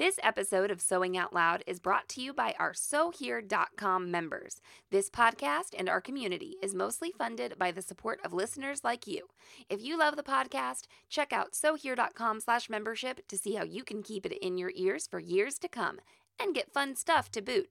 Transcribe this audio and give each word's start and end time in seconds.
This 0.00 0.18
episode 0.22 0.70
of 0.70 0.80
Sewing 0.80 1.18
Out 1.18 1.34
Loud 1.34 1.62
is 1.66 1.78
brought 1.78 2.08
to 2.08 2.22
you 2.22 2.32
by 2.32 2.54
our 2.58 2.72
SewHere.com 2.72 4.10
members. 4.10 4.62
This 4.90 5.10
podcast 5.10 5.74
and 5.78 5.90
our 5.90 6.00
community 6.00 6.56
is 6.62 6.74
mostly 6.74 7.12
funded 7.18 7.58
by 7.58 7.70
the 7.70 7.82
support 7.82 8.18
of 8.24 8.32
listeners 8.32 8.82
like 8.82 9.06
you. 9.06 9.28
If 9.68 9.82
you 9.82 9.98
love 9.98 10.16
the 10.16 10.22
podcast, 10.22 10.84
check 11.10 11.34
out 11.34 11.52
SewHere.com 11.52 12.40
slash 12.40 12.70
membership 12.70 13.28
to 13.28 13.36
see 13.36 13.56
how 13.56 13.64
you 13.64 13.84
can 13.84 14.02
keep 14.02 14.24
it 14.24 14.32
in 14.40 14.56
your 14.56 14.72
ears 14.74 15.06
for 15.06 15.18
years 15.20 15.58
to 15.58 15.68
come 15.68 15.98
and 16.40 16.54
get 16.54 16.72
fun 16.72 16.96
stuff 16.96 17.30
to 17.32 17.42
boot. 17.42 17.68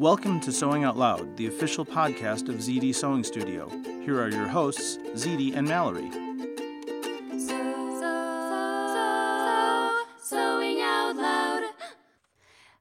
Welcome 0.00 0.40
to 0.40 0.52
Sewing 0.52 0.84
Out 0.84 0.96
Loud, 0.96 1.36
the 1.36 1.48
official 1.48 1.84
podcast 1.84 2.48
of 2.48 2.54
ZD 2.60 2.94
Sewing 2.94 3.24
Studio. 3.24 3.68
Here 4.00 4.18
are 4.22 4.30
your 4.30 4.48
hosts, 4.48 4.96
ZD 4.96 5.54
and 5.54 5.68
Mallory. 5.68 6.25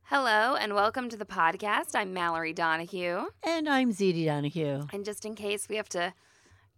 Hello 0.09 0.56
and 0.56 0.75
welcome 0.75 1.09
to 1.09 1.17
the 1.17 1.25
podcast. 1.25 1.95
I'm 1.95 2.14
Mallory 2.14 2.53
Donahue. 2.53 3.25
And 3.44 3.67
I'm 3.67 3.92
ZD 3.92 4.25
Donahue. 4.25 4.86
And 4.94 5.03
just 5.03 5.25
in 5.25 5.34
case 5.36 5.67
we 5.67 5.78
have 5.78 5.89
to 5.89 6.14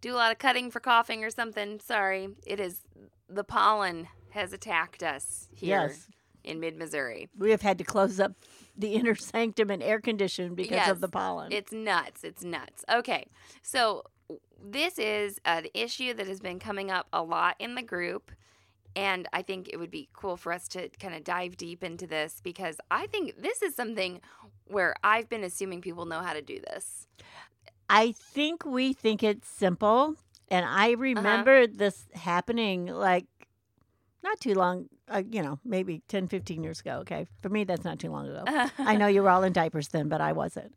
do 0.00 0.14
a 0.14 0.16
lot 0.16 0.32
of 0.32 0.38
cutting 0.38 0.70
for 0.70 0.80
coughing 0.80 1.24
or 1.24 1.30
something, 1.30 1.78
sorry, 1.80 2.30
it 2.46 2.58
is 2.58 2.80
the 3.28 3.44
pollen 3.44 4.08
has 4.30 4.52
attacked 4.52 5.02
us 5.02 5.48
here 5.54 5.88
Yes. 5.88 6.08
in 6.44 6.58
mid 6.60 6.76
Missouri. 6.76 7.28
We 7.36 7.50
have 7.50 7.62
had 7.62 7.76
to 7.78 7.84
close 7.84 8.18
up 8.18 8.32
the 8.76 8.94
inner 8.94 9.14
sanctum 9.14 9.70
and 9.70 9.82
air 9.82 10.00
condition 10.00 10.54
because 10.54 10.70
Yes, 10.72 10.88
of 10.88 11.00
the 11.00 11.08
pollen. 11.08 11.52
It's 11.52 11.72
nuts. 11.72 12.24
It's 12.24 12.42
nuts. 12.44 12.84
Okay. 12.90 13.26
So 13.62 14.04
this 14.62 14.98
is 14.98 15.38
an 15.44 15.66
issue 15.74 16.14
that 16.14 16.26
has 16.26 16.40
been 16.40 16.58
coming 16.58 16.90
up 16.90 17.06
a 17.12 17.22
lot 17.22 17.56
in 17.58 17.74
the 17.74 17.82
group. 17.82 18.30
And 18.96 19.28
I 19.32 19.42
think 19.42 19.68
it 19.72 19.76
would 19.76 19.90
be 19.90 20.08
cool 20.12 20.36
for 20.36 20.52
us 20.52 20.66
to 20.68 20.88
kind 21.00 21.14
of 21.14 21.22
dive 21.24 21.56
deep 21.56 21.84
into 21.84 22.06
this 22.06 22.40
because 22.42 22.76
I 22.90 23.06
think 23.06 23.40
this 23.40 23.62
is 23.62 23.74
something 23.74 24.20
where 24.66 24.94
I've 25.04 25.28
been 25.28 25.44
assuming 25.44 25.80
people 25.80 26.04
know 26.04 26.20
how 26.20 26.32
to 26.32 26.42
do 26.42 26.58
this. 26.60 27.06
I 27.88 28.12
think 28.12 28.64
we 28.64 28.92
think 28.92 29.22
it's 29.22 29.48
simple. 29.48 30.16
And 30.48 30.64
Uh-huh. 30.64 30.74
I 30.76 30.90
remember 30.92 31.66
this 31.66 32.06
happening 32.14 32.86
like 32.86 33.26
not 34.22 34.40
too 34.40 34.54
long, 34.54 34.88
uh, 35.08 35.22
you 35.30 35.42
know, 35.42 35.58
maybe 35.64 36.02
10, 36.08 36.26
15 36.26 36.62
years 36.64 36.80
ago. 36.80 36.98
Okay. 36.98 37.26
For 37.40 37.48
me, 37.48 37.64
that's 37.64 37.84
not 37.84 37.98
too 37.98 38.10
long 38.10 38.28
ago. 38.28 38.44
I 38.78 38.96
know 38.96 39.06
you 39.06 39.22
were 39.22 39.30
all 39.30 39.44
in 39.44 39.52
diapers 39.62 39.88
then, 39.88 40.08
but 40.08 40.20
I 40.20 40.32
wasn't. 40.32 40.74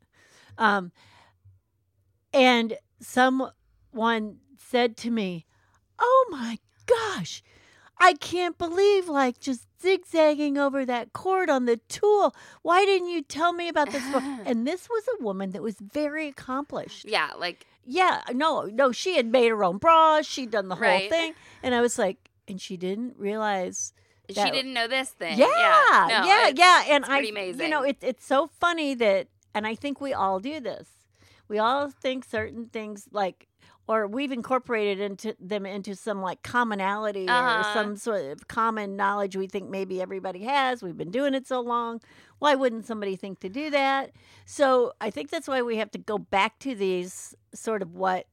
Um, 0.57 0.91
and 2.33 2.77
someone 2.99 4.37
said 4.57 4.95
to 4.97 5.11
me, 5.11 5.45
Oh 5.99 6.27
my 6.31 6.59
gosh, 6.85 7.43
I 8.01 8.13
can't 8.13 8.57
believe 8.57 9.07
like 9.07 9.39
just 9.39 9.67
zigzagging 9.81 10.57
over 10.57 10.85
that 10.85 11.13
cord 11.13 11.49
on 11.49 11.65
the 11.65 11.77
tool. 11.87 12.35
Why 12.63 12.83
didn't 12.85 13.09
you 13.09 13.21
tell 13.21 13.53
me 13.53 13.67
about 13.69 13.91
this? 13.91 14.03
before?" 14.03 14.21
and 14.45 14.65
this 14.67 14.89
was 14.89 15.03
a 15.19 15.23
woman 15.23 15.51
that 15.51 15.61
was 15.61 15.75
very 15.79 16.27
accomplished. 16.27 17.05
Yeah, 17.05 17.31
like 17.37 17.65
Yeah, 17.85 18.21
no, 18.33 18.63
no, 18.63 18.91
she 18.91 19.15
had 19.15 19.25
made 19.27 19.49
her 19.49 19.63
own 19.63 19.77
bras, 19.77 20.25
she'd 20.25 20.51
done 20.51 20.67
the 20.67 20.75
whole 20.75 20.83
Right. 20.83 21.09
thing. 21.09 21.33
And 21.63 21.73
I 21.75 21.81
was 21.81 21.97
like, 21.97 22.17
and 22.47 22.59
she 22.59 22.75
didn't 22.77 23.15
realize 23.17 23.93
she 24.29 24.49
didn't 24.49 24.73
know 24.73 24.87
this 24.87 25.09
thing. 25.09 25.37
yeah, 25.37 25.47
no, 26.09 26.25
yeah, 26.25 26.47
it's- 26.47 26.53
yeah. 26.57 26.83
And 26.95 27.03
I, 27.05 27.07
pretty 27.19 27.27
you 27.27 27.33
know, 27.69 27.79
amazing. 27.79 27.89
it, 27.89 27.97
it's 28.01 28.25
so 28.25 28.47
funny 28.47 28.93
that, 28.95 29.27
and 29.53 29.67
I 29.67 29.75
think 29.75 29.99
we 29.99 30.13
all 30.13 30.39
do 30.39 30.59
this. 30.61 30.87
We 31.49 31.59
all 31.59 31.89
think 31.89 32.23
certain 32.23 32.67
things 32.67 33.07
like, 33.11 33.47
or 33.91 34.07
we've 34.07 34.31
incorporated 34.31 34.99
into 34.99 35.35
them 35.39 35.65
into 35.65 35.95
some 35.95 36.21
like 36.21 36.41
commonality 36.43 37.27
Uh-huh. 37.27 37.59
or 37.59 37.63
some 37.73 37.95
sort 37.97 38.23
of 38.31 38.47
common 38.47 38.95
knowledge 38.95 39.35
we 39.35 39.47
think 39.47 39.69
maybe 39.69 40.01
everybody 40.01 40.43
has. 40.43 40.81
We've 40.81 40.97
been 40.97 41.11
doing 41.11 41.33
it 41.33 41.45
so 41.47 41.59
long. 41.61 42.01
Why 42.39 42.55
wouldn't 42.55 42.85
somebody 42.85 43.15
think 43.15 43.39
to 43.41 43.49
do 43.49 43.69
that? 43.71 44.11
So 44.45 44.93
I 45.01 45.09
think 45.09 45.29
that's 45.29 45.47
why 45.47 45.61
we 45.61 45.77
have 45.77 45.91
to 45.91 45.99
go 45.99 46.17
back 46.17 46.57
to 46.59 46.75
these 46.75 47.35
sort 47.53 47.81
of 47.81 47.93
what 47.93 48.27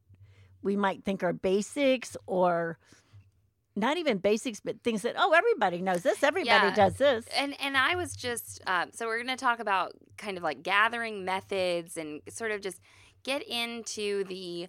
we 0.62 0.76
might 0.76 1.04
think 1.04 1.22
are 1.22 1.32
basics 1.32 2.16
or 2.26 2.78
not 3.76 3.97
even 3.97 4.18
basics, 4.18 4.60
but 4.60 4.82
things 4.82 5.02
that 5.02 5.14
oh 5.16 5.32
everybody 5.32 5.80
knows 5.80 6.02
this, 6.02 6.22
everybody 6.22 6.66
Yeah. 6.68 6.74
does 6.74 6.94
this. 6.94 7.24
and 7.36 7.54
and 7.60 7.76
I 7.76 7.94
was 7.94 8.16
just 8.16 8.60
um, 8.66 8.91
so 8.92 9.06
we're 9.06 9.22
going 9.22 9.36
to 9.36 9.44
talk 9.44 9.60
about 9.60 9.92
kind 10.16 10.36
of 10.36 10.42
like 10.42 10.62
gathering 10.62 11.24
methods 11.24 11.97
and 11.97 12.20
sort 12.28 12.50
of 12.50 12.60
just 12.60 12.80
get 13.24 13.42
into 13.48 14.24
the 14.24 14.68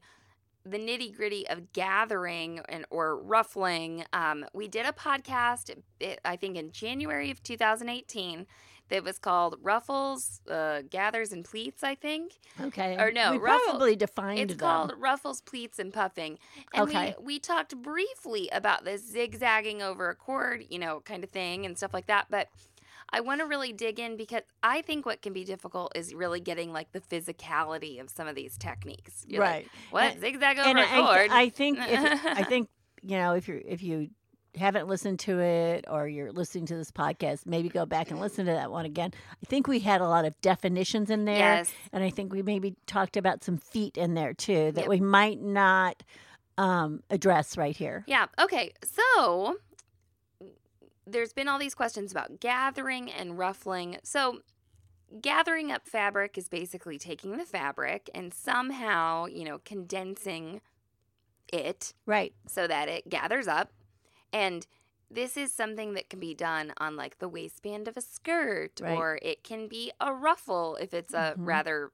the 0.66 0.78
nitty 0.78 1.16
gritty 1.16 1.48
of 1.48 1.72
gathering 1.74 2.60
and 2.70 2.86
or 2.90 3.18
ruffling. 3.18 4.04
Um, 4.14 4.46
we 4.54 4.68
did 4.68 4.86
a 4.86 4.92
podcast, 4.92 5.76
it, 6.00 6.20
I 6.26 6.36
think 6.36 6.58
in 6.58 6.72
January 6.72 7.32
of 7.32 7.42
2018, 7.44 8.46
that 8.90 9.04
was 9.04 9.20
called 9.20 9.56
Ruffles, 9.62 10.42
uh, 10.50 10.82
Gathers 10.90 11.32
and 11.32 11.46
Pleats. 11.46 11.84
I 11.84 11.94
think 11.94 12.40
Okay. 12.60 12.98
Or 12.98 13.12
no, 13.12 13.34
we 13.34 13.38
ruffle- 13.38 13.66
probably 13.70 13.96
defined 13.96 14.40
it's 14.40 14.56
them. 14.56 14.60
called 14.60 14.94
Ruffles, 14.98 15.42
Pleats, 15.42 15.78
and 15.78 15.94
Puffing. 15.94 16.40
And 16.74 16.90
Okay. 16.90 17.14
we, 17.20 17.26
we 17.26 17.40
talked 17.40 17.76
briefly 17.82 18.50
about 18.52 18.86
this 18.86 19.04
zigzagging 19.08 19.84
over 19.84 20.10
a 20.10 20.16
cord, 20.16 20.66
you 20.70 20.80
know, 20.80 21.02
kind 21.02 21.24
of 21.24 21.30
thing 21.30 21.66
and 21.68 21.78
stuff 21.78 21.94
like 21.94 22.08
that. 22.08 22.28
But 22.32 22.48
I 23.12 23.22
want 23.22 23.42
to 23.42 23.46
really 23.48 23.74
dig 23.74 24.00
in 24.00 24.18
because 24.18 24.42
I 24.64 24.82
think 24.82 25.06
what 25.06 25.22
can 25.22 25.34
be 25.34 25.44
difficult 25.44 25.94
is 25.96 26.14
really 26.14 26.40
getting 26.40 26.72
like 26.72 26.92
the 26.92 27.02
physicality 27.02 28.00
of 28.02 28.10
some 28.10 28.28
of 28.28 28.36
these 28.36 28.58
techniques. 28.58 29.26
You're 29.28 29.42
like, 29.44 29.54
right. 29.54 29.68
what 29.92 30.04
And- 30.14 30.22
zigzag 30.22 30.60
over 30.60 30.70
and 30.70 30.80
a 30.80 30.84
I, 30.84 31.02
cord? 31.02 31.30
I 31.32 31.50
think 31.50 31.80
if, 31.80 32.26
I 32.26 32.44
think 32.50 32.70
you 33.02 33.18
know 33.18 33.34
if 33.34 33.48
you 33.48 33.62
if 33.66 33.82
you 33.84 34.10
haven't 34.58 34.88
listened 34.88 35.20
to 35.20 35.40
it 35.40 35.86
or 35.88 36.08
you're 36.08 36.32
listening 36.32 36.66
to 36.66 36.76
this 36.76 36.92
podcast, 36.92 37.46
maybe 37.46 37.70
go 37.70 37.86
back 37.86 38.10
and 38.10 38.20
listen 38.20 38.48
to 38.48 38.52
that 38.52 38.72
one 38.72 38.84
again. 38.86 39.12
I 39.32 39.46
think 39.46 39.68
we 39.68 39.80
had 39.80 40.02
a 40.02 40.08
lot 40.08 40.26
of 40.26 40.40
definitions 40.42 41.12
in 41.12 41.26
there. 41.26 41.38
yes. 41.38 41.72
And 41.94 42.04
I 42.04 42.10
think 42.10 42.34
we 42.34 42.42
maybe 42.42 42.76
talked 42.88 43.16
about 43.16 43.44
some 43.44 43.58
feet 43.58 43.96
in 43.96 44.16
there 44.16 44.34
too 44.34 44.72
that 44.72 44.82
Yep. 44.82 44.88
we 44.90 45.00
might 45.00 45.40
not 45.40 46.02
um, 46.58 47.04
address 47.12 47.58
right 47.58 47.78
here. 47.78 48.04
Yeah. 48.08 48.26
Okay. 48.40 48.74
So 48.84 49.56
there's 51.12 51.34
been 51.34 51.48
all 51.48 51.60
these 51.60 51.76
questions 51.76 52.12
about 52.12 52.40
gathering 52.40 53.12
and 53.12 53.38
ruffling. 53.38 53.98
So 54.04 54.40
gathering 55.22 55.72
up 55.72 55.88
fabric 55.88 56.38
is 56.38 56.48
basically 56.50 56.98
taking 56.98 57.38
the 57.38 57.46
fabric 57.46 58.10
and 58.14 58.34
somehow, 58.34 59.26
you 59.26 59.44
know, 59.44 59.60
condensing 59.66 60.62
it 61.52 61.94
Right. 62.06 62.34
so 62.48 62.68
that 62.68 62.90
it 62.90 63.10
gathers 63.10 63.48
up. 63.48 63.72
And 64.32 64.68
this 65.10 65.36
is 65.36 65.52
something 65.52 65.96
that 65.96 66.10
can 66.10 66.20
be 66.20 66.36
done 66.36 66.72
on 66.78 66.96
like 66.96 67.18
the 67.18 67.28
waistband 67.28 67.88
of 67.88 67.98
a 67.98 68.02
skirt 68.02 68.80
Right. 68.80 68.96
or 68.96 69.18
it 69.24 69.44
can 69.44 69.68
be 69.68 69.92
a 70.00 70.14
ruffle 70.14 70.76
if 70.76 70.94
it's 70.94 71.14
a 71.14 71.34
Mhm. 71.36 71.48
rather 71.48 71.92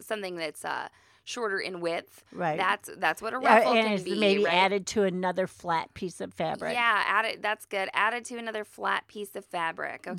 something 0.00 0.36
that's 0.36 0.64
uh 0.64 0.88
shorter 1.24 1.58
in 1.58 1.80
width. 1.80 2.22
Right. 2.32 2.56
That's 2.56 2.90
that's 2.98 3.20
what 3.20 3.32
a 3.34 3.38
Uh, 3.38 3.40
ruffle 3.40 3.72
and 3.72 3.96
can 3.98 4.04
be. 4.04 4.18
maybe 4.18 4.44
right? 4.44 4.54
added 4.54 4.86
to 4.88 5.02
another 5.04 5.46
flat 5.46 5.92
piece 5.94 6.20
of 6.20 6.32
fabric. 6.34 6.74
Yeah, 6.74 7.02
added. 7.06 7.42
That's 7.42 7.64
good. 7.66 7.88
Added 7.94 8.24
to 8.26 8.38
another 8.38 8.64
flat 8.64 9.06
piece 9.08 9.34
of 9.34 9.44
fabric. 9.44 10.02
Mm-hmm. 10.02 10.14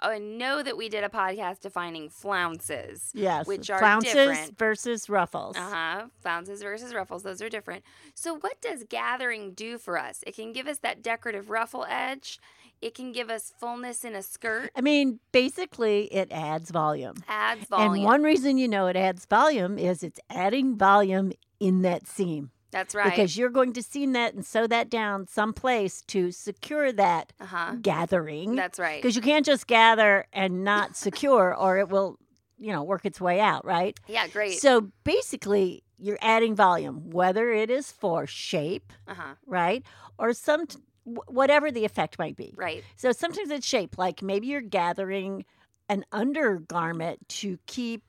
I 0.00 0.18
know 0.18 0.62
that 0.62 0.76
we 0.76 0.88
did 0.88 1.04
a 1.04 1.08
podcast 1.08 1.60
defining 1.60 2.08
flounces. 2.08 3.10
Yes. 3.14 3.46
Which 3.46 3.70
are 3.70 3.78
flounces 3.78 4.14
different. 4.14 4.58
versus 4.58 5.08
ruffles. 5.08 5.56
Uh 5.56 5.60
huh. 5.60 6.06
Flounces 6.20 6.62
versus 6.62 6.94
ruffles, 6.94 7.22
those 7.22 7.42
are 7.42 7.48
different. 7.48 7.84
So, 8.14 8.34
what 8.34 8.60
does 8.60 8.84
gathering 8.88 9.52
do 9.52 9.78
for 9.78 9.98
us? 9.98 10.24
It 10.26 10.34
can 10.34 10.52
give 10.52 10.66
us 10.66 10.78
that 10.78 11.02
decorative 11.02 11.50
ruffle 11.50 11.86
edge, 11.88 12.40
it 12.80 12.94
can 12.94 13.12
give 13.12 13.28
us 13.28 13.52
fullness 13.58 14.04
in 14.04 14.14
a 14.14 14.22
skirt, 14.22 14.70
I 14.74 14.80
mean, 14.80 15.20
basically, 15.32 16.04
it 16.04 16.28
adds 16.30 16.70
volume. 16.70 17.16
adds 17.28 17.66
volume. 17.66 17.94
And 17.94 18.04
one 18.04 18.22
reason 18.22 18.56
you 18.56 18.68
know 18.68 18.86
it 18.86 18.96
adds 18.96 19.26
volume 19.26 19.78
is 19.78 20.02
it's 20.02 20.20
adding 20.30 20.76
volume 20.76 21.32
in 21.58 21.82
that 21.82 22.06
seam. 22.06 22.50
That's 22.70 22.94
right. 22.94 23.10
Because 23.10 23.36
you're 23.36 23.50
going 23.50 23.72
to 23.74 23.82
seam 23.82 24.12
that 24.12 24.34
and 24.34 24.44
sew 24.44 24.66
that 24.66 24.90
down 24.90 25.26
someplace 25.26 26.02
to 26.08 26.30
secure 26.30 26.92
that 26.92 27.32
uh 27.40 27.46
huh. 27.46 27.74
gathering. 27.82 28.54
That's 28.54 28.78
right. 28.78 29.00
Because 29.02 29.16
you 29.16 29.22
can't 29.22 29.44
just 29.44 29.66
gather 29.66 30.26
and 30.32 30.64
not 30.64 30.96
secure, 30.96 31.54
or 31.54 31.78
it 31.78 31.88
will, 31.88 32.18
you 32.58 32.72
know, 32.72 32.82
work 32.82 33.04
its 33.04 33.20
way 33.20 33.40
out, 33.40 33.64
right? 33.64 33.98
Yeah, 34.06 34.28
great. 34.28 34.60
So 34.60 34.90
basically, 35.04 35.82
you're 35.98 36.18
adding 36.22 36.54
volume, 36.54 37.10
whether 37.10 37.50
it 37.50 37.70
is 37.70 37.90
for 37.90 38.26
shape, 38.26 38.92
Uh 39.08 39.14
huh. 39.14 39.34
right, 39.46 39.84
or 40.18 40.32
some 40.32 40.66
wh- 41.04 41.28
whatever 41.28 41.70
the 41.70 41.84
effect 41.84 42.18
might 42.18 42.36
be. 42.36 42.54
Right. 42.56 42.84
So 42.96 43.12
sometimes 43.12 43.50
it's 43.50 43.66
shape, 43.66 43.98
like 43.98 44.22
maybe 44.22 44.46
you're 44.46 44.60
gathering 44.60 45.44
an 45.88 46.04
undergarment 46.12 47.28
to 47.28 47.58
keep 47.66 48.02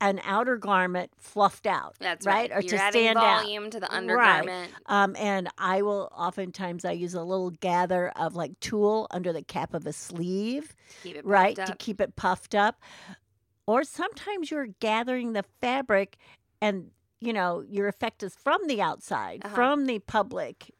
an 0.00 0.20
outer 0.24 0.56
garment 0.56 1.10
fluffed 1.16 1.66
out. 1.66 1.94
That's 2.00 2.26
right. 2.26 2.50
right. 2.50 2.58
Or 2.58 2.60
You're 2.60 2.76
to 2.78 2.82
adding 2.82 3.02
stand 3.02 3.18
out. 3.18 3.42
volume 3.44 3.70
to 3.70 3.80
the 3.80 3.86
Right. 3.86 3.96
undergarment. 3.96 4.72
Um, 4.86 5.16
and 5.16 5.48
I 5.58 5.82
will 5.82 6.10
oftentimes 6.16 6.84
I 6.84 6.92
use 6.92 7.14
a 7.14 7.22
little 7.22 7.50
gather 7.50 8.10
of 8.10 8.34
like 8.34 8.58
tulle 8.60 9.06
under 9.10 9.32
the 9.32 9.42
cap 9.42 9.72
of 9.74 9.86
a 9.86 9.92
sleeve, 9.92 10.74
Keep 11.02 11.16
it 11.16 11.24
right, 11.24 11.56
to 11.56 11.74
keep 11.78 12.00
it 12.00 12.16
puffed 12.16 12.54
up. 12.54 12.80
Or 13.66 13.82
sometimes 13.84 14.50
you're 14.50 14.66
gathering 14.80 15.32
the 15.32 15.44
fabric, 15.60 16.18
and 16.60 16.90
you 17.20 17.32
know 17.32 17.64
your 17.66 17.88
effect 17.88 18.22
is 18.22 18.34
from 18.34 18.66
the 18.66 18.82
outside, 18.82 19.42
Uh-huh. 19.44 19.54
from 19.54 19.86
the 19.86 20.00
public, 20.00 20.70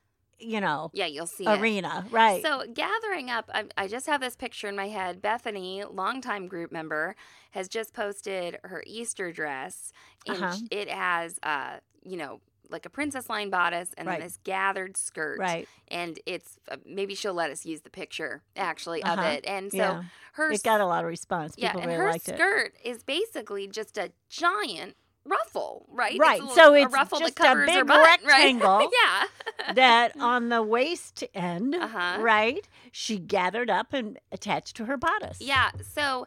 you 0.45 0.61
know, 0.61 0.91
Yeah, 0.93 1.07
you'll 1.07 1.27
see 1.27 1.45
it. 1.45 1.59
arena, 1.59 2.07
right? 2.11 2.43
So 2.43 2.65
gathering 2.73 3.31
up, 3.31 3.51
I, 3.53 3.65
I 3.77 3.89
just 3.89 4.07
have 4.07 4.21
this 4.21 4.37
picture 4.37 4.69
in 4.69 4.77
my 4.77 4.89
head. 4.89 5.21
Bethany, 5.23 5.85
longtime 5.85 6.47
group 6.47 6.71
member, 6.73 7.17
has 7.53 7.69
just 7.69 7.93
posted 7.95 8.59
her 8.65 8.83
Easter 8.87 9.33
dress, 9.33 9.93
and 10.27 10.37
Uh-huh. 10.43 10.57
it 10.71 10.89
has, 10.91 11.39
uh, 11.43 11.79
you 12.05 12.17
know, 12.17 12.41
like 12.71 12.87
a 12.87 12.91
princess 12.91 13.29
line 13.29 13.51
bodice 13.51 13.91
and 13.99 14.09
Right. 14.09 14.19
then 14.21 14.27
this 14.27 14.39
gathered 14.43 14.97
skirt. 14.97 15.39
right. 15.39 15.69
And 15.89 16.19
it's 16.27 16.59
uh, 16.71 16.77
maybe 16.87 17.15
she'll 17.15 17.35
let 17.35 17.51
us 17.51 17.67
use 17.67 17.83
the 17.83 17.91
picture 17.91 18.43
actually 18.57 19.03
of 19.03 19.19
Uh-huh. 19.19 19.23
it. 19.23 19.45
And 19.47 19.71
so 19.71 19.77
yeah, 19.79 20.03
her 20.33 20.51
it 20.51 20.63
got 20.63 20.81
a 20.81 20.87
lot 20.87 21.05
of 21.05 21.09
response. 21.09 21.55
yeah, 21.59 21.73
and 21.73 21.87
really 21.87 21.97
her 21.97 22.19
skirt 22.19 22.73
is 22.83 23.03
basically 23.03 23.69
just 23.69 23.99
a 23.99 24.13
giant 24.31 24.97
ruffle, 25.25 25.87
right? 25.91 26.19
Right, 26.19 26.43
a 26.43 26.49
so 26.55 26.75
it's 26.75 26.87
a 26.87 26.89
ruffle 26.97 27.19
just 27.21 27.33
a 27.39 27.43
that 27.43 27.47
covers 27.49 27.71
her 27.71 27.81
big 27.81 27.87
butt, 27.87 28.21
rectangle 28.27 28.69
right? 28.79 28.89
yeah. 29.59 29.73
that 29.75 30.13
on 30.21 30.49
the 30.49 30.63
waist 30.63 31.25
end, 31.35 31.75
Uh-huh. 31.75 32.19
right, 32.21 32.67
she 32.93 33.19
gathered 33.19 33.71
up 33.71 33.93
and 33.93 34.19
attached 34.33 34.77
to 34.77 34.85
her 34.87 34.97
bodice. 34.97 35.39
Yeah. 35.41 35.71
So 35.95 36.27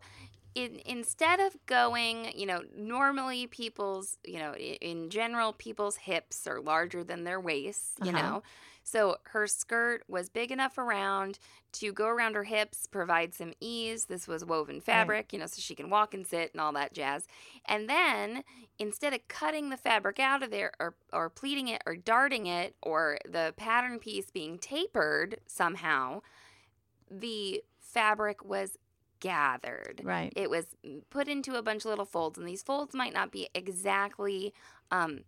in, 0.58 0.82
instead 0.86 1.40
of 1.40 1.56
going, 1.68 2.32
you 2.36 2.46
know, 2.46 2.64
normally 2.76 3.48
people's, 3.48 4.18
you 4.26 4.40
know, 4.40 4.54
in 4.56 5.10
general, 5.10 5.54
people's 5.54 5.98
hips 5.98 6.48
are 6.48 6.60
larger 6.62 7.04
than 7.04 7.24
their 7.24 7.40
waists, 7.40 7.94
you 8.02 8.12
Uh-huh. 8.12 8.14
know. 8.14 8.44
So 8.84 9.18
her 9.26 9.48
skirt 9.48 10.04
was 10.08 10.30
big 10.30 10.52
enough 10.52 10.78
around 10.78 11.40
to 11.74 11.92
go 11.92 12.08
around 12.08 12.36
her 12.36 12.46
hips, 12.46 12.88
provide 12.88 13.34
some 13.34 13.54
ease. 13.60 14.06
This 14.06 14.28
was 14.28 14.46
woven 14.46 14.82
fabric, 14.82 15.34
you 15.34 15.40
know, 15.40 15.46
so 15.46 15.62
she 15.62 15.76
can 15.76 15.90
walk 15.90 16.14
and 16.14 16.26
sit 16.26 16.52
and 16.54 16.62
all 16.62 16.74
that 16.74 16.94
jazz. 16.94 17.28
And 17.66 17.90
then 17.90 18.44
instead 18.80 19.14
of 19.14 19.28
cutting 19.28 19.70
the 19.70 19.78
fabric 19.78 20.20
out 20.20 20.42
of 20.44 20.52
there 20.52 20.72
or, 20.80 20.96
or 21.14 21.30
pleating 21.30 21.68
it 21.68 21.84
or 21.86 21.96
darting 21.96 22.48
it 22.48 22.76
or 22.82 23.20
the 23.30 23.54
pattern 23.58 24.00
piece 24.00 24.32
being 24.32 24.58
tapered 24.58 25.40
somehow, 25.48 26.22
the 27.10 27.64
fabric 27.80 28.44
was 28.46 28.78
gathered. 29.20 30.02
Right. 30.04 30.32
It 30.36 30.50
was 30.50 30.66
put 31.10 31.28
into 31.28 31.56
a 31.56 31.62
bunch 31.62 31.86
of 31.86 31.90
little 31.90 32.06
folds, 32.06 32.38
and 32.38 32.48
these 32.48 32.64
folds 32.64 32.94
might 32.94 33.14
not 33.14 33.32
be 33.32 33.50
exactly 33.54 34.54
um, 34.92 35.22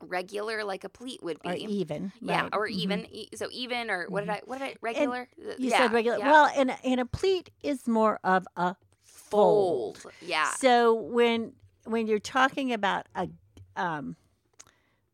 regular 0.00 0.64
like 0.64 0.84
a 0.84 0.88
pleat 0.88 1.22
would 1.22 1.40
be. 1.42 1.48
Or 1.48 1.54
even. 1.54 2.12
yeah, 2.20 2.42
right. 2.42 2.50
or 2.54 2.66
Mhm. 2.68 2.72
even 2.72 3.06
e- 3.10 3.28
so 3.34 3.48
even 3.50 3.90
or 3.90 4.06
what 4.08 4.20
did 4.20 4.30
I 4.30 4.42
what 4.44 4.58
did 4.58 4.64
I 4.68 4.74
regular? 4.80 5.28
Uh, 5.40 5.50
You 5.58 5.70
yeah, 5.70 5.78
said 5.78 5.92
regular. 5.92 6.18
yeah. 6.18 6.30
Well, 6.30 6.50
and 6.56 6.76
and 6.84 7.00
a 7.00 7.06
pleat 7.06 7.50
is 7.62 7.86
more 7.88 8.18
of 8.24 8.46
a 8.56 8.76
fold. 9.02 9.98
fold. 9.98 10.12
Yeah. 10.20 10.50
So 10.50 10.94
when 10.94 11.54
when 11.84 12.06
you're 12.06 12.18
talking 12.18 12.72
about 12.72 13.06
a 13.14 13.28
um 13.76 14.16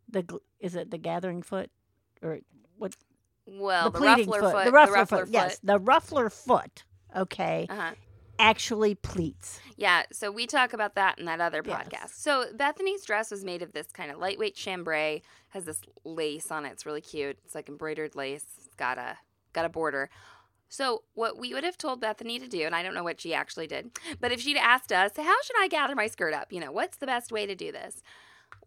the 0.08 0.40
is 0.58 0.74
it 0.74 0.90
the 0.90 0.98
gathering 0.98 1.42
foot 1.42 1.70
or 2.22 2.40
what 2.76 2.94
Well, 3.46 3.90
the 3.90 3.98
the, 3.98 4.04
ruffler 4.04 4.40
foot, 4.40 4.52
foot, 4.52 4.64
the 4.66 4.72
ruffler, 4.72 4.94
ruffler 4.94 5.26
foot, 5.26 5.32
yes 5.32 5.60
the 5.62 5.78
ruffler 5.78 6.30
foot 6.30 6.84
okay 7.16 7.66
Uh-huh. 7.70 7.92
Actually 8.40 8.94
pleats 8.94 9.60
Yeah, 9.76 10.02
so 10.12 10.30
we 10.30 10.46
talk 10.46 10.72
about 10.72 10.94
that 10.96 11.18
in 11.18 11.24
that 11.26 11.40
other 11.40 11.62
Yes. 11.64 11.86
podcast. 11.88 12.10
So 12.14 12.46
Bethany's 12.54 13.04
dress 13.04 13.30
was 13.30 13.44
made 13.44 13.62
of 13.62 13.72
this 13.72 13.88
kind 13.92 14.10
of 14.10 14.18
lightweight 14.18 14.54
chambray, 14.54 15.22
has 15.50 15.64
this 15.64 15.80
lace 16.04 16.50
on 16.50 16.64
it. 16.66 16.70
It's 16.72 16.84
really 16.86 17.00
cute. 17.00 17.38
It's 17.44 17.54
like 17.54 17.68
embroidered 17.68 18.14
lace. 18.14 18.44
It's 18.58 18.74
got 18.76 18.98
a 18.98 19.18
got 19.52 19.64
a 19.64 19.68
border. 19.68 20.10
So 20.68 21.02
what 21.14 21.36
we 21.38 21.52
would 21.52 21.64
have 21.64 21.76
told 21.76 22.00
Bethany 22.00 22.38
to 22.38 22.46
do, 22.46 22.62
and 22.62 22.74
I 22.76 22.82
don't 22.82 22.94
know 22.94 23.02
what 23.04 23.20
she 23.20 23.34
actually 23.34 23.66
did, 23.66 23.90
but 24.20 24.30
if 24.32 24.40
she'd 24.40 24.56
asked 24.56 24.92
us, 24.92 25.12
how 25.16 25.36
should 25.42 25.56
I 25.60 25.68
gather 25.68 25.94
my 25.96 26.06
skirt 26.06 26.32
up? 26.34 26.52
You 26.52 26.60
know, 26.60 26.70
what's 26.72 26.96
the 26.98 27.06
best 27.06 27.32
way 27.32 27.44
to 27.46 27.54
do 27.54 27.72
this? 27.72 28.02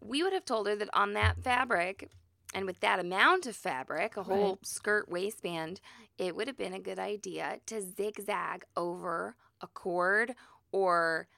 We 0.02 0.22
would 0.22 0.32
have 0.34 0.44
told 0.44 0.66
her 0.66 0.76
that 0.76 0.90
on 0.92 1.14
that 1.14 1.42
fabric 1.42 2.10
and 2.52 2.66
with 2.66 2.80
that 2.80 2.98
amount 3.00 3.46
of 3.46 3.56
fabric, 3.56 4.16
a 4.16 4.22
whole 4.24 4.50
Right. 4.50 4.66
skirt 4.66 5.08
waistband, 5.08 5.80
it 6.18 6.36
would 6.36 6.46
have 6.46 6.58
been 6.58 6.74
a 6.74 6.78
good 6.80 6.98
idea 6.98 7.60
to 7.66 7.80
zigzag 7.80 8.64
over 8.76 9.36
a 9.60 9.66
cord 9.68 10.34
or 10.72 11.28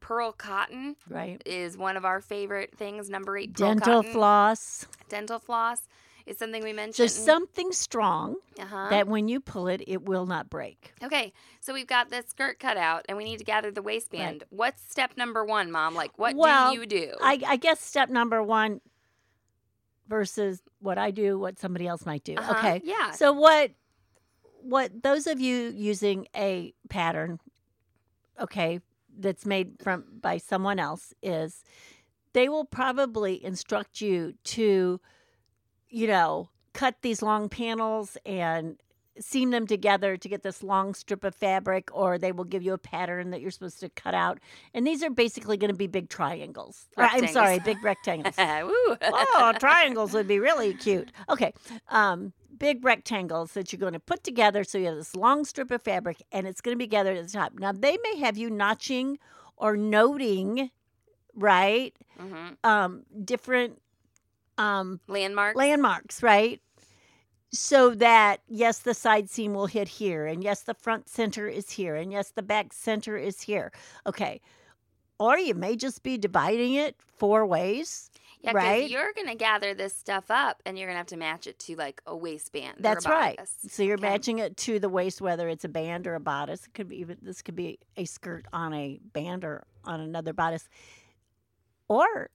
pearl 0.00 0.32
cotton 0.32 0.96
right 1.08 1.42
is 1.44 1.76
one 1.76 1.96
of 1.96 2.04
our 2.04 2.20
favorite 2.20 2.76
things. 2.76 3.10
Number 3.10 3.36
eight, 3.36 3.52
dental 3.52 4.02
cotton. 4.02 4.12
floss 4.12 4.86
Dental 5.08 5.38
floss 5.38 5.82
is 6.26 6.36
something 6.38 6.62
we 6.62 6.72
mentioned. 6.72 7.10
something 7.10 7.70
strong 7.72 8.36
uh-huh. 8.58 8.88
that 8.90 9.06
when 9.06 9.28
you 9.28 9.40
pull 9.40 9.68
it 9.68 9.82
it 9.86 10.02
will 10.04 10.26
not 10.26 10.50
break 10.50 10.92
okay, 11.02 11.32
so 11.60 11.72
we've 11.72 11.86
got 11.86 12.10
this 12.10 12.26
skirt 12.26 12.58
cut 12.58 12.76
out, 12.76 13.04
and 13.08 13.16
we 13.16 13.24
need 13.24 13.38
to 13.38 13.44
gather 13.44 13.70
the 13.70 13.82
waistband. 13.82 14.44
What's 14.50 14.82
step 14.90 15.16
number 15.16 15.44
one, 15.44 15.70
Mom? 15.70 15.94
Like, 15.94 16.18
what 16.18 16.34
Well, 16.36 16.72
do 16.72 16.80
you 16.80 16.86
do? 16.86 17.12
I, 17.22 17.40
I 17.46 17.56
guess 17.56 17.80
step 17.80 18.08
number 18.08 18.42
one 18.42 18.80
versus 20.08 20.62
what 20.80 20.98
I 20.98 21.10
do, 21.10 21.38
what 21.38 21.58
somebody 21.58 21.86
else 21.86 22.06
might 22.06 22.24
do. 22.24 22.34
Uh-huh, 22.36 22.54
Okay. 22.58 22.80
yeah. 22.84 23.10
So 23.12 23.32
what 23.32 23.72
what 24.62 25.02
those 25.02 25.26
of 25.28 25.40
you 25.40 25.72
using 25.74 26.26
a 26.36 26.74
pattern, 26.88 27.38
okay, 28.40 28.80
that's 29.18 29.46
made 29.46 29.72
from 29.80 30.04
by 30.20 30.38
someone 30.38 30.78
else 30.78 31.14
is 31.22 31.64
they 32.32 32.48
will 32.48 32.66
probably 32.66 33.42
instruct 33.42 34.00
you 34.00 34.34
to, 34.44 35.00
you 35.88 36.06
know, 36.06 36.50
cut 36.74 36.96
these 37.00 37.22
long 37.22 37.48
panels 37.48 38.18
and 38.26 38.76
seam 39.20 39.50
them 39.50 39.66
together 39.66 40.16
to 40.16 40.28
get 40.28 40.42
this 40.42 40.62
long 40.62 40.94
strip 40.94 41.24
of 41.24 41.34
fabric, 41.34 41.88
or 41.92 42.18
they 42.18 42.32
will 42.32 42.44
give 42.44 42.62
you 42.62 42.72
a 42.72 42.78
pattern 42.78 43.30
that 43.30 43.40
you're 43.40 43.50
supposed 43.50 43.80
to 43.80 43.88
cut 43.90 44.14
out. 44.14 44.38
And 44.74 44.86
these 44.86 45.02
are 45.02 45.10
basically 45.10 45.56
going 45.56 45.70
to 45.70 45.76
be 45.76 45.86
big 45.86 46.08
triangles. 46.08 46.88
Or, 46.96 47.04
I'm 47.04 47.26
sorry, 47.28 47.58
big 47.60 47.82
rectangles. 47.82 48.34
Oh, 49.02 49.52
triangles 49.58 50.12
would 50.12 50.26
be 50.28 50.38
really 50.38 50.74
cute. 50.74 51.10
Okay. 51.28 51.52
Um, 51.88 52.32
big 52.58 52.84
rectangles 52.84 53.52
that 53.52 53.72
you're 53.72 53.80
going 53.80 53.92
to 53.92 54.00
put 54.00 54.24
together 54.24 54.64
so 54.64 54.78
you 54.78 54.86
have 54.86 54.96
this 54.96 55.14
long 55.14 55.44
strip 55.44 55.70
of 55.70 55.82
fabric 55.82 56.22
and 56.32 56.46
it's 56.46 56.60
going 56.60 56.74
to 56.74 56.78
be 56.78 56.86
gathered 56.86 57.16
at 57.16 57.26
the 57.26 57.32
top. 57.32 57.52
Now, 57.58 57.72
they 57.72 57.98
may 58.02 58.18
have 58.20 58.36
you 58.36 58.50
notching 58.50 59.18
or 59.56 59.76
noting, 59.76 60.70
right? 61.34 61.94
hmm 62.18 62.48
Um, 62.64 63.02
different 63.24 63.80
um, 64.58 65.00
Landmark. 65.06 65.56
landmarks, 65.56 66.22
right? 66.22 66.60
So 67.52 67.94
that, 67.94 68.40
yes, 68.48 68.80
the 68.80 68.92
side 68.94 69.30
seam 69.30 69.54
will 69.54 69.66
hit 69.66 69.88
here, 69.88 70.26
and 70.26 70.42
yes, 70.42 70.62
the 70.62 70.74
front 70.74 71.08
center 71.08 71.48
is 71.48 71.70
here, 71.70 71.94
and 71.96 72.12
yes, 72.12 72.30
the 72.32 72.42
back 72.42 72.72
center 72.72 73.16
is 73.16 73.40
here. 73.40 73.72
Okay. 74.06 74.40
Or 75.18 75.38
you 75.38 75.54
may 75.54 75.76
just 75.76 76.02
be 76.02 76.18
dividing 76.18 76.74
it 76.74 76.96
four 77.00 77.46
ways. 77.46 78.10
yeah, 78.42 78.52
right? 78.52 78.88
you're 78.90 79.12
gonna 79.16 79.34
gather 79.34 79.72
this 79.74 79.94
stuff 79.94 80.24
up, 80.30 80.60
and 80.66 80.78
you're 80.78 80.86
gonna 80.86 80.98
have 80.98 81.06
to 81.06 81.16
match 81.16 81.46
it 81.46 81.58
to 81.60 81.76
like 81.76 82.02
a 82.06 82.14
waistband. 82.16 82.74
or 82.76 82.80
a 82.80 82.82
That's 82.82 83.06
right. 83.06 83.38
So 83.46 83.82
you're 83.82 83.94
Okay. 83.94 84.02
matching 84.02 84.38
it 84.40 84.56
to 84.58 84.78
the 84.78 84.88
waist, 84.90 85.20
whether 85.22 85.48
it's 85.48 85.64
a 85.64 85.68
band 85.68 86.06
or 86.06 86.14
a 86.14 86.20
bodice. 86.20 86.66
It 86.66 86.74
could 86.74 86.88
be 86.88 86.96
even 87.00 87.16
this 87.22 87.40
could 87.42 87.56
be 87.56 87.78
a 87.96 88.04
skirt 88.04 88.44
on 88.52 88.74
a 88.74 89.00
band 89.12 89.44
or 89.44 89.64
on 89.84 90.00
another 90.00 90.32
bodice, 90.34 90.68
or 91.88 92.30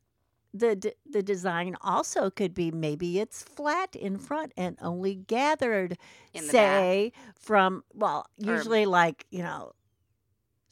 the 0.54 0.76
d- 0.76 0.94
the 1.10 1.24
design 1.24 1.76
also 1.82 2.30
could 2.30 2.54
be 2.54 2.72
maybe 2.72 3.20
it's 3.20 3.42
flat 3.42 3.96
in 3.96 4.18
front 4.18 4.52
and 4.58 4.78
only 4.82 5.16
gathered, 5.16 5.98
the 6.34 6.40
back. 6.40 6.52
say 6.52 7.14
from 7.40 7.84
well 7.94 8.28
Or- 8.46 8.56
usually 8.56 8.86
like 8.86 9.26
you 9.32 9.44
know 9.44 9.74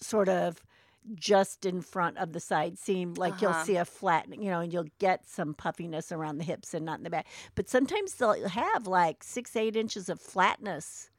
sort 0.02 0.30
of 0.30 0.64
just 1.16 1.66
in 1.66 1.82
front 1.82 2.18
of 2.18 2.34
the 2.34 2.40
side 2.40 2.78
seam. 2.78 3.14
Like 3.16 3.42
you'll 3.42 3.52
Uh-huh. 3.52 3.64
see 3.64 3.78
a 3.78 3.86
flat, 3.86 4.28
you 4.30 4.50
know, 4.52 4.60
and 4.60 4.72
you'll 4.72 4.90
get 5.00 5.26
some 5.28 5.54
puffiness 5.54 6.12
around 6.12 6.38
the 6.38 6.44
hips 6.44 6.74
and 6.74 6.86
not 6.86 7.00
in 7.00 7.04
the 7.04 7.10
back. 7.10 7.26
But 7.56 7.70
sometimes 7.70 8.14
they'll 8.16 8.48
have 8.50 8.86
like 8.86 9.24
six, 9.24 9.56
eight 9.56 9.76
inches 9.76 10.10
of 10.10 10.20
flatness 10.22 11.10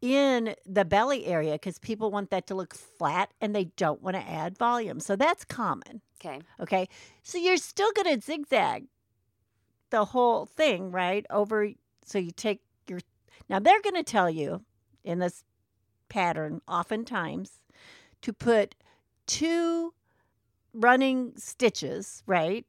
in 0.00 0.54
the 0.64 0.84
belly 0.84 1.26
area 1.26 1.52
because 1.52 1.78
people 1.78 2.10
want 2.10 2.30
that 2.30 2.46
to 2.46 2.54
look 2.54 2.74
flat 2.74 3.32
and 3.40 3.54
they 3.54 3.64
don't 3.76 4.02
want 4.02 4.16
to 4.16 4.28
add 4.28 4.56
volume. 4.56 5.00
So 5.00 5.16
that's 5.16 5.44
common. 5.44 6.00
Okay. 6.20 6.40
Okay. 6.60 6.88
So 7.22 7.38
you're 7.38 7.56
still 7.56 7.90
going 7.92 8.18
to 8.18 8.24
zigzag 8.24 8.86
the 9.90 10.04
whole 10.06 10.46
thing, 10.46 10.90
right? 10.90 11.24
Over. 11.30 11.70
So 12.04 12.18
you 12.18 12.30
take 12.30 12.60
your. 12.88 13.00
Now 13.48 13.58
they're 13.58 13.82
going 13.82 13.94
to 13.96 14.02
tell 14.02 14.30
you 14.30 14.64
in 15.04 15.18
this 15.18 15.44
pattern, 16.08 16.60
oftentimes, 16.68 17.60
to 18.22 18.32
put 18.32 18.74
two 19.26 19.94
running 20.74 21.32
stitches, 21.36 22.22
right? 22.26 22.66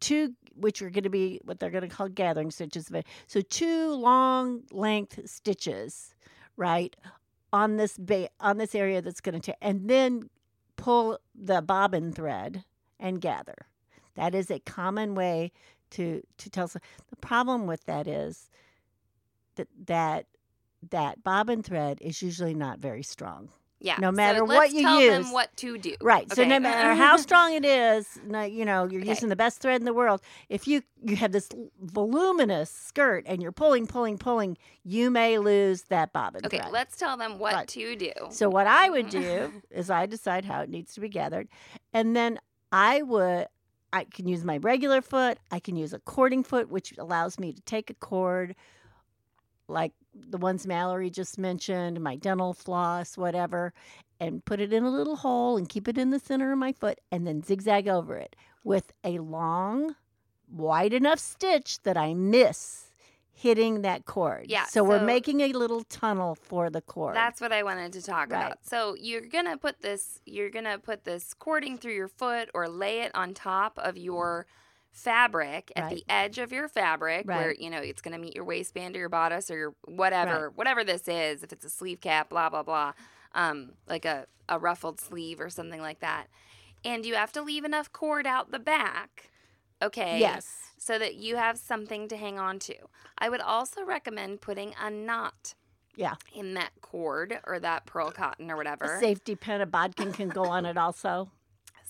Two, 0.00 0.34
which 0.54 0.80
are 0.82 0.90
going 0.90 1.04
to 1.04 1.10
be 1.10 1.40
what 1.44 1.58
they're 1.58 1.70
going 1.70 1.88
to 1.88 1.94
call 1.94 2.08
gathering 2.08 2.50
stitches. 2.50 2.90
So 3.26 3.40
two 3.40 3.94
long 3.94 4.62
length 4.70 5.20
stitches, 5.28 6.14
right, 6.58 6.94
on 7.52 7.76
this 7.76 7.96
ba- 7.96 8.28
on 8.40 8.58
this 8.58 8.74
area 8.74 9.00
that's 9.00 9.22
going 9.22 9.40
to, 9.40 9.64
and 9.64 9.88
then 9.88 10.28
pull 10.76 11.18
the 11.34 11.62
bobbin 11.62 12.12
thread 12.12 12.64
and 13.00 13.20
gather. 13.22 13.66
That 14.16 14.34
is 14.34 14.50
a 14.50 14.58
common 14.60 15.14
way 15.14 15.52
to 15.92 16.22
to 16.36 16.50
tell. 16.50 16.68
some- 16.68 16.82
The 17.08 17.16
problem 17.16 17.66
with 17.66 17.84
that 17.86 18.06
is 18.06 18.50
that 19.54 19.68
that 19.86 20.26
that 20.90 21.24
bobbin 21.24 21.62
thread 21.62 21.98
is 22.02 22.20
usually 22.22 22.54
not 22.54 22.78
very 22.78 23.02
strong. 23.02 23.48
Yeah. 23.80 23.96
No 24.00 24.08
so 24.08 24.12
matter 24.12 24.44
what 24.44 24.58
let's 24.58 24.74
you 24.74 24.82
tell 24.82 25.00
use. 25.00 25.24
them 25.24 25.32
what 25.32 25.56
to 25.58 25.78
do. 25.78 25.94
Right. 26.00 26.30
So 26.32 26.44
no 26.44 26.58
matter 26.58 26.94
how 26.94 27.16
strong 27.16 27.54
it 27.54 27.64
is, 27.64 28.18
you 28.24 28.64
know, 28.64 28.84
you're 28.84 29.00
Okay. 29.00 29.08
using 29.10 29.28
the 29.28 29.36
best 29.36 29.60
thread 29.60 29.80
in 29.80 29.84
the 29.84 29.94
world. 29.94 30.20
If 30.48 30.66
you 30.66 30.82
you 31.02 31.16
have 31.16 31.32
this 31.32 31.48
voluminous 31.80 32.70
skirt 32.70 33.24
and 33.26 33.42
you're 33.42 33.52
pulling, 33.52 33.86
pulling, 33.86 34.18
pulling, 34.18 34.56
you 34.82 35.10
may 35.10 35.38
lose 35.38 35.82
that 35.82 36.12
bobbin 36.12 36.44
Okay, 36.46 36.58
thread. 36.58 36.72
let's 36.72 36.96
tell 36.96 37.16
them 37.16 37.38
what 37.38 37.54
Right. 37.54 37.68
to 37.68 37.96
do. 37.96 38.12
So 38.30 38.48
what 38.48 38.66
I 38.66 38.90
would 38.90 39.06
mm-hmm. 39.08 39.50
do 39.56 39.62
is 39.70 39.90
I 39.90 40.06
decide 40.06 40.44
how 40.44 40.62
it 40.62 40.70
needs 40.70 40.94
to 40.94 41.00
be 41.00 41.08
gathered, 41.08 41.48
and 41.92 42.16
then 42.16 42.38
I 42.72 43.02
would 43.02 43.46
I 43.92 44.04
can 44.04 44.28
use 44.28 44.44
my 44.44 44.58
regular 44.58 45.00
foot. 45.00 45.38
I 45.50 45.60
can 45.60 45.74
use 45.76 45.94
a 45.94 45.98
cording 46.00 46.42
foot, 46.44 46.68
which 46.68 46.92
allows 46.98 47.38
me 47.38 47.52
to 47.54 47.60
take 47.62 47.88
a 47.88 47.94
cord, 47.94 48.54
like 49.68 49.92
the 50.14 50.38
ones 50.38 50.66
Mallory 50.66 51.10
just 51.10 51.38
mentioned, 51.38 52.00
my 52.00 52.16
dental 52.16 52.54
floss, 52.54 53.16
whatever, 53.16 53.72
and 54.20 54.44
put 54.44 54.60
it 54.60 54.72
in 54.72 54.82
a 54.84 54.90
little 54.90 55.16
hole 55.16 55.56
and 55.56 55.68
keep 55.68 55.86
it 55.88 55.98
in 55.98 56.10
the 56.10 56.18
center 56.18 56.52
of 56.52 56.58
my 56.58 56.72
foot, 56.72 56.98
and 57.12 57.26
then 57.26 57.42
zigzag 57.42 57.88
over 57.88 58.16
it 58.16 58.34
with 58.64 58.92
a 59.04 59.18
long, 59.18 59.94
wide 60.50 60.92
enough 60.92 61.18
stitch 61.18 61.80
that 61.82 61.96
I 61.96 62.14
miss 62.14 62.86
hitting 63.30 63.82
that 63.82 64.04
cord. 64.04 64.46
Yeah, 64.48 64.64
So, 64.64 64.82
we're 64.82 64.98
making 64.98 65.42
a 65.42 65.52
little 65.52 65.84
tunnel 65.84 66.34
for 66.34 66.70
the 66.70 66.80
cord. 66.80 67.14
That's 67.14 67.40
what 67.40 67.52
I 67.52 67.62
wanted 67.62 67.92
to 67.92 68.02
talk 68.02 68.30
Right. 68.32 68.46
about. 68.46 68.58
So 68.64 68.96
you're 68.98 69.20
gonna 69.20 69.56
put 69.56 69.80
this 69.80 70.20
you're 70.26 70.50
gonna 70.50 70.78
put 70.80 71.04
this 71.04 71.34
cording 71.34 71.78
through 71.78 71.94
your 71.94 72.08
foot 72.08 72.50
or 72.52 72.68
lay 72.68 73.02
it 73.02 73.14
on 73.14 73.34
top 73.34 73.78
of 73.78 73.96
your 73.96 74.46
fabric 74.90 75.70
at 75.76 75.84
Right. 75.84 75.94
the 75.96 76.04
edge 76.08 76.38
of 76.38 76.50
your 76.52 76.68
fabric 76.68 77.26
where 77.26 77.54
you 77.54 77.70
know 77.70 77.78
it's 77.78 78.02
gonna 78.02 78.18
meet 78.18 78.34
your 78.34 78.44
waistband 78.44 78.96
or 78.96 78.98
your 78.98 79.08
bodice 79.08 79.50
or 79.50 79.56
your 79.56 79.74
whatever 79.84 80.50
whatever 80.50 80.82
this 80.82 81.06
is 81.06 81.42
if 81.42 81.52
it's 81.52 81.64
a 81.64 81.70
sleeve 81.70 82.00
cap 82.00 82.30
blah 82.30 82.48
blah 82.48 82.62
blah 82.62 82.92
um 83.34 83.72
like 83.86 84.04
a, 84.04 84.26
a 84.48 84.58
ruffled 84.58 85.00
sleeve 85.00 85.40
or 85.40 85.50
something 85.50 85.80
like 85.80 86.00
that 86.00 86.26
and 86.84 87.04
you 87.06 87.14
have 87.14 87.32
to 87.32 87.42
leave 87.42 87.64
enough 87.64 87.92
cord 87.92 88.26
out 88.26 88.50
the 88.50 88.58
back 88.58 89.30
okay 89.82 90.18
Yes. 90.18 90.72
so 90.78 90.98
that 90.98 91.14
you 91.14 91.36
have 91.36 91.58
something 91.58 92.08
to 92.08 92.16
hang 92.16 92.38
on 92.38 92.58
to 92.60 92.74
i 93.18 93.28
would 93.28 93.40
also 93.40 93.84
recommend 93.84 94.40
putting 94.40 94.74
a 94.82 94.90
knot 94.90 95.54
Yeah. 95.96 96.14
in 96.34 96.54
that 96.54 96.70
cord 96.80 97.38
or 97.46 97.60
that 97.60 97.86
pearl 97.86 98.10
cotton 98.10 98.50
or 98.50 98.56
whatever. 98.56 98.84
A 98.96 99.00
safety 99.00 99.34
pin, 99.36 99.60
a 99.60 99.66
bodkin 99.66 100.12
can 100.12 100.28
go 100.28 100.44
on 100.44 100.64
it 100.66 100.76
also. 100.76 101.30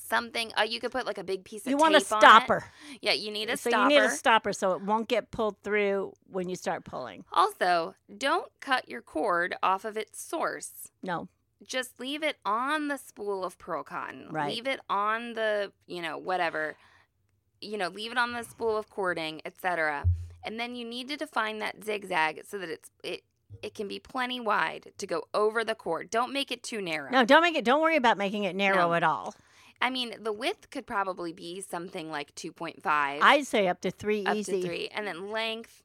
Something 0.09 0.53
uh, 0.59 0.63
you 0.63 0.81
could 0.81 0.91
put 0.93 1.07
like 1.07 1.19
a 1.19 1.25
big 1.25 1.45
piece 1.45 1.67
of 1.67 1.71
You 1.71 1.77
want 1.77 1.95
a 1.95 2.01
tape 2.01 2.13
on 2.13 2.19
it. 2.19 2.21
stopper. 2.23 2.65
Yeah, 3.03 3.13
you 3.13 3.31
need 3.31 3.51
a 3.51 3.57
so 3.57 3.71
stopper. 3.71 3.83
you 3.93 4.01
need 4.01 4.05
a 4.07 4.11
stopper 4.11 4.53
so 4.53 4.73
it 4.73 4.83
won't 4.83 5.09
get 5.09 5.31
pulled 5.31 5.63
through 5.63 6.13
when 6.31 6.49
you 6.49 6.57
start 6.57 6.85
pulling. 6.85 7.25
also, 7.33 7.95
don't 8.17 8.51
cut 8.61 8.89
your 8.89 9.03
cord 9.03 9.55
off 9.63 9.85
of 9.85 9.97
its 9.97 10.23
source. 10.23 10.89
No. 11.03 11.29
Just 11.67 11.99
leave 12.01 12.23
it 12.23 12.37
on 12.47 12.89
the 12.89 12.97
spool 12.97 13.45
of 13.45 13.59
pearl 13.59 13.83
cotton. 13.83 14.29
Right. 14.31 14.55
Leave 14.55 14.67
it 14.67 14.81
on 14.89 15.35
the, 15.35 15.73
you 15.87 16.01
know, 16.01 16.17
whatever. 16.17 16.77
You 17.61 17.77
know, 17.77 17.89
leave 17.89 18.13
it 18.13 18.19
on 18.19 18.33
the 18.33 18.45
spool 18.45 18.77
of 18.77 18.89
cording, 18.89 19.41
etc. 19.45 20.05
And 20.45 20.59
then 20.61 20.77
you 20.77 20.85
need 20.85 21.09
to 21.09 21.17
define 21.17 21.59
that 21.59 21.85
zigzag 21.85 22.43
so 22.47 22.59
that 22.59 22.69
it's 22.71 22.91
it 23.03 23.23
it 23.63 23.75
can 23.75 23.89
be 23.89 23.99
plenty 23.99 24.39
wide 24.41 24.93
to 24.99 25.07
go 25.07 25.25
over 25.35 25.65
the 25.65 25.75
cord. 25.75 26.11
Don't 26.11 26.33
make 26.33 26.53
it 26.53 26.63
too 26.63 26.81
narrow. 26.81 27.11
No, 27.11 27.25
don't 27.25 27.43
make 27.43 27.57
it 27.57 27.65
don't 27.65 27.81
worry 27.83 27.97
about 27.97 28.17
making 28.19 28.45
it 28.45 28.55
narrow 28.55 28.89
No. 28.89 28.95
at 28.95 29.03
all. 29.03 29.35
I 29.81 29.91
mean, 29.91 30.15
the 30.21 30.33
width 30.33 30.71
could 30.71 30.87
probably 30.87 31.33
be 31.33 31.61
something 31.61 32.11
like 32.11 32.35
2.5 32.35 32.79
I'd 32.85 33.47
say 33.47 33.69
up 33.69 33.81
to 33.83 33.91
three 33.91 34.25
up 34.27 34.37
easy. 34.37 34.61
to 34.61 34.67
3 34.67 34.89
and 34.89 35.07
then 35.07 35.31
length 35.31 35.83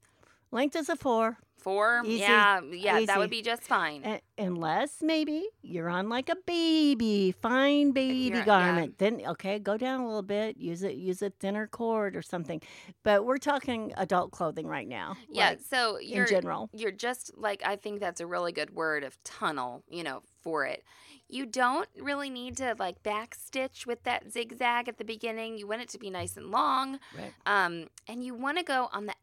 Length 0.52 0.76
is 0.76 0.88
a 0.90 0.96
four. 0.96 1.38
4. 1.58 2.04
Easy. 2.06 2.20
Yeah, 2.20 2.62
yeah, 2.62 3.06
that 3.06 3.18
would 3.18 3.32
be 3.32 3.42
just 3.42 3.64
fine. 3.64 4.04
Uh, 4.04 4.20
unless 4.38 5.02
maybe 5.02 5.48
you're 5.64 5.90
on 5.90 6.10
like 6.10 6.30
a 6.30 6.36
baby, 6.46 7.32
fine 7.32 7.92
baby 7.92 8.18
you're- 8.18 8.38
yeah. 8.40 8.46
garment. 8.46 8.98
Then 9.00 9.22
okay, 9.30 9.58
go 9.58 9.78
down 9.78 10.02
a 10.02 10.06
little 10.06 10.22
bit, 10.22 10.58
use 10.58 10.84
it 10.84 10.94
use 10.96 11.24
a 11.24 11.32
thinner 11.32 11.66
cord 11.66 12.16
or 12.16 12.22
something. 12.22 12.62
But 13.02 13.26
we're 13.26 13.38
talking 13.40 13.94
adult 13.98 14.30
clothing 14.32 14.68
right 14.68 14.88
now. 14.88 15.16
yeah, 15.28 15.52
like, 15.52 15.62
so 15.68 15.96
in 15.96 16.10
you're 16.10 16.28
general. 16.28 16.70
you're 16.74 16.92
just 16.92 17.32
like 17.36 17.64
I 17.66 17.78
think 17.78 18.00
that's 18.00 18.22
a 18.22 18.28
really 18.28 18.52
good 18.52 18.72
word 18.76 19.04
of 19.04 19.18
tunnel, 19.24 19.84
you 19.90 20.04
know, 20.04 20.22
for 20.44 20.66
it. 20.66 20.84
You 21.30 21.46
don't 21.46 21.90
really 22.00 22.30
need 22.30 22.58
to 22.58 22.76
like 22.78 23.02
backstitch 23.02 23.88
with 23.88 24.04
that 24.04 24.32
zigzag 24.32 24.88
at 24.88 24.98
the 24.98 25.06
beginning. 25.06 25.58
You 25.58 25.68
want 25.68 25.82
it 25.82 25.90
to 25.90 25.98
be 26.00 26.10
nice 26.10 26.38
and 26.38 26.52
long. 26.52 27.00
Right. 27.18 27.34
Um, 27.46 27.88
and 28.08 28.24
you 28.24 28.36
want 28.36 28.58
to 28.58 28.64
go 28.64 28.90
on 28.92 29.08
the 29.08 29.16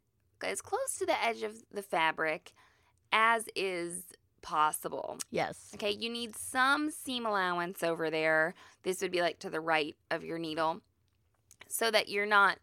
as 0.43 0.63
close 0.63 0.97
to 0.99 1.07
the 1.07 1.23
edge 1.23 1.43
of 1.43 1.55
the 1.71 1.83
fabric 1.83 2.53
as 3.13 3.47
is 3.55 4.05
possible. 4.43 5.19
Yes. 5.31 5.71
Okay, 5.75 5.91
you 5.91 6.09
need 6.09 6.35
some 6.37 6.91
seam 6.91 7.27
allowance 7.27 7.83
over 7.83 8.11
there. 8.11 8.55
This 8.83 9.03
would 9.03 9.13
be 9.13 9.21
like 9.21 9.39
to 9.41 9.51
the 9.51 9.61
right 9.61 9.95
of 10.11 10.25
your 10.25 10.39
needle 10.39 10.81
so 11.69 11.91
that 11.91 12.09
you're 12.09 12.27
not 12.27 12.59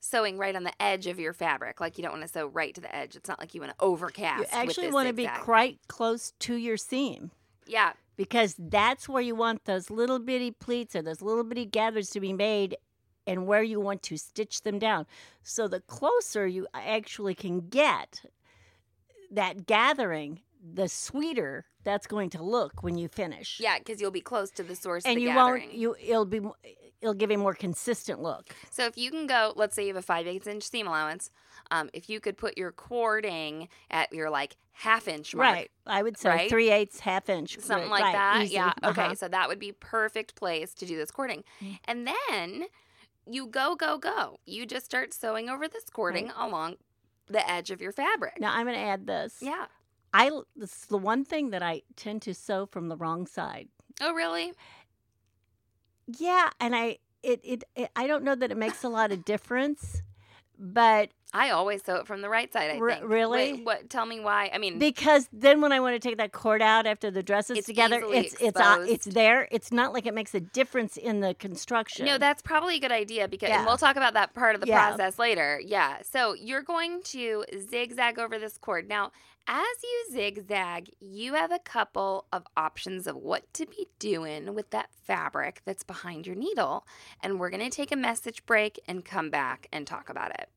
sewing 0.00 0.36
right 0.36 0.54
on 0.54 0.64
the 0.64 0.82
edge 0.82 1.06
of 1.06 1.18
your 1.18 1.32
fabric. 1.32 1.80
Like 1.80 1.96
you 1.96 2.02
don't 2.02 2.12
want 2.12 2.22
to 2.22 2.28
sew 2.28 2.46
right 2.46 2.74
to 2.74 2.80
the 2.80 2.94
edge. 2.94 3.16
It's 3.16 3.28
not 3.28 3.40
like 3.40 3.54
you 3.54 3.60
want 3.60 3.76
to 3.76 3.84
overcast. 3.84 4.40
You 4.40 4.46
actually 4.50 4.84
want 4.84 4.94
want 4.94 5.08
to 5.08 5.14
be 5.14 5.28
quite 5.40 5.78
close 5.88 6.32
to 6.40 6.54
your 6.54 6.76
seam. 6.76 7.30
Yeah, 7.66 7.92
because 8.16 8.54
that's 8.58 9.08
where 9.08 9.22
you 9.22 9.34
want 9.34 9.64
those 9.64 9.90
little 9.90 10.18
bitty 10.18 10.50
pleats 10.50 10.94
or 10.94 11.02
those 11.02 11.22
little 11.22 11.44
bitty 11.44 11.64
gathers 11.64 12.10
to 12.10 12.20
be 12.20 12.32
made 12.32 12.76
and 13.26 13.46
where 13.46 13.62
you 13.62 13.80
want 13.80 14.02
to 14.02 14.16
stitch 14.16 14.62
them 14.62 14.78
down. 14.78 15.06
So 15.42 15.68
the 15.68 15.80
closer 15.80 16.46
you 16.46 16.66
actually 16.74 17.34
can 17.34 17.68
get 17.68 18.22
that 19.30 19.66
gathering, 19.66 20.40
the 20.62 20.88
sweeter 20.88 21.66
that's 21.84 22.06
going 22.06 22.30
to 22.30 22.42
look 22.42 22.82
when 22.82 22.96
you 22.96 23.08
finish. 23.08 23.58
yeah, 23.60 23.78
because 23.78 24.00
you'll 24.00 24.10
be 24.10 24.20
close 24.20 24.50
to 24.52 24.62
the 24.62 24.76
source. 24.76 25.04
And 25.04 25.12
of 25.12 25.16
the 25.16 25.22
you 25.22 25.28
gathering. 25.28 25.62
won't 25.62 25.74
you 25.74 25.96
it'll 26.00 26.24
be 26.24 26.40
it'll 27.00 27.14
give 27.14 27.30
a 27.30 27.36
more 27.36 27.54
consistent 27.54 28.22
look. 28.22 28.54
So 28.70 28.86
if 28.86 28.96
you 28.96 29.10
can 29.10 29.26
go, 29.26 29.52
let's 29.56 29.74
say 29.74 29.82
you 29.82 29.88
have 29.88 29.96
a 29.96 30.02
five 30.02 30.26
eighths 30.26 30.46
inch 30.46 30.62
seam 30.64 30.86
allowance. 30.86 31.30
Um, 31.70 31.88
if 31.92 32.08
you 32.10 32.20
could 32.20 32.36
put 32.36 32.58
your 32.58 32.72
cording 32.72 33.68
at 33.90 34.12
your 34.12 34.30
like 34.30 34.56
half 34.72 35.08
inch 35.08 35.34
mark, 35.34 35.54
Right. 35.54 35.70
I 35.86 36.02
would 36.02 36.16
say 36.18 36.28
Right? 36.30 36.50
three 36.50 36.70
eighths, 36.70 37.00
half 37.00 37.28
inch. 37.28 37.58
something 37.60 37.90
right, 37.90 38.02
like 38.02 38.14
that. 38.14 38.42
easy. 38.42 38.54
Yeah. 38.54 38.72
Okay. 38.84 39.02
Uh-huh. 39.02 39.14
So 39.14 39.28
that 39.28 39.48
would 39.48 39.58
be 39.58 39.72
perfect 39.72 40.34
place 40.34 40.74
to 40.74 40.86
do 40.86 40.96
this 40.96 41.10
cording. 41.10 41.44
Mm. 41.62 41.78
And 41.84 42.06
then 42.08 42.64
you 43.26 43.46
go, 43.46 43.76
go, 43.76 43.98
go. 43.98 44.38
You 44.46 44.66
just 44.66 44.84
start 44.86 45.14
sewing 45.14 45.48
over 45.48 45.68
this 45.68 45.84
cording 45.90 46.30
along 46.36 46.76
the 47.28 47.48
edge 47.48 47.70
of 47.70 47.80
your 47.80 47.92
fabric. 47.92 48.40
Now 48.40 48.52
I'm 48.52 48.66
going 48.66 48.76
to 48.76 48.82
add 48.82 49.06
this. 49.06 49.38
Yeah. 49.40 49.66
I 50.12 50.30
this 50.56 50.72
is 50.72 50.86
the 50.86 50.98
one 50.98 51.24
thing 51.24 51.50
that 51.50 51.62
I 51.62 51.82
tend 51.96 52.20
to 52.22 52.34
sew 52.34 52.66
from 52.66 52.88
the 52.88 52.96
wrong 52.96 53.26
side. 53.26 53.68
Oh, 54.00 54.12
really? 54.12 54.52
Yeah, 56.06 56.50
and 56.60 56.74
I 56.74 56.98
it, 57.22 57.40
it 57.44 57.64
it 57.76 57.90
I 57.96 58.06
don't 58.06 58.24
know 58.24 58.34
that 58.34 58.50
it 58.50 58.56
makes 58.56 58.82
a 58.84 58.88
lot 58.88 59.12
of 59.12 59.24
difference, 59.24 60.02
but 60.58 61.10
I 61.34 61.50
always 61.50 61.82
sew 61.82 61.96
it 61.96 62.06
from 62.06 62.20
the 62.20 62.28
right 62.28 62.52
side. 62.52 62.70
I 62.70 62.78
think. 62.78 63.02
really? 63.04 63.54
Wait, 63.54 63.64
what? 63.64 63.88
Tell 63.90 64.04
me 64.04 64.20
why. 64.20 64.50
I 64.52 64.58
mean, 64.58 64.78
Because 64.78 65.28
then 65.32 65.60
when 65.60 65.72
I 65.72 65.80
want 65.80 65.94
to 66.00 66.08
take 66.08 66.18
that 66.18 66.32
cord 66.32 66.60
out 66.60 66.86
after 66.86 67.10
the 67.10 67.22
dress 67.22 67.48
is 67.50 67.58
It's 67.58 67.66
together, 67.66 68.02
it's 68.04 68.34
it's 68.40 68.58
uh, 68.58 68.84
it's 68.86 69.06
there. 69.06 69.48
It's 69.50 69.72
not 69.72 69.92
like 69.94 70.04
it 70.06 70.14
makes 70.14 70.34
a 70.34 70.40
difference 70.40 70.96
in 70.96 71.20
the 71.20 71.34
construction. 71.34 72.04
No, 72.04 72.18
that's 72.18 72.42
probably 72.42 72.76
a 72.76 72.80
good 72.80 72.92
idea 72.92 73.28
because 73.28 73.48
Yeah. 73.48 73.64
we'll 73.64 73.78
talk 73.78 73.96
about 73.96 74.14
that 74.14 74.34
part 74.34 74.54
of 74.54 74.60
the 74.60 74.66
Yeah. 74.66 74.88
process 74.88 75.18
later. 75.18 75.60
Yeah. 75.64 75.98
So 76.02 76.34
you're 76.34 76.62
going 76.62 77.02
to 77.04 77.44
zigzag 77.70 78.18
over 78.18 78.38
this 78.38 78.58
cord. 78.58 78.88
Now, 78.88 79.10
as 79.48 79.66
you 79.82 80.04
zigzag, 80.12 80.90
you 81.00 81.34
have 81.34 81.50
a 81.50 81.58
couple 81.58 82.26
of 82.32 82.46
options 82.56 83.06
of 83.06 83.16
what 83.16 83.52
to 83.54 83.66
be 83.66 83.88
doing 83.98 84.54
with 84.54 84.70
that 84.70 84.90
fabric 85.02 85.62
that's 85.64 85.82
behind 85.82 86.26
your 86.26 86.36
needle. 86.36 86.86
And 87.22 87.40
we're 87.40 87.50
going 87.50 87.68
to 87.68 87.74
take 87.74 87.90
a 87.90 87.96
message 87.96 88.44
break 88.46 88.78
and 88.86 89.04
come 89.04 89.30
back 89.30 89.66
and 89.72 89.86
talk 89.86 90.08
about 90.08 90.30
it. 90.32 90.48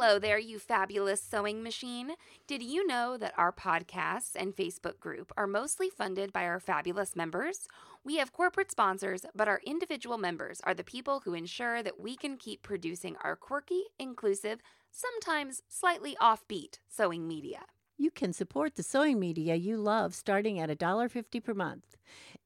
Hello 0.00 0.20
there, 0.20 0.38
you 0.38 0.60
fabulous 0.60 1.20
sewing 1.20 1.60
machine. 1.60 2.12
Did 2.46 2.62
you 2.62 2.86
know 2.86 3.16
that 3.16 3.34
our 3.36 3.50
podcasts 3.50 4.36
and 4.36 4.54
Facebook 4.54 5.00
group 5.00 5.32
are 5.36 5.48
mostly 5.48 5.90
funded 5.90 6.32
by 6.32 6.44
our 6.44 6.60
fabulous 6.60 7.16
members? 7.16 7.66
We 8.04 8.18
have 8.18 8.32
corporate 8.32 8.70
sponsors, 8.70 9.26
but 9.34 9.48
our 9.48 9.60
individual 9.66 10.16
members 10.16 10.60
are 10.62 10.72
the 10.72 10.84
people 10.84 11.22
who 11.24 11.34
ensure 11.34 11.82
that 11.82 11.98
we 11.98 12.14
can 12.14 12.36
keep 12.36 12.62
producing 12.62 13.16
our 13.24 13.34
quirky, 13.34 13.86
inclusive, 13.98 14.60
sometimes 14.92 15.62
slightly 15.68 16.16
offbeat 16.22 16.78
sewing 16.88 17.26
media. 17.26 17.62
You 18.00 18.12
can 18.12 18.32
support 18.32 18.76
the 18.76 18.84
sewing 18.84 19.18
media 19.18 19.56
you 19.56 19.76
love 19.76 20.14
starting 20.14 20.60
at 20.60 20.70
$1.50 20.70 21.42
per 21.42 21.52
month. 21.52 21.96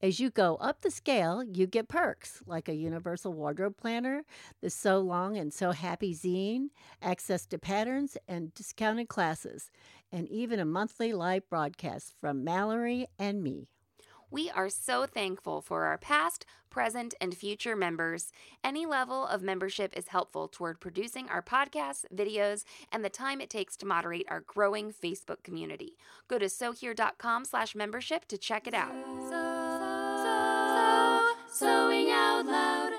As 0.01 0.19
you 0.19 0.31
go 0.31 0.57
up 0.57 0.81
the 0.81 0.91
scale, 0.91 1.45
you 1.45 1.67
get 1.67 1.89
perks 1.89 2.43
like 2.47 2.71
a 2.71 2.75
universal 2.75 3.35
wardrobe 3.35 3.77
planner, 3.77 4.25
the 4.63 4.71
So 4.71 5.01
Long 5.01 5.37
and 5.37 5.53
So 5.53 5.73
Happy 5.73 6.15
zine, 6.15 6.71
access 7.03 7.45
to 7.49 7.59
patterns 7.59 8.17
and 8.27 8.55
discounted 8.55 9.09
classes, 9.09 9.71
and 10.11 10.27
even 10.29 10.59
a 10.59 10.65
monthly 10.65 11.13
live 11.13 11.47
broadcast 11.51 12.15
from 12.19 12.43
Mallory 12.43 13.07
and 13.19 13.43
me. 13.43 13.69
We 14.33 14.49
are 14.49 14.71
so 14.71 15.05
thankful 15.05 15.61
for 15.61 15.85
our 15.85 15.99
past, 15.99 16.47
present, 16.71 17.15
and 17.21 17.37
future 17.37 17.77
members. 17.77 18.33
Any 18.65 18.87
level 18.87 19.27
of 19.27 19.43
membership 19.43 19.93
is 19.95 20.09
helpful 20.09 20.49
toward 20.49 20.81
producing 20.81 21.29
our 21.29 21.43
podcasts, 21.43 22.07
videos, 22.15 22.65
and 22.91 23.05
the 23.05 23.11
time 23.11 23.43
it 23.43 23.51
takes 23.51 23.77
to 23.77 23.87
moderate 23.87 24.25
our 24.31 24.41
growing 24.41 24.91
Facebook 24.91 25.43
community. 25.43 25.99
Go 26.29 26.39
to 26.39 26.49
sewhere.com 26.49 27.45
slash 27.45 27.75
membership 27.75 28.25
to 28.29 28.39
check 28.39 28.67
it 28.67 28.73
out. 28.73 28.95
sewing 31.51 32.11
out 32.11 32.47
loud. 32.47 32.93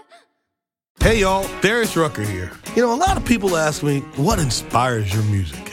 Hey 0.99 1.21
y'all, 1.21 1.49
Darius 1.61 1.97
Rucker 1.97 2.21
here. 2.21 2.51
You 2.75 2.83
know, 2.83 2.93
a 2.93 2.95
lot 2.95 3.17
of 3.17 3.25
people 3.25 3.57
ask 3.57 3.81
me, 3.81 4.01
what 4.17 4.37
inspires 4.37 5.11
your 5.11 5.23
music? 5.23 5.72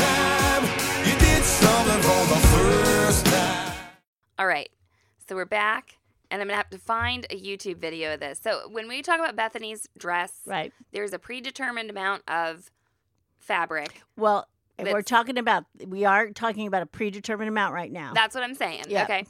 All 4.41 4.47
right. 4.47 4.71
So 5.29 5.35
we're 5.35 5.45
back, 5.45 5.99
and 6.31 6.41
I'm 6.41 6.47
going 6.47 6.55
to 6.55 6.57
have 6.57 6.71
to 6.71 6.79
find 6.79 7.27
a 7.29 7.39
YouTube 7.39 7.77
video 7.77 8.15
of 8.15 8.21
this. 8.21 8.39
So 8.43 8.67
when 8.71 8.87
we 8.87 9.03
talk 9.03 9.19
about 9.19 9.35
Bethany's 9.35 9.87
dress, 9.99 10.33
Right. 10.47 10.73
there's 10.91 11.13
a 11.13 11.19
predetermined 11.19 11.91
amount 11.91 12.23
of 12.27 12.71
fabric. 13.37 14.01
Well, 14.17 14.47
we're 14.79 15.03
talking 15.03 15.37
about, 15.37 15.65
we 15.85 16.05
are 16.05 16.31
talking 16.31 16.65
about 16.65 16.81
a 16.81 16.87
predetermined 16.87 17.49
amount 17.49 17.75
right 17.75 17.91
now. 17.91 18.13
That's 18.15 18.33
what 18.33 18.43
I'm 18.43 18.55
saying. 18.55 18.85
Yeah. 18.89 19.03
Okay. 19.03 19.27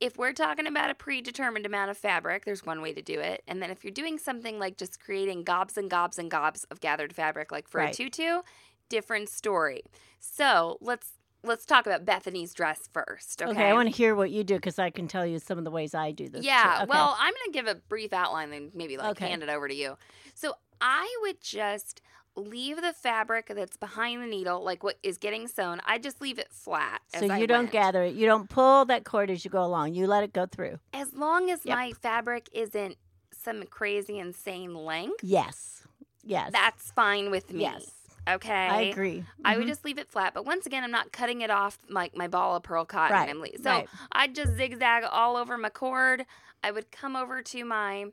If 0.00 0.16
we're 0.16 0.32
talking 0.32 0.66
about 0.66 0.88
a 0.88 0.94
predetermined 0.94 1.66
amount 1.66 1.90
of 1.90 1.98
fabric, 1.98 2.46
there's 2.46 2.64
one 2.64 2.80
way 2.80 2.94
to 2.94 3.02
do 3.02 3.20
it. 3.20 3.42
And 3.46 3.60
then 3.60 3.70
if 3.70 3.84
you're 3.84 3.92
doing 3.92 4.16
something 4.16 4.58
like 4.58 4.78
just 4.78 4.98
creating 4.98 5.44
gobs 5.44 5.76
and 5.76 5.90
gobs 5.90 6.18
and 6.18 6.30
gobs 6.30 6.64
of 6.70 6.80
gathered 6.80 7.12
fabric, 7.12 7.52
like 7.52 7.68
for 7.68 7.82
Right. 7.82 7.92
a 7.92 7.94
tutu, 7.94 8.40
different 8.88 9.28
story. 9.28 9.82
So 10.20 10.78
let's 10.80 11.13
let's 11.44 11.64
talk 11.66 11.86
about 11.86 12.04
Bethany's 12.04 12.54
dress 12.54 12.88
first. 12.92 13.42
Okay. 13.42 13.50
okay. 13.50 13.68
I 13.68 13.72
want 13.74 13.88
to 13.88 13.94
hear 13.94 14.14
what 14.14 14.30
you 14.30 14.42
do 14.44 14.54
because 14.56 14.78
I 14.78 14.90
can 14.90 15.06
tell 15.08 15.26
you 15.26 15.38
some 15.38 15.58
of 15.58 15.64
the 15.64 15.70
ways 15.70 15.94
I 15.94 16.10
do 16.10 16.28
this. 16.28 16.44
Yeah. 16.44 16.78
Okay. 16.82 16.86
Well, 16.88 17.16
I'm 17.18 17.32
going 17.32 17.46
to 17.46 17.52
give 17.52 17.66
a 17.66 17.74
brief 17.76 18.12
outline 18.12 18.52
and 18.52 18.74
maybe 18.74 18.96
like 18.96 19.10
Okay. 19.12 19.28
hand 19.28 19.42
it 19.42 19.48
over 19.48 19.68
to 19.68 19.74
you. 19.74 19.96
So 20.34 20.54
I 20.80 21.06
would 21.22 21.40
just 21.40 22.00
leave 22.36 22.80
the 22.82 22.92
fabric 22.92 23.52
that's 23.54 23.76
behind 23.76 24.20
the 24.22 24.26
needle, 24.26 24.64
like 24.64 24.82
what 24.82 24.96
is 25.04 25.18
getting 25.18 25.46
sewn. 25.46 25.80
I 25.86 25.98
just 25.98 26.20
leave 26.20 26.38
it 26.38 26.48
flat. 26.50 27.00
so 27.14 27.24
as 27.26 27.30
I 27.30 27.38
you 27.38 27.46
don't 27.46 27.58
went. 27.64 27.70
gather 27.72 28.02
it. 28.02 28.14
You 28.14 28.26
don't 28.26 28.48
pull 28.48 28.84
that 28.86 29.04
cord 29.04 29.30
as 29.30 29.44
you 29.44 29.50
go 29.52 29.62
along. 29.62 29.94
You 29.94 30.06
let 30.08 30.24
it 30.24 30.32
go 30.32 30.46
through. 30.46 30.78
As 30.92 31.12
long 31.12 31.48
as 31.50 31.64
Yep. 31.64 31.76
my 31.76 31.92
fabric 31.92 32.48
isn't 32.52 32.96
some 33.32 33.62
crazy, 33.64 34.18
insane 34.18 34.74
length, 34.74 35.22
Yes. 35.22 35.86
Yes. 36.24 36.50
that's 36.52 36.90
fine 36.92 37.30
with 37.30 37.52
me. 37.52 37.62
Yes. 37.62 37.90
Okay. 38.28 38.52
I 38.52 38.80
agree. 38.82 39.24
I 39.44 39.56
would 39.56 39.66
Mhm. 39.66 39.68
just 39.68 39.84
leave 39.84 39.98
it 39.98 40.08
flat, 40.10 40.32
but 40.34 40.44
once 40.46 40.64
again, 40.66 40.82
I'm 40.84 40.90
not 40.90 41.12
cutting 41.12 41.42
it 41.42 41.50
off 41.50 41.78
like 41.88 42.16
my 42.16 42.26
ball 42.28 42.56
of 42.56 42.62
pearl 42.62 42.84
cotton. 42.84 43.16
Right, 43.16 43.28
I'm 43.28 43.40
le- 43.40 43.58
so 43.58 43.70
right. 43.70 43.88
I'd 44.12 44.34
just 44.34 44.54
zigzag 44.56 45.04
all 45.04 45.36
over 45.36 45.58
my 45.58 45.68
cord. 45.68 46.24
I 46.62 46.70
would 46.70 46.90
come 46.90 47.16
over 47.16 47.42
to 47.42 47.64
my 47.64 48.06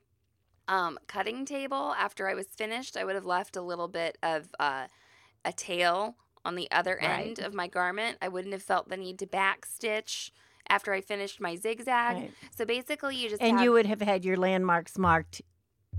um, 0.67 0.97
cutting 1.07 1.45
table 1.45 1.93
after 1.97 2.27
I 2.29 2.33
was 2.33 2.47
finished. 2.47 2.95
I 2.97 3.03
would 3.03 3.15
have 3.15 3.25
left 3.25 3.55
a 3.55 3.61
little 3.61 3.87
bit 3.87 4.17
of 4.23 4.49
uh, 4.59 4.87
a 5.43 5.51
tail 5.53 6.15
on 6.45 6.55
the 6.55 6.69
other 6.71 6.97
Right. 7.01 7.27
end 7.27 7.39
of 7.39 7.53
my 7.53 7.67
garment. 7.67 8.17
I 8.21 8.27
wouldn't 8.27 8.53
have 8.53 8.63
felt 8.63 8.89
the 8.89 8.97
need 8.97 9.19
to 9.19 9.27
back 9.27 9.65
stitch 9.65 10.31
after 10.69 10.93
I 10.93 11.01
finished 11.01 11.41
my 11.41 11.55
zigzag. 11.55 12.15
Right. 12.15 12.31
So 12.55 12.63
basically, 12.65 13.15
you 13.17 13.29
just 13.29 13.41
And 13.41 13.57
have, 13.57 13.63
you 13.63 13.71
would 13.73 13.85
have 13.85 14.01
had 14.01 14.23
your 14.23 14.37
landmarks 14.37 14.97
marked 14.97 15.41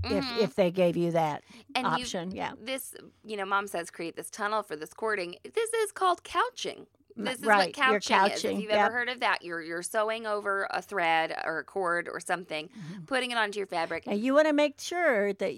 Mhm. 0.03 0.17
if 0.37 0.41
if 0.41 0.55
they 0.55 0.71
gave 0.71 0.95
you 0.97 1.11
that 1.11 1.43
And 1.75 1.85
you- 1.87 1.93
option. 1.93 2.31
yeah. 2.31 2.53
this 2.61 2.95
you 3.23 3.37
know 3.37 3.45
mom 3.45 3.67
says 3.67 3.89
create 3.89 4.15
this 4.15 4.29
tunnel 4.29 4.63
for 4.63 4.75
this 4.75 4.93
cording 4.93 5.35
this 5.43 5.73
is 5.73 5.91
called 5.91 6.23
couching 6.23 6.87
this 7.15 7.35
is 7.39 7.45
right, 7.45 7.75
what 7.77 7.91
you're 7.91 7.99
couching, 7.99 8.31
is 8.33 8.43
if 8.43 8.51
you've 8.63 8.71
yep. 8.71 8.85
ever 8.87 8.91
heard 8.93 9.07
of 9.09 9.19
that 9.19 9.43
you're 9.43 9.61
you're 9.61 9.83
sewing 9.83 10.25
over 10.25 10.67
a 10.71 10.81
thread 10.81 11.35
or 11.45 11.59
a 11.59 11.63
cord 11.63 12.09
or 12.11 12.19
something 12.19 12.69
Mm-hmm. 12.69 13.03
putting 13.05 13.29
it 13.31 13.37
onto 13.37 13.59
your 13.59 13.67
fabric 13.67 14.03
And 14.07 14.19
you 14.19 14.33
want 14.33 14.47
to 14.47 14.53
make 14.53 14.79
sure 14.79 15.31
that 15.33 15.53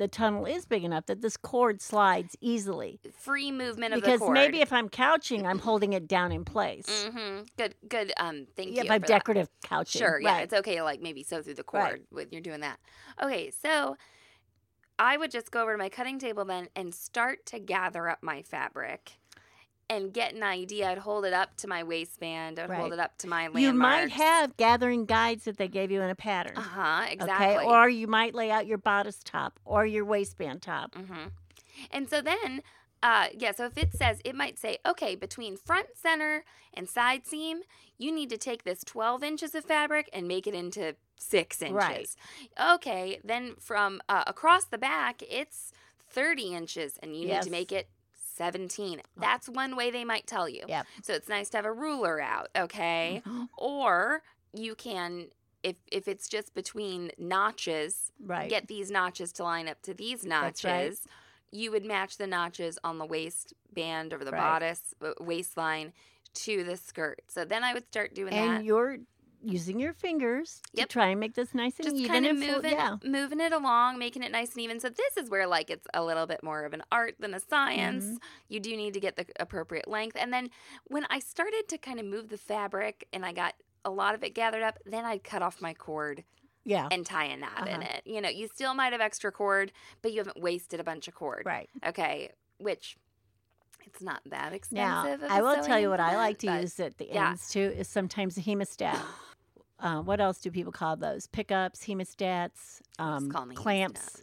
the 0.00 0.08
tunnel 0.08 0.46
is 0.46 0.64
big 0.64 0.82
enough 0.82 1.04
that 1.06 1.20
this 1.20 1.36
cord 1.36 1.80
slides 1.82 2.34
easily. 2.40 2.98
free 3.12 3.52
movement 3.52 3.92
of 3.92 4.00
Because 4.00 4.18
the 4.20 4.24
cord 4.24 4.34
Because 4.34 4.46
maybe 4.48 4.60
if 4.62 4.72
I'm 4.72 4.88
couching, 4.88 5.46
I'm 5.46 5.58
holding 5.58 5.92
it 5.92 6.08
down 6.08 6.32
in 6.32 6.44
place. 6.44 6.86
Mm-hmm. 7.06 7.42
good 7.58 7.74
good 7.88 8.12
um 8.16 8.46
thank 8.56 8.74
Yeah, 8.74 8.82
you 8.84 8.88
by 8.88 8.94
for 8.96 9.00
that. 9.00 9.06
decorative 9.06 9.48
couching. 9.62 10.00
Sure, 10.00 10.18
yeah, 10.18 10.32
Right. 10.32 10.42
it's 10.44 10.54
okay 10.54 10.76
to 10.76 10.84
like 10.84 11.02
maybe 11.02 11.22
sew 11.22 11.42
through 11.42 11.54
the 11.54 11.62
cord 11.62 11.82
Right. 11.82 12.02
when 12.10 12.28
you're 12.30 12.40
doing 12.40 12.60
that. 12.60 12.80
Okay, 13.22 13.50
so 13.50 13.96
I 14.98 15.16
would 15.18 15.30
just 15.30 15.50
go 15.50 15.62
over 15.62 15.72
to 15.72 15.78
my 15.78 15.88
cutting 15.90 16.18
table 16.18 16.44
then 16.46 16.68
and 16.74 16.94
start 16.94 17.44
to 17.46 17.58
gather 17.58 18.08
up 18.08 18.22
my 18.22 18.42
fabric 18.42 19.12
and 19.90 20.12
get 20.12 20.34
an 20.34 20.44
idea. 20.44 20.88
I'd 20.88 20.98
hold 20.98 21.24
it 21.24 21.32
up 21.32 21.56
to 21.58 21.68
my 21.68 21.82
waistband. 21.82 22.60
I'd 22.60 22.70
hold 22.70 22.92
it 22.92 23.00
up 23.00 23.18
to 23.18 23.28
my 23.28 23.50
You 23.52 23.72
might 23.72 24.10
have 24.10 24.56
gathering 24.56 25.04
guides 25.04 25.44
that 25.44 25.58
they 25.58 25.66
gave 25.66 25.90
you 25.90 26.00
in 26.00 26.08
a 26.08 26.14
pattern. 26.14 26.56
Uh 26.56 26.60
huh. 26.60 27.06
Exactly. 27.10 27.56
Okay, 27.56 27.66
or 27.66 27.88
you 27.88 28.06
might 28.06 28.32
lay 28.32 28.52
out 28.52 28.68
your 28.68 28.78
bodice 28.78 29.18
top 29.24 29.58
or 29.64 29.84
your 29.84 30.04
waistband 30.04 30.62
top. 30.62 30.94
Mm-hmm. 30.94 31.28
And 31.90 32.08
so 32.08 32.22
then, 32.22 32.62
uh, 33.02 33.26
yeah, 33.36 33.50
so 33.50 33.64
if 33.66 33.76
it 33.76 33.92
says, 33.92 34.20
it 34.24 34.36
might 34.36 34.60
say, 34.60 34.78
okay, 34.86 35.16
between 35.16 35.56
front, 35.56 35.88
center, 36.00 36.44
and 36.72 36.88
side 36.88 37.26
seam, 37.26 37.62
you 37.98 38.12
need 38.12 38.30
to 38.30 38.38
take 38.38 38.62
this 38.62 38.84
12 38.84 39.24
inches 39.24 39.54
of 39.56 39.64
fabric 39.64 40.08
and 40.12 40.28
make 40.28 40.46
it 40.46 40.54
into 40.54 40.94
six 41.18 41.60
inches. 41.62 41.74
Right. 41.74 42.74
Okay, 42.74 43.18
then 43.24 43.54
from 43.58 44.00
uh, 44.08 44.22
across 44.28 44.66
the 44.66 44.78
back, 44.78 45.20
it's 45.28 45.72
30 46.10 46.54
inches 46.54 46.98
and 47.02 47.16
you 47.16 47.26
need 47.26 47.42
to 47.42 47.50
make 47.50 47.72
it 47.72 47.88
17. 48.40 49.02
That's 49.18 49.48
one 49.50 49.76
way 49.76 49.90
they 49.90 50.04
might 50.04 50.26
tell 50.26 50.48
you. 50.48 50.64
Yep. 50.66 50.86
So 51.02 51.12
it's 51.12 51.28
nice 51.28 51.50
to 51.50 51.58
have 51.58 51.66
a 51.66 51.72
ruler 51.72 52.20
out, 52.22 52.48
okay? 52.56 53.22
Mhm. 53.26 53.48
Or 53.58 54.22
you 54.54 54.74
can 54.74 55.28
if 55.62 55.76
if 55.92 56.08
it's 56.08 56.26
just 56.26 56.54
between 56.54 57.10
notches, 57.18 58.12
Right. 58.18 58.48
get 58.48 58.66
these 58.66 58.90
notches 58.90 59.30
to 59.34 59.42
line 59.44 59.68
up 59.68 59.82
to 59.82 59.92
these 59.92 60.24
notches. 60.24 60.64
right. 60.64 60.96
You 61.52 61.70
would 61.72 61.84
match 61.84 62.16
the 62.16 62.26
notches 62.26 62.78
on 62.82 62.96
the 62.98 63.04
waistband 63.04 64.14
or 64.14 64.24
the 64.24 64.30
Right. 64.30 64.38
bodice 64.40 64.94
uh, 65.02 65.12
waistline 65.20 65.92
to 66.32 66.64
the 66.64 66.76
skirt. 66.78 67.20
So 67.28 67.44
then 67.44 67.62
I 67.62 67.74
would 67.74 67.86
start 67.88 68.14
doing 68.14 68.32
and 68.32 68.56
that. 68.58 68.64
you're 68.64 68.98
using 69.42 69.80
your 69.80 69.92
fingers 69.92 70.60
Yep. 70.74 70.88
to 70.88 70.92
try 70.92 71.06
and 71.08 71.18
make 71.20 71.34
this 71.34 71.54
nice 71.54 71.76
and 71.78 71.84
just 71.84 71.96
even 71.96 72.10
kind 72.10 72.26
of 72.26 72.30
and 72.32 72.40
moving 72.40 72.72
yeah. 72.72 72.96
moving 73.04 73.40
it 73.40 73.52
along 73.52 73.98
making 73.98 74.22
it 74.22 74.30
nice 74.30 74.52
and 74.52 74.60
even 74.60 74.80
so 74.80 74.88
this 74.90 75.16
is 75.16 75.30
where 75.30 75.46
like 75.46 75.70
it's 75.70 75.86
a 75.94 76.04
little 76.04 76.26
bit 76.26 76.42
more 76.42 76.64
of 76.64 76.72
an 76.74 76.82
art 76.92 77.14
than 77.18 77.32
a 77.34 77.40
science 77.40 78.04
Mm-hmm. 78.04 78.16
you 78.48 78.60
do 78.60 78.76
need 78.76 78.92
to 78.94 79.00
get 79.00 79.16
the 79.16 79.24
appropriate 79.38 79.88
length 79.88 80.16
and 80.20 80.32
then 80.32 80.50
when 80.88 81.06
i 81.10 81.18
started 81.18 81.68
to 81.68 81.78
kind 81.78 81.98
of 81.98 82.04
move 82.06 82.28
the 82.28 82.36
fabric 82.38 83.06
and 83.12 83.24
i 83.24 83.32
got 83.32 83.54
a 83.84 83.90
lot 83.90 84.14
of 84.14 84.22
it 84.22 84.34
gathered 84.34 84.62
up 84.62 84.78
then 84.84 85.04
i'd 85.06 85.24
cut 85.24 85.40
off 85.42 85.60
my 85.62 85.72
cord 85.72 86.22
Yeah. 86.64 86.88
and 86.90 87.06
tie 87.06 87.24
a 87.24 87.36
knot 87.36 87.66
in 87.66 87.80
Uh-huh. 87.82 87.96
it 87.96 88.02
you 88.04 88.20
know 88.20 88.28
you 88.28 88.46
still 88.48 88.74
might 88.74 88.92
have 88.92 89.00
extra 89.00 89.32
cord 89.32 89.72
but 90.02 90.12
you 90.12 90.18
haven't 90.18 90.40
wasted 90.42 90.80
a 90.80 90.84
bunch 90.84 91.08
of 91.08 91.14
cord 91.14 91.44
Right. 91.46 91.70
okay 91.86 92.30
which 92.58 92.98
it's 93.86 94.02
not 94.02 94.20
that 94.26 94.50
Now, 94.50 94.54
expensive 95.06 95.22
of 95.22 95.30
a 95.30 95.32
I 95.32 95.40
will 95.40 95.62
tell 95.64 95.80
you 95.80 95.88
what 95.88 96.00
I 96.00 96.16
like 96.16 96.38
to 96.40 96.52
use 96.60 96.78
at 96.78 96.98
the 96.98 97.06
yeah. 97.10 97.30
ends 97.30 97.48
too 97.50 97.72
is 97.76 97.88
sometimes 97.88 98.36
a 98.36 98.42
hemostat. 98.42 99.00
uh, 99.80 100.00
what 100.02 100.20
else 100.20 100.38
do 100.38 100.50
people 100.50 100.72
call 100.72 100.96
those? 100.96 101.26
Pickups, 101.26 101.84
hemostats, 101.86 102.80
um, 102.98 103.30
call 103.30 103.42
'em 103.42 103.50
a 103.52 103.54
clamps. 103.54 104.00
hemostat. 104.00 104.22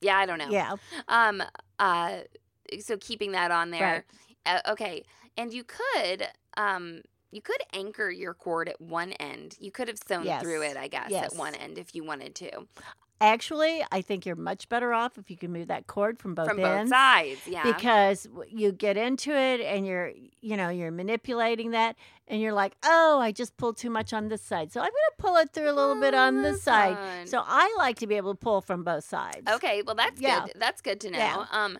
yeah 0.00 0.16
i 0.18 0.26
don't 0.26 0.38
know 0.38 0.48
Yeah. 0.50 0.74
Um. 1.08 1.42
Uh. 1.78 2.20
So 2.80 2.96
keeping 2.96 3.32
that 3.32 3.50
on 3.50 3.70
there. 3.70 4.04
Right. 4.46 4.54
Uh, 4.66 4.72
okay. 4.72 5.04
And 5.36 5.52
you 5.52 5.64
could. 5.64 6.26
Um. 6.56 7.02
You 7.34 7.40
could 7.40 7.62
anchor 7.72 8.10
your 8.10 8.34
cord 8.34 8.68
at 8.68 8.78
one 8.78 9.12
end. 9.12 9.56
You 9.58 9.70
could 9.70 9.88
have 9.88 9.96
sewn 10.06 10.26
through 10.40 10.62
it, 10.64 10.76
I 10.76 10.86
guess, 10.88 11.10
Yes. 11.10 11.32
at 11.32 11.38
one 11.38 11.54
end 11.54 11.78
if 11.78 11.94
you 11.94 12.04
wanted 12.04 12.34
to, 12.34 12.68
Actually, 13.22 13.84
I 13.92 14.02
think 14.02 14.26
you're 14.26 14.34
much 14.34 14.68
better 14.68 14.92
off 14.92 15.16
if 15.16 15.30
you 15.30 15.36
can 15.36 15.52
move 15.52 15.68
that 15.68 15.86
cord 15.86 16.18
from 16.18 16.34
both 16.34 16.48
from 16.48 16.56
both 16.56 16.88
sides. 16.88 17.40
Yeah. 17.46 17.62
Because 17.62 18.28
you 18.48 18.72
get 18.72 18.96
into 18.96 19.30
it 19.32 19.60
and 19.60 19.86
you're, 19.86 20.12
you 20.40 20.56
know, 20.56 20.70
you're 20.70 20.90
manipulating 20.90 21.70
that 21.70 21.94
and 22.26 22.40
you're 22.40 22.52
like, 22.52 22.76
oh, 22.84 23.20
I 23.20 23.30
just 23.30 23.56
pulled 23.56 23.76
too 23.76 23.90
much 23.90 24.12
on 24.12 24.26
this 24.26 24.42
side. 24.42 24.72
So 24.72 24.80
I'm 24.80 24.86
going 24.86 24.92
to 24.92 25.22
pull 25.22 25.36
it 25.36 25.50
through 25.52 25.70
a 25.70 25.72
little 25.72 26.00
bit 26.00 26.14
on 26.14 26.42
this 26.42 26.62
side. 26.62 26.96
side. 26.96 27.28
So 27.28 27.42
I 27.46 27.72
like 27.78 28.00
to 28.00 28.08
be 28.08 28.16
able 28.16 28.34
to 28.34 28.38
pull 28.38 28.60
from 28.60 28.82
both 28.82 29.04
sides. 29.04 29.48
Okay, 29.48 29.82
well 29.86 29.94
that's 29.94 30.20
Yeah. 30.20 30.46
good. 30.46 30.54
That's 30.56 30.80
good 30.82 31.00
to 31.02 31.10
know. 31.12 31.18
Yeah. 31.18 31.44
Um 31.52 31.78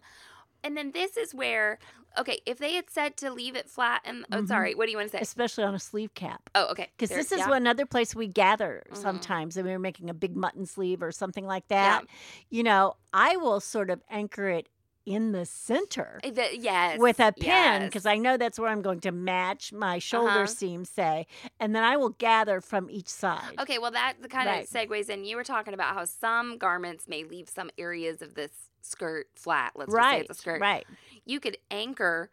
and 0.62 0.76
then 0.76 0.92
this 0.92 1.16
is 1.16 1.34
where 1.34 1.80
okay, 2.18 2.40
if 2.46 2.58
they 2.58 2.74
had 2.74 2.90
said 2.90 3.16
to 3.18 3.30
leave 3.30 3.56
it 3.56 3.68
flat 3.68 4.02
and 4.04 4.24
oh 4.32 4.42
Mhm. 4.42 4.48
sorry, 4.48 4.74
what 4.74 4.86
do 4.86 4.92
you 4.92 4.98
want 4.98 5.10
to 5.10 5.16
say? 5.16 5.22
Especially 5.22 5.64
on 5.64 5.74
a 5.74 5.78
sleeve 5.78 6.14
cap. 6.14 6.48
Oh, 6.54 6.66
okay. 6.72 6.90
Because 6.96 7.14
this 7.14 7.32
is 7.32 7.38
yeah. 7.40 7.48
one 7.48 7.66
other 7.66 7.86
place 7.86 8.14
we 8.14 8.26
gather 8.28 8.82
Mhm. 8.90 8.96
sometimes, 8.96 9.56
and 9.56 9.66
we 9.66 9.72
were 9.72 9.78
making 9.78 10.10
a 10.10 10.14
big 10.14 10.36
mutton 10.36 10.66
sleeve 10.66 11.02
or 11.02 11.12
something 11.12 11.46
like 11.46 11.68
that. 11.68 12.04
You 12.50 12.62
know, 12.62 12.96
I 13.12 13.36
will 13.36 13.60
sort 13.60 13.90
of 13.90 14.02
anchor 14.10 14.48
it 14.48 14.68
in 15.04 15.32
the 15.32 15.44
center 15.44 16.20
Uh, 16.22 16.30
the- 16.30 16.56
yes. 16.56 16.96
with 16.96 17.18
a 17.18 17.32
pin 17.32 17.82
because 17.86 18.04
yes. 18.04 18.12
I 18.12 18.18
know 18.18 18.36
that's 18.36 18.56
where 18.56 18.68
I'm 18.70 18.82
going 18.82 19.00
to 19.00 19.10
match 19.10 19.72
my 19.72 19.98
shoulder 19.98 20.30
Uh-huh. 20.30 20.46
seam, 20.46 20.84
say, 20.84 21.26
and 21.58 21.74
then 21.74 21.82
I 21.82 21.96
will 21.96 22.10
gather 22.10 22.60
from 22.60 22.88
each 22.88 23.08
side. 23.08 23.58
Okay, 23.58 23.78
well 23.78 23.90
that 23.90 24.14
kind 24.30 24.48
of 24.48 24.54
Right. 24.54 24.68
segues 24.68 25.08
in. 25.10 25.24
You 25.24 25.34
were 25.34 25.42
talking 25.42 25.74
about 25.74 25.94
how 25.94 26.04
some 26.04 26.56
garments 26.56 27.08
may 27.08 27.24
leave 27.24 27.48
some 27.48 27.68
areas 27.76 28.22
of 28.22 28.34
this 28.34 28.70
skirt 28.82 29.28
flat. 29.34 29.72
Let's 29.74 29.92
just 29.92 30.10
say 30.10 30.20
it's 30.20 30.30
a 30.30 30.34
skirt. 30.34 30.60
right, 30.60 30.86
You 31.24 31.40
could 31.40 31.58
anchor 31.70 32.30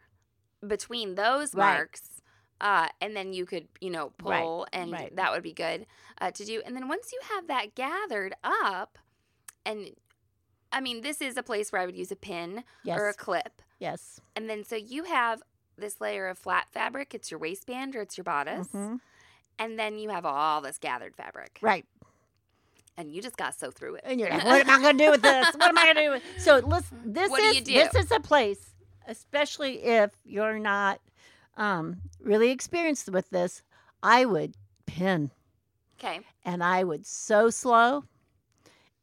between 0.66 1.14
those 1.14 1.54
Right. 1.54 1.74
marks, 1.76 2.20
uh, 2.60 2.88
and 3.00 3.16
then 3.16 3.32
you 3.32 3.46
could, 3.46 3.68
you 3.80 3.90
know, 3.90 4.12
Right, 4.22 4.40
pull, 4.42 4.66
and 4.72 4.92
right. 4.92 5.14
that 5.16 5.32
would 5.32 5.42
be 5.42 5.52
good 5.52 5.86
uh, 6.20 6.30
to 6.32 6.44
do. 6.44 6.62
And 6.66 6.76
then 6.76 6.88
once 6.88 7.12
you 7.12 7.20
have 7.34 7.46
that 7.46 7.74
gathered 7.74 8.34
up, 8.44 8.98
and 9.64 9.90
I 10.72 10.80
mean, 10.80 11.00
this 11.00 11.20
is 11.20 11.36
a 11.36 11.42
place 11.42 11.72
where 11.72 11.80
I 11.82 11.86
would 11.86 11.96
use 11.96 12.12
a 12.12 12.16
pin 12.16 12.64
yes, 12.84 12.98
or 12.98 13.08
a 13.08 13.14
clip, 13.14 13.62
yes, 13.78 14.20
and 14.36 14.48
then 14.48 14.64
so 14.64 14.76
you 14.76 15.04
have 15.04 15.42
this 15.76 16.00
layer 16.00 16.28
of 16.28 16.38
flat 16.38 16.68
fabric. 16.70 17.14
It's 17.14 17.30
your 17.30 17.40
waistband 17.40 17.96
or 17.96 18.02
it's 18.02 18.16
your 18.18 18.24
bodice. 18.24 18.68
mhm, 18.68 19.00
And 19.58 19.78
then 19.78 19.98
you 19.98 20.10
have 20.10 20.26
all 20.26 20.60
this 20.60 20.78
gathered 20.78 21.16
fabric. 21.16 21.58
right. 21.62 21.86
And 22.96 23.10
you 23.10 23.22
just 23.22 23.36
got 23.36 23.54
so 23.54 23.70
through 23.70 23.96
it. 23.96 24.02
And 24.04 24.20
you're 24.20 24.30
like, 24.30 24.44
what 24.44 24.60
am 24.66 24.70
I 24.70 24.82
going 24.82 24.98
to 24.98 25.04
do 25.04 25.10
with 25.10 25.22
this? 25.22 25.46
What 25.54 25.68
am 25.68 25.78
I 25.78 25.84
going 25.84 25.96
to 25.96 26.02
do? 26.02 26.10
With? 26.10 26.22
So 26.38 26.56
listen, 26.58 26.98
this 27.04 27.30
What 27.30 27.42
is 27.42 27.64
this 27.64 27.94
is 27.94 28.10
a 28.10 28.20
place, 28.20 28.70
especially 29.06 29.82
if 29.82 30.12
you're 30.24 30.58
not 30.58 31.00
um, 31.56 31.98
really 32.20 32.50
experienced 32.50 33.10
with 33.10 33.28
this. 33.30 33.62
I 34.02 34.24
would 34.24 34.54
pin, 34.86 35.30
Okay. 35.98 36.20
and 36.44 36.64
I 36.64 36.84
would 36.84 37.06
sew 37.06 37.50
slow, 37.50 38.04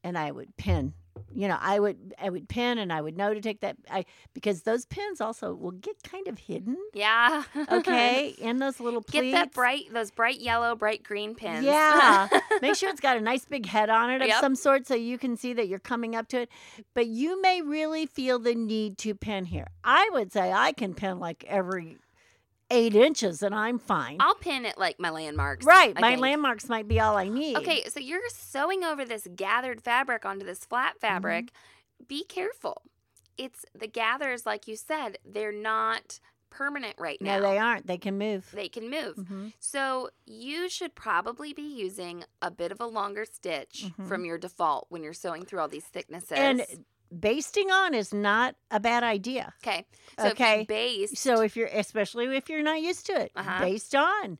and 0.04 0.17
I 0.17 0.32
would 0.32 0.58
pin. 0.58 0.93
You 1.34 1.48
know, 1.48 1.58
I 1.60 1.80
would 1.80 2.16
I 2.22 2.30
would 2.30 2.48
pin, 2.48 2.78
and 2.78 2.92
I 2.92 3.02
would 3.02 3.18
know 3.18 3.34
to 3.34 3.42
take 3.42 3.60
that. 3.62 3.78
I 3.92 4.06
because 4.34 4.63
those 4.63 4.86
pins 4.86 5.20
also 5.22 5.54
will 5.54 5.72
get 5.72 6.02
kind 6.04 6.28
of 6.28 6.40
hidden. 6.40 6.78
Yeah. 6.94 7.44
Okay, 7.72 8.30
in 8.40 8.58
those 8.60 8.80
little 8.80 9.02
Get 9.02 9.32
that 9.34 9.54
bright, 9.54 9.94
those 9.94 10.10
bright 10.12 10.40
yellow, 10.40 10.76
bright 10.76 11.04
green 11.04 11.36
pins. 11.36 11.63
Yeah. 11.66 12.28
Make 12.62 12.76
sure 12.76 12.90
it's 12.90 13.02
got 13.02 13.18
a 13.18 13.22
nice 13.22 13.46
big 13.46 13.66
head 13.66 13.90
on 13.90 14.10
it 14.10 14.22
of 14.22 14.28
Yep. 14.28 14.40
some 14.42 14.56
sort 14.56 14.88
so 14.88 14.96
you 14.96 15.18
can 15.18 15.38
see 15.38 15.54
that 15.54 15.68
you're 15.68 15.80
coming 15.80 16.16
up 16.16 16.28
to 16.30 16.42
it. 16.42 16.50
But 16.94 17.08
you 17.08 17.42
may 17.42 17.62
really 17.62 18.06
feel 18.06 18.40
the 18.40 18.56
need 18.56 18.98
to 19.00 19.13
pin 19.13 19.46
here. 19.46 19.68
I 19.84 20.10
would 20.13 20.32
say 20.32 20.52
I 20.52 20.72
can 20.72 20.94
pin 20.94 21.20
like 21.20 21.44
every 21.48 21.98
eight 22.70 22.96
inches 22.96 23.42
and 23.44 23.56
I'm 23.56 23.80
fine. 23.80 24.18
I'll 24.20 24.36
pin 24.36 24.66
it 24.66 24.78
like 24.78 25.00
my 25.00 25.10
landmarks. 25.10 25.66
right. 25.66 25.94
I 25.96 26.02
My 26.02 26.10
think. 26.12 26.22
landmarks 26.22 26.68
might 26.70 26.88
be 26.88 27.00
all 27.00 27.16
I 27.18 27.30
need. 27.30 27.56
Okay, 27.58 27.84
so 27.88 28.00
you're 28.00 28.20
sewing 28.30 28.84
over 28.84 29.06
this 29.06 29.28
gathered 29.36 29.82
fabric 29.82 30.26
onto 30.26 30.46
this 30.46 30.60
flat 30.66 30.96
Mm-hmm. 30.96 31.00
fabric. 31.08 31.52
Be 32.08 32.24
careful. 32.26 32.82
It's 33.38 33.66
the 33.78 33.88
gathers, 33.88 34.46
like 34.46 34.68
you 34.68 34.76
said, 34.76 35.18
they're 35.26 35.52
not 35.52 36.20
permanent 36.50 36.96
right 36.98 37.22
now. 37.22 37.38
No, 37.40 37.42
they 37.44 37.58
aren't. 37.58 37.86
They 37.88 37.98
can 37.98 38.18
move. 38.18 38.50
They 38.54 38.70
can 38.70 38.90
move. 38.90 39.16
Mhm. 39.18 39.54
So 39.60 40.10
you 40.26 40.70
should 40.70 40.96
probably 40.96 41.54
be 41.54 41.62
using 41.62 42.24
a 42.42 42.50
bit 42.50 42.72
of 42.72 42.80
a 42.82 42.86
longer 42.88 43.26
stitch 43.26 43.86
Mhm. 43.98 44.08
from 44.08 44.26
your 44.26 44.38
default 44.38 44.88
when 44.90 45.04
you're 45.04 45.14
sewing 45.14 45.46
through 45.46 45.60
all 45.60 45.68
these 45.68 45.86
thicknesses. 45.86 46.32
And 46.38 46.66
basting 47.12 47.72
on 47.72 47.93
is 47.93 48.13
not 48.13 48.56
a 48.72 48.80
bad 48.80 49.04
idea. 49.04 49.54
okay, 49.63 49.86
so 50.20 50.30
Okay. 50.30 50.65
baste, 50.67 51.17
So 51.17 51.41
if 51.41 51.56
you're, 51.56 51.67
especially 51.67 52.36
if 52.36 52.50
you're 52.50 52.63
not 52.63 52.82
used 52.82 53.06
to 53.08 53.13
it, 53.20 53.32
Uh-huh. 53.36 53.63
based 53.63 53.96
on, 53.96 54.38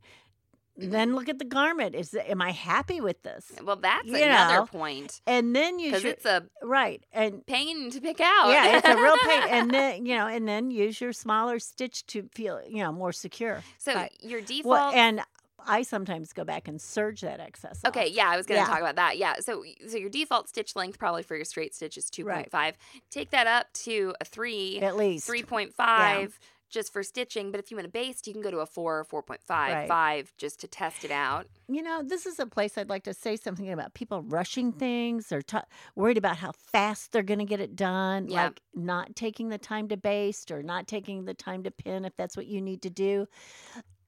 then 0.76 1.16
look 1.16 1.28
at 1.28 1.40
the 1.40 1.46
garment. 1.46 1.96
Is 1.96 2.14
am 2.14 2.42
I 2.42 2.52
happy 2.52 3.02
with 3.02 3.24
this? 3.24 3.52
well, 3.64 3.78
that's 3.78 4.06
you 4.08 4.16
another 4.16 4.60
know, 4.60 4.66
point 4.68 5.22
And 5.26 5.56
then 5.56 5.80
you 5.80 5.90
because 5.92 6.06
it's 6.06 6.26
a 6.26 6.46
right 6.62 7.04
and 7.12 7.46
pain 7.48 7.90
to 7.92 8.00
pick 8.00 8.20
out. 8.20 8.52
yeah, 8.52 8.78
it's 8.78 8.88
a 8.88 8.96
real 8.96 9.18
pain. 9.18 9.44
And 9.50 9.74
then 9.74 10.06
you 10.06 10.16
know, 10.16 10.28
and 10.28 10.48
then 10.48 10.70
use 10.70 11.02
your 11.02 11.14
smaller 11.14 11.58
stitch 11.60 12.06
to 12.08 12.30
feel 12.34 12.62
you 12.68 12.84
know 12.84 12.92
more 12.92 13.12
secure. 13.12 13.64
so 13.80 13.94
Right. 13.96 14.14
your 14.22 14.42
default. 14.42 14.66
Well, 14.66 14.92
and 14.94 15.22
I 15.68 15.84
sometimes 15.84 16.34
go 16.34 16.44
back 16.44 16.68
and 16.68 16.82
serge 16.82 17.22
that 17.22 17.40
excess. 17.40 17.82
off. 17.84 17.90
Okay, 17.90 18.08
yeah, 18.08 18.30
I 18.30 18.38
was 18.38 18.46
going 18.46 18.60
to 18.60 18.68
Yeah. 18.68 18.74
talk 18.74 18.80
about 18.80 18.96
that. 18.96 19.18
Yeah, 19.18 19.36
so 19.40 19.64
so 19.88 19.98
your 19.98 20.10
default 20.10 20.50
stitch 20.50 20.76
length 20.76 20.98
probably 20.98 21.24
for 21.24 21.36
your 21.36 21.46
straight 21.46 21.76
stitch 21.76 21.98
is 21.98 22.10
two 22.10 22.24
Right. 22.26 22.36
point 22.38 22.52
five. 22.52 22.78
Take 23.12 23.30
that 23.32 23.48
up 23.48 23.72
to 23.86 24.16
a 24.22 24.26
three, 24.26 24.80
at 24.80 24.96
least 24.96 25.28
three 25.28 25.44
point 25.44 25.74
five, 25.76 26.40
just 26.70 26.92
for 26.92 27.02
stitching. 27.04 27.52
But 27.52 27.60
if 27.60 27.72
you 27.72 27.78
want 27.78 27.86
to 27.86 27.92
baste, 27.92 28.28
you 28.28 28.34
can 28.34 28.42
go 28.42 28.52
to 28.52 28.60
a 28.60 28.66
four 28.66 29.00
or 29.00 29.04
four 29.06 29.22
point 29.24 29.42
five, 29.44 29.74
Right. 29.74 29.88
five, 29.88 30.34
just 30.38 30.60
to 30.62 30.68
test 30.68 31.04
it 31.06 31.12
out. 31.12 31.48
You 31.70 31.82
know, 31.82 32.02
this 32.04 32.26
is 32.26 32.40
a 32.40 32.46
place 32.46 32.78
I'd 32.78 32.90
like 32.90 33.04
to 33.04 33.14
say 33.14 33.36
something 33.38 33.72
about 33.72 33.94
people 33.94 34.22
rushing 34.24 34.72
things 34.74 35.32
or 35.32 35.42
t- 35.42 35.58
worried 35.96 36.18
about 36.18 36.38
how 36.38 36.52
fast 36.52 37.12
they're 37.14 37.24
going 37.24 37.40
to 37.40 37.46
get 37.46 37.60
it 37.62 37.76
done, 37.76 38.28
Yeah. 38.28 38.46
like 38.46 38.62
not 38.74 39.16
taking 39.16 39.50
the 39.50 39.58
time 39.58 39.88
to 39.90 39.98
baste 39.98 40.52
or 40.52 40.62
not 40.64 40.88
taking 40.88 41.26
the 41.26 41.34
time 41.34 41.64
to 41.64 41.72
pin 41.72 42.04
if 42.06 42.16
that's 42.18 42.36
what 42.38 42.48
you 42.48 42.62
need 42.62 42.82
to 42.84 42.90
do. 42.90 43.28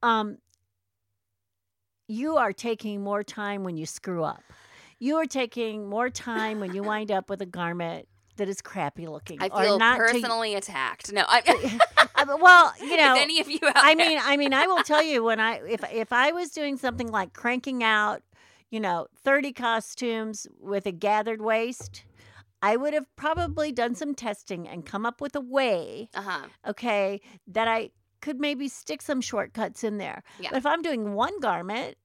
Um, 0.02 0.38
you 2.10 2.38
are 2.38 2.52
taking 2.52 3.02
more 3.02 3.24
time 3.24 3.64
when 3.64 3.78
you 3.78 3.86
screw 3.86 4.24
up. 4.24 4.44
You 4.98 5.18
are 5.18 5.26
taking 5.26 5.88
more 5.88 6.10
time 6.10 6.60
when 6.60 6.74
you 6.74 6.84
wind 6.84 7.12
up 7.12 7.30
with 7.30 7.42
a 7.42 7.46
garment 7.46 8.08
that 8.38 8.50
is 8.50 8.62
crappy 8.62 9.08
looking. 9.08 9.42
I 9.42 9.50
feel 9.50 9.78
not 9.78 9.96
to- 9.96 10.00
personally 10.00 10.56
attacked. 10.56 11.14
No, 11.14 11.24
I, 11.28 11.44
well, 12.42 12.74
you 12.82 12.98
know, 12.98 13.16
if 13.16 13.22
any 13.22 13.40
of 13.40 13.50
you 13.50 13.60
I 13.64 13.94
mean, 13.94 14.20
I 14.22 14.38
mean, 14.38 14.54
I 14.54 14.66
will 14.66 14.84
tell 14.84 15.04
you 15.04 15.24
when 15.24 15.40
I 15.40 15.62
if 15.68 15.84
if 15.94 16.12
I 16.12 16.32
was 16.32 16.50
doing 16.50 16.78
something 16.78 17.10
like 17.10 17.34
cranking 17.34 17.84
out, 17.84 18.24
you 18.72 18.80
know, 18.80 19.08
thirty 19.24 19.54
costumes 19.54 20.48
with 20.60 20.88
a 20.88 20.92
gathered 20.92 21.42
waist, 21.42 22.04
I 22.62 22.76
would 22.76 22.94
have 22.94 23.06
probably 23.16 23.72
done 23.72 23.94
some 23.94 24.16
testing 24.16 24.68
and 24.68 24.86
come 24.86 25.06
up 25.06 25.22
with 25.22 25.36
a 25.36 25.42
way, 25.42 26.10
uh-huh. 26.16 26.48
okay, 26.68 27.22
that 27.48 27.68
I 27.68 27.92
could 28.22 28.40
maybe 28.40 28.68
stick 28.68 29.02
some 29.02 29.22
shortcuts 29.22 29.84
in 29.84 29.98
there. 29.98 30.24
Yeah. 30.40 30.50
But 30.52 30.58
if 30.58 30.66
I'm 30.66 30.82
doing 30.82 31.14
one 31.14 31.40
garment, 31.40 31.98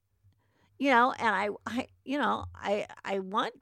you 0.79 0.91
know, 0.91 1.13
and 1.19 1.29
I, 1.29 1.49
I, 1.67 1.87
you 2.05 2.19
know, 2.19 2.45
I, 2.55 2.87
I 3.05 3.19
want 3.21 3.55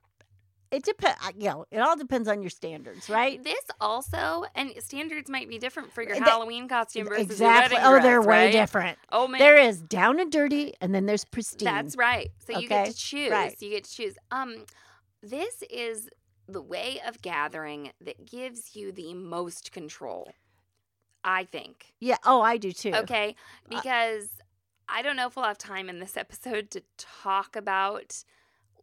it 0.71 0.83
depends. 0.83 1.19
You 1.37 1.49
know, 1.49 1.65
it 1.69 1.77
all 1.79 1.95
depends 1.95 2.27
on 2.27 2.41
your 2.41 2.49
standards, 2.49 3.07
right? 3.07 3.41
This 3.43 3.63
also, 3.79 4.43
and 4.55 4.71
standards 4.79 5.29
might 5.29 5.47
be 5.47 5.59
different 5.59 5.93
for 5.93 6.01
your 6.01 6.15
They- 6.15 6.21
Halloween 6.21 6.67
costume 6.67 7.07
versus 7.07 7.25
exactly. 7.25 7.77
your 7.77 7.91
wedding 7.91 7.99
Oh, 7.99 8.01
they're 8.09 8.21
way 8.21 8.45
right? 8.45 8.51
different. 8.51 8.97
Oh 9.11 9.27
man, 9.27 9.37
There 9.37 9.55
is 9.57 9.81
down 9.83 10.19
and 10.19 10.31
dirty, 10.31 10.73
and 10.81 10.93
then 10.95 11.05
there's 11.05 11.25
pristine. 11.25 11.65
That's 11.65 11.95
right. 11.95 12.31
So 12.47 12.57
you 12.57 12.67
get 12.67 12.87
to 12.87 12.93
choose. 12.95 13.29
right. 13.29 13.55
You 13.61 13.69
get 13.69 13.83
to 13.83 13.93
choose. 13.93 14.15
Um, 14.31 14.65
this 15.21 15.63
is 15.69 16.09
the 16.47 16.61
way 16.61 16.99
of 17.07 17.21
gathering 17.21 17.91
that 18.01 18.25
gives 18.25 18.75
you 18.75 18.91
the 18.91 19.13
most 19.13 19.71
control. 19.71 20.33
I 21.23 21.45
think. 21.45 21.93
Yeah. 21.99 22.17
Oh, 22.25 22.41
I 22.41 22.57
do 22.57 22.71
too. 22.71 22.93
Okay, 22.93 23.35
because 23.69 24.29
I 24.89 25.01
don't 25.01 25.15
know 25.15 25.27
if 25.27 25.35
we'll 25.35 25.45
have 25.45 25.57
time 25.57 25.89
in 25.89 25.99
this 25.99 26.17
episode 26.25 26.71
to 26.71 26.83
talk 26.97 27.55
about 27.55 28.23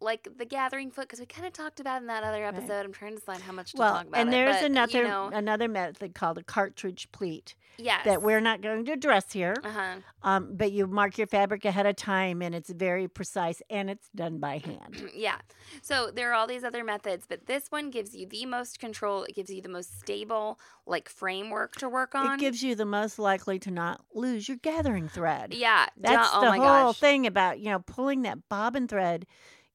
like 0.01 0.29
the 0.39 0.45
gathering 0.45 0.91
foot 0.91 1.03
because 1.03 1.21
we 1.21 1.27
kind 1.27 1.47
of 1.47 1.53
talked 1.53 1.81
about 1.81 1.99
it 1.99 2.03
in 2.03 2.07
that 2.09 2.23
other 2.23 2.45
episode. 2.45 2.85
I'm 2.87 2.93
trying 2.93 3.13
to 3.13 3.19
decide 3.19 3.41
how 3.41 3.53
much 3.53 3.73
to 3.73 3.79
Well, 3.79 3.95
talk 3.95 4.07
about. 4.07 4.21
and 4.21 4.29
it, 4.31 4.33
there's 4.33 4.57
but, 4.57 4.65
another 4.65 4.99
you 4.99 5.05
know, 5.09 5.31
another 5.33 5.69
method 5.69 6.15
called 6.15 6.39
a 6.39 6.43
cartridge 6.43 7.09
pleat 7.13 7.55
yes, 7.79 8.05
that 8.05 8.23
we're 8.23 8.41
not 8.41 8.61
going 8.63 8.85
to 8.85 8.93
address 8.93 9.33
here. 9.33 9.55
Uh 9.63 9.71
huh. 9.71 9.95
Um, 10.23 10.49
but 10.53 10.73
you 10.73 10.87
mark 10.87 11.19
your 11.19 11.27
fabric 11.27 11.65
ahead 11.65 11.87
of 11.87 11.97
time, 11.97 12.43
and 12.43 12.55
it's 12.55 12.71
very 12.71 13.09
precise, 13.09 13.63
and 13.71 13.91
it's 13.91 14.09
done 14.15 14.39
by 14.39 14.59
hand. 14.65 15.11
Yeah. 15.15 15.37
So 15.83 16.11
there 16.15 16.31
are 16.31 16.35
all 16.35 16.47
these 16.47 16.65
other 16.65 16.85
methods, 16.85 17.27
but 17.29 17.47
this 17.47 17.67
one 17.71 17.91
gives 17.91 18.15
you 18.15 18.27
the 18.27 18.47
most 18.47 18.79
control. 18.81 19.25
It 19.25 19.35
gives 19.35 19.51
you 19.51 19.63
the 19.63 19.69
most 19.69 20.01
stable 20.01 20.59
like 20.87 21.09
framework 21.09 21.77
to 21.77 21.89
work 21.89 22.15
on. 22.15 22.35
It 22.35 22.41
gives 22.41 22.63
you 22.63 22.75
the 22.75 22.87
most 22.87 23.19
likely 23.19 23.59
to 23.61 23.71
not 23.71 24.05
lose 24.15 24.49
your 24.49 24.57
gathering 24.59 25.09
thread. 25.09 25.55
yeah. 25.55 25.87
That's 25.97 26.29
oh 26.33 26.41
the 26.41 26.51
whole 26.53 26.59
gosh. 26.59 26.99
thing 26.99 27.27
about 27.27 27.61
you 27.61 27.71
know 27.71 27.79
pulling 27.81 28.23
that 28.23 28.49
bobbin 28.49 28.89
thread 28.89 29.27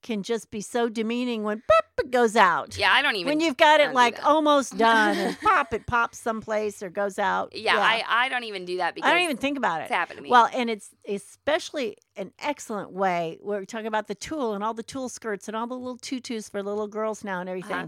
can 0.05 0.21
just 0.21 0.51
be 0.51 0.61
so 0.61 0.87
demeaning 0.87 1.41
when 1.41 1.63
pop 1.67 1.85
it 1.97 2.11
goes 2.11 2.35
out. 2.35 2.77
Yeah, 2.77 2.93
I 2.93 3.01
don't 3.01 3.15
even 3.15 3.27
when 3.27 3.39
you've 3.39 3.57
got 3.57 3.79
it 3.79 3.91
like 3.93 4.17
that. 4.17 4.25
almost 4.25 4.77
done 4.77 5.17
and 5.17 5.39
pop 5.41 5.73
it 5.73 5.87
pops 5.87 6.19
someplace 6.19 6.83
or 6.83 6.91
goes 6.91 7.17
out. 7.17 7.55
Yeah, 7.55 7.75
I, 7.75 8.03
I 8.07 8.29
don't 8.29 8.43
even 8.43 8.65
do 8.65 8.77
that 8.77 8.93
because 8.93 9.09
I 9.09 9.13
don't 9.13 9.23
even 9.23 9.37
think 9.37 9.57
about 9.57 9.81
it. 9.81 9.85
it's 9.85 9.91
it. 9.91 9.95
happened 9.95 10.17
to 10.17 10.23
me. 10.23 10.29
Well, 10.29 10.47
and 10.53 10.69
it's 10.69 10.91
especially 11.07 11.97
an 12.15 12.31
excellent 12.37 12.91
way. 12.91 13.39
Where 13.41 13.59
We're 13.59 13.65
talking 13.65 13.87
about 13.87 14.07
the 14.07 14.13
tulle 14.13 14.53
and 14.53 14.63
all 14.63 14.75
the 14.75 14.83
tulle 14.83 15.09
skirts 15.09 15.47
and 15.47 15.57
all 15.57 15.65
the 15.65 15.75
little 15.75 15.97
tutus 15.97 16.49
for 16.49 16.61
little 16.61 16.87
girls 16.87 17.23
now 17.23 17.39
and 17.39 17.49
everything. 17.49 17.75
Uh-huh. 17.75 17.87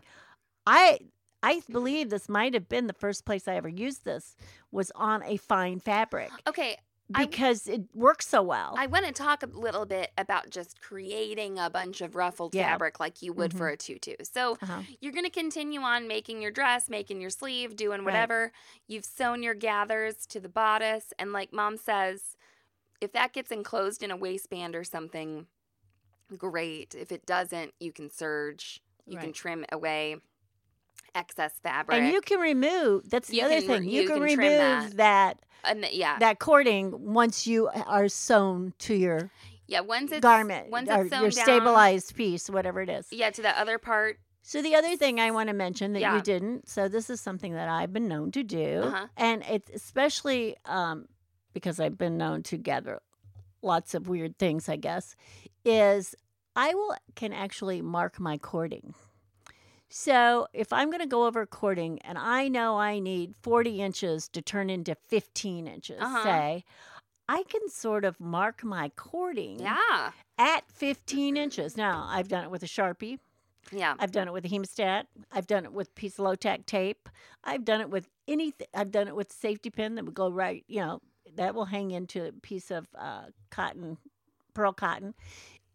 I 0.66 1.00
I 1.44 1.62
believe 1.70 2.10
this 2.10 2.28
might 2.28 2.56
have 2.56 2.68
been 2.68 2.88
the 2.88 2.94
first 2.94 3.26
place 3.26 3.48
I 3.48 3.56
ever 3.56 3.70
used 3.70 4.06
this 4.06 4.36
was 4.72 4.92
on 4.96 5.22
a 5.24 5.38
fine 5.38 5.80
fabric 5.80 6.32
okay, 6.48 6.78
I- 7.16 7.26
because 7.26 7.68
it 7.68 7.84
works 7.96 8.28
so 8.28 8.42
well. 8.44 8.76
I 8.78 8.88
want 8.88 9.06
to 9.06 9.12
talk 9.14 9.42
a 9.44 9.46
little 9.46 9.86
bit 9.86 10.12
about 10.18 10.50
just 10.50 10.82
creating 10.82 11.58
a 11.58 11.70
bunch 11.70 12.02
of 12.02 12.16
ruffled 12.16 12.54
Yeah. 12.54 12.70
fabric 12.72 13.00
like 13.00 13.22
you 13.22 13.32
would 13.34 13.54
for 13.56 13.70
a 13.70 13.78
tutu. 13.78 14.16
So 14.24 14.58
Uh-huh. 14.62 14.82
you're 15.00 15.14
going 15.14 15.24
to 15.26 15.30
continue 15.32 15.80
on 15.82 16.08
making 16.08 16.42
your 16.42 16.52
dress, 16.52 16.90
making 16.90 17.22
your 17.22 17.30
sleeve, 17.30 17.76
doing 17.76 18.00
Right. 18.00 18.06
whatever. 18.06 18.52
You've 18.88 19.06
sewn 19.06 19.42
your 19.42 19.54
gathers 19.54 20.26
to 20.28 20.40
the 20.40 20.50
bodice. 20.50 21.14
And 21.18 21.32
like 21.32 21.54
mom 21.54 21.78
says, 21.78 22.36
if 23.00 23.12
that 23.14 23.32
gets 23.32 23.52
enclosed 23.52 24.04
in 24.04 24.12
a 24.12 24.18
waistband 24.18 24.76
or 24.76 24.84
something, 24.84 25.48
great. 26.38 26.94
If 26.94 27.12
it 27.12 27.26
doesn't, 27.26 27.74
you 27.80 27.94
can 27.94 28.10
serge, 28.10 28.82
you 29.06 29.18
can 29.18 29.32
trim 29.32 29.66
away 29.72 30.18
excess 31.18 31.54
fabric. 31.64 31.98
And 31.98 32.14
you 32.14 32.22
can 32.22 32.40
remove. 32.40 33.10
That's 33.10 33.28
the 33.30 33.38
You 33.38 33.44
other 33.46 33.60
can 33.62 33.68
thing. 33.68 33.84
You, 33.90 34.02
you 34.02 34.08
can, 34.08 34.18
can 34.18 34.24
remove 34.24 34.58
that. 34.60 34.98
that 34.98 35.40
And 35.64 35.82
th- 35.84 35.94
yeah. 35.96 36.20
that 36.20 36.40
cording 36.40 36.86
once 37.14 37.48
you 37.48 37.70
are 37.88 38.08
sewn 38.08 38.74
to 38.80 38.94
your 38.96 39.30
yeah. 39.68 39.82
Once 39.82 40.12
it's 40.14 40.22
garment 40.22 40.70
once 40.70 40.88
it's 40.90 41.10
sewn 41.10 41.22
your 41.24 41.32
down, 41.32 41.44
stabilized 41.46 42.16
piece, 42.16 42.50
whatever 42.50 42.82
it 42.82 42.90
is. 42.90 43.08
Yeah, 43.12 43.32
to 43.32 43.42
the 43.42 43.60
other 43.60 43.78
part. 43.78 44.20
So 44.44 44.62
the 44.62 44.76
other 44.76 44.96
thing 44.96 45.20
I 45.20 45.32
want 45.32 45.50
to 45.50 45.54
mention 45.54 45.92
that 45.94 46.00
Yeah. 46.00 46.16
you 46.16 46.22
didn't. 46.22 46.70
So 46.70 46.88
this 46.88 47.10
is 47.10 47.20
something 47.20 47.54
that 47.54 47.68
I've 47.68 47.92
been 47.92 48.08
known 48.08 48.32
to 48.32 48.44
do, 48.44 48.82
Uh-huh. 48.86 49.08
and 49.18 49.44
it's 49.50 49.70
especially 49.72 50.56
um, 50.64 51.08
because 51.54 51.82
I've 51.82 51.98
been 51.98 52.18
known 52.18 52.44
to 52.44 52.56
gather 52.58 53.02
lots 53.62 53.94
of 53.94 54.08
weird 54.08 54.38
things. 54.38 54.70
I 54.70 54.78
guess 54.78 55.16
is 55.66 56.16
I 56.56 56.74
will 56.74 56.96
can 57.16 57.34
actually 57.34 57.82
mark 57.82 58.20
my 58.22 58.38
cording. 58.38 58.94
So 59.90 60.48
if 60.54 60.74
I'm 60.74 60.90
going 60.90 61.02
to 61.02 61.08
go 61.08 61.26
over 61.26 61.46
cording 61.46 62.00
and 62.00 62.18
I 62.18 62.48
know 62.50 62.78
I 62.78 63.00
need 63.00 63.36
40 63.42 63.82
inches 63.82 64.28
to 64.30 64.42
turn 64.42 64.70
into 64.70 64.96
15 64.96 65.68
inches, 65.68 66.02
Uh-huh. 66.02 66.24
say, 66.24 66.66
I 67.30 67.44
can 67.44 67.70
sort 67.70 68.04
of 68.06 68.20
mark 68.20 68.64
my 68.64 68.90
cording 68.96 69.60
Yeah. 69.60 70.12
at 70.38 70.70
15 70.72 71.38
inches. 71.38 71.78
Now, 71.78 72.06
I've 72.10 72.28
done 72.28 72.44
it 72.44 72.52
with 72.52 72.64
a 72.64 72.68
Sharpie. 72.68 73.20
Yeah. 73.72 73.96
I've 74.00 74.12
done 74.12 74.28
it 74.28 74.32
with 74.32 74.46
a 74.46 74.50
hemostat. 74.50 75.08
I've 75.32 75.48
done 75.48 75.66
it 75.66 75.74
with 75.74 75.90
a 75.90 75.92
piece 75.92 76.14
of 76.14 76.20
low 76.20 76.36
tack 76.36 76.66
tape. 76.66 77.10
I've 77.44 77.66
done 77.66 77.82
it 77.82 77.90
with 77.90 78.08
anything. 78.28 78.68
I've 78.74 78.92
done 78.92 79.08
it 79.10 79.16
with 79.16 79.32
safety 79.32 79.70
pin 79.70 79.96
that 79.96 80.06
would 80.06 80.14
go 80.14 80.30
right, 80.30 80.64
you 80.68 80.80
know, 80.80 81.02
that 81.36 81.54
will 81.54 81.66
hang 81.66 81.92
into 81.92 82.26
a 82.28 82.32
piece 82.32 82.72
of 82.72 82.88
uh, 82.98 83.26
cotton, 83.50 83.98
pearl 84.54 84.72
cotton. 84.72 85.14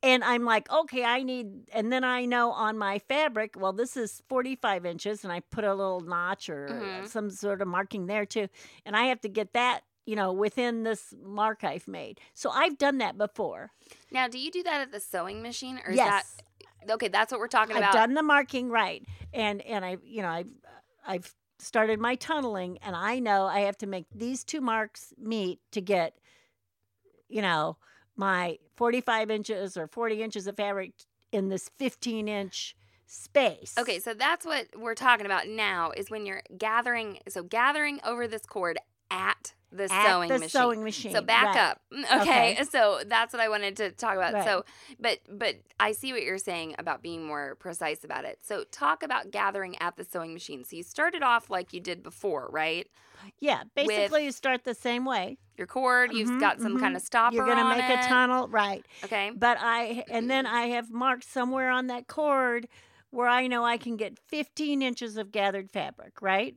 And 0.03 0.25
I'm 0.25 0.45
like, 0.45 0.71
okay, 0.71 1.05
I 1.05 1.23
need, 1.23 1.71
and 1.73 1.93
then 1.93 2.03
I 2.03 2.25
know 2.25 2.51
on 2.51 2.77
my 2.77 2.99
fabric, 2.99 3.55
well, 3.57 3.73
this 3.73 3.97
is 3.97 4.21
45 4.29 4.85
inches, 4.85 5.23
and 5.23 5.33
I 5.33 5.41
put 5.41 5.65
a 5.65 5.75
little 5.75 6.01
notch 6.01 6.49
or 6.49 6.69
Mhm. 6.69 7.09
some 7.09 7.31
sort 7.31 7.63
of 7.63 7.69
marking 7.69 8.07
there 8.07 8.27
too. 8.27 8.49
And 8.85 8.97
I 8.97 9.05
have 9.05 9.21
to 9.21 9.29
get 9.29 9.53
that, 9.53 9.85
you 10.05 10.17
know, 10.17 10.33
within 10.33 10.83
this 10.83 11.15
mark 11.23 11.63
I've 11.63 11.87
made. 11.87 12.21
So 12.35 12.51
I've 12.51 12.79
done 12.79 12.99
that 12.99 13.17
before. 13.17 13.71
Now, 14.11 14.27
do 14.27 14.39
you 14.39 14.51
do 14.51 14.65
that 14.65 14.81
at 14.81 14.91
the 14.91 14.99
sewing 14.99 15.41
machine, 15.41 15.81
or 15.85 15.91
is 15.91 15.97
yes. 15.97 16.37
that 16.81 16.91
okay? 16.91 17.09
That's 17.09 17.31
what 17.31 17.39
we're 17.39 17.47
talking 17.47 17.77
about? 17.77 17.95
I've 17.95 18.01
done 18.01 18.15
the 18.15 18.23
marking 18.25 18.71
right, 18.71 19.05
and 19.33 19.63
and 19.63 19.85
I 19.85 19.99
you 20.03 20.23
know 20.23 20.29
I've 20.31 20.51
I've 21.07 21.35
started 21.61 22.01
my 22.01 22.17
tunneling, 22.17 22.79
and 22.79 22.97
I 22.97 23.21
know 23.21 23.47
I 23.47 23.61
have 23.61 23.79
to 23.79 23.87
make 23.87 24.07
these 24.13 24.43
two 24.43 24.61
marks 24.61 25.15
meet 25.17 25.61
to 25.71 25.81
get, 25.81 26.19
you 27.29 27.41
know, 27.41 27.77
my 28.17 28.59
forty 28.83 29.01
five 29.01 29.31
inches 29.31 29.77
or 29.77 29.87
forty 29.87 30.25
inches 30.25 30.49
of 30.49 30.57
fabric 30.57 30.91
in 31.31 31.49
this 31.51 31.71
fifteen 31.79 32.27
inch 32.27 32.75
space. 33.07 33.75
Okay, 33.79 34.01
so 34.01 34.13
that's 34.13 34.45
what 34.45 34.67
we're 34.77 34.97
talking 34.97 35.25
about 35.25 35.47
now. 35.47 35.93
Is 35.97 36.11
when 36.11 36.27
you're 36.27 36.43
gathering. 36.59 37.21
So 37.29 37.45
gathering 37.45 38.01
over 38.05 38.27
this 38.27 38.45
cord 38.45 38.79
at 39.09 39.55
the 39.73 39.93
at 39.93 40.07
sewing 40.11 40.29
the 40.29 40.35
machine. 40.39 40.49
sewing 40.49 40.85
machine. 40.85 41.13
So 41.13 41.21
back 41.23 41.55
right. 41.55 41.71
up. 41.71 41.81
Mm, 41.93 42.21
Okay. 42.23 42.53
Okay. 42.53 42.65
So 42.71 43.01
that's 43.07 43.33
what 43.33 43.41
I 43.41 43.49
wanted 43.49 43.77
to 43.79 43.91
talk 43.93 44.17
about. 44.17 44.33
Right. 44.35 44.45
So 44.45 44.65
but 44.99 45.19
but 45.31 45.57
I 45.81 45.93
see 45.93 46.13
what 46.13 46.23
you're 46.23 46.39
saying 46.39 46.75
about 46.79 47.03
being 47.03 47.25
more 47.27 47.55
precise 47.57 48.05
about 48.05 48.25
it. 48.25 48.39
So 48.43 48.65
talk 48.71 49.03
about 49.03 49.31
gathering 49.31 49.77
at 49.81 49.97
the 49.97 50.05
sewing 50.05 50.33
machine. 50.33 50.65
So 50.65 50.77
you 50.77 50.83
started 50.83 51.23
off 51.23 51.51
like 51.51 51.73
you 51.73 51.81
did 51.81 52.03
before, 52.03 52.49
right? 52.51 52.87
Yeah, 53.41 53.63
with- 53.63 53.75
basically 53.87 54.25
you 54.25 54.33
start 54.33 54.65
the 54.65 54.75
same 54.75 55.05
way. 55.05 55.39
Your 55.57 55.67
cord, 55.67 56.13
you've 56.13 56.31
Mhm, 56.31 56.41
got 56.41 56.61
some 56.61 56.77
mhm. 56.77 56.81
kind 56.81 56.97
of 56.97 57.03
stopper 57.03 57.37
You're 57.37 57.47
gonna 57.47 57.61
on 57.63 57.77
make 57.79 57.89
it. 57.89 58.05
a 58.05 58.09
tunnel, 58.09 58.49
right? 58.49 58.85
Okay. 59.05 59.31
But 59.35 59.59
I 59.61 60.05
and 60.11 60.31
then 60.31 60.47
I 60.47 60.69
have 60.69 60.91
marked 60.91 61.25
somewhere 61.25 61.71
on 61.71 61.87
that 61.89 62.09
cord 62.09 62.69
where 63.11 63.29
I 63.29 63.47
know 63.47 63.65
I 63.65 63.77
can 63.77 63.97
get 63.97 64.19
15 64.19 64.81
inches 64.81 65.19
of 65.19 65.31
gathered 65.31 65.71
fabric, 65.71 66.23
right? 66.23 66.57